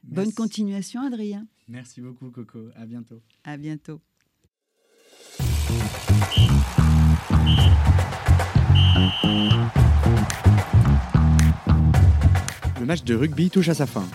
Bonne 0.04 0.34
continuation, 0.34 1.02
Adrien. 1.02 1.48
Merci 1.68 2.02
beaucoup, 2.02 2.32
Coco. 2.32 2.70
À 2.76 2.86
bientôt. 2.86 3.22
À 3.44 3.58
bientôt. 3.58 4.02
Le 12.80 12.86
match 12.86 13.03
de 13.03 13.16
rugby 13.16 13.49
touche 13.49 13.70
à 13.70 13.74
sa 13.74 13.86
fin. 13.86 14.06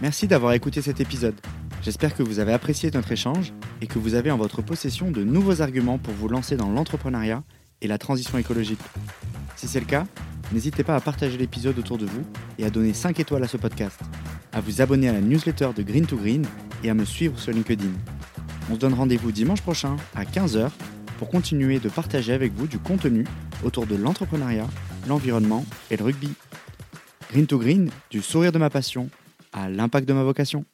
Merci 0.00 0.26
d'avoir 0.26 0.52
écouté 0.52 0.82
cet 0.82 1.00
épisode. 1.00 1.34
J'espère 1.82 2.14
que 2.14 2.22
vous 2.22 2.38
avez 2.38 2.52
apprécié 2.52 2.90
notre 2.92 3.10
échange 3.12 3.52
et 3.80 3.86
que 3.86 3.98
vous 3.98 4.14
avez 4.14 4.30
en 4.30 4.36
votre 4.36 4.62
possession 4.62 5.10
de 5.10 5.24
nouveaux 5.24 5.60
arguments 5.60 5.98
pour 5.98 6.14
vous 6.14 6.28
lancer 6.28 6.56
dans 6.56 6.70
l'entrepreneuriat 6.70 7.42
et 7.80 7.88
la 7.88 7.98
transition 7.98 8.38
écologique. 8.38 8.80
Si 9.56 9.66
c'est 9.66 9.80
le 9.80 9.86
cas, 9.86 10.06
n'hésitez 10.52 10.84
pas 10.84 10.94
à 10.94 11.00
partager 11.00 11.36
l'épisode 11.36 11.78
autour 11.78 11.98
de 11.98 12.06
vous 12.06 12.22
et 12.58 12.64
à 12.64 12.70
donner 12.70 12.92
5 12.92 13.18
étoiles 13.18 13.42
à 13.42 13.48
ce 13.48 13.56
podcast, 13.56 14.00
à 14.52 14.60
vous 14.60 14.80
abonner 14.80 15.08
à 15.08 15.12
la 15.12 15.20
newsletter 15.20 15.70
de 15.74 15.82
Green 15.82 16.06
to 16.06 16.16
Green 16.16 16.44
et 16.84 16.90
à 16.90 16.94
me 16.94 17.04
suivre 17.04 17.38
sur 17.38 17.52
LinkedIn. 17.52 17.90
On 18.70 18.74
se 18.74 18.78
donne 18.78 18.94
rendez-vous 18.94 19.32
dimanche 19.32 19.62
prochain 19.62 19.96
à 20.14 20.24
15h 20.24 20.70
pour 21.18 21.28
continuer 21.28 21.78
de 21.78 21.88
partager 21.88 22.32
avec 22.32 22.52
vous 22.52 22.66
du 22.66 22.78
contenu 22.78 23.24
autour 23.64 23.86
de 23.86 23.96
l'entrepreneuriat, 23.96 24.68
l'environnement 25.08 25.64
et 25.90 25.96
le 25.96 26.04
rugby. 26.04 26.30
Green 27.30 27.46
to 27.46 27.58
Green, 27.58 27.90
du 28.10 28.20
sourire 28.22 28.52
de 28.52 28.58
ma 28.58 28.70
passion 28.70 29.08
à 29.52 29.68
l'impact 29.68 30.08
de 30.08 30.12
ma 30.12 30.22
vocation. 30.22 30.64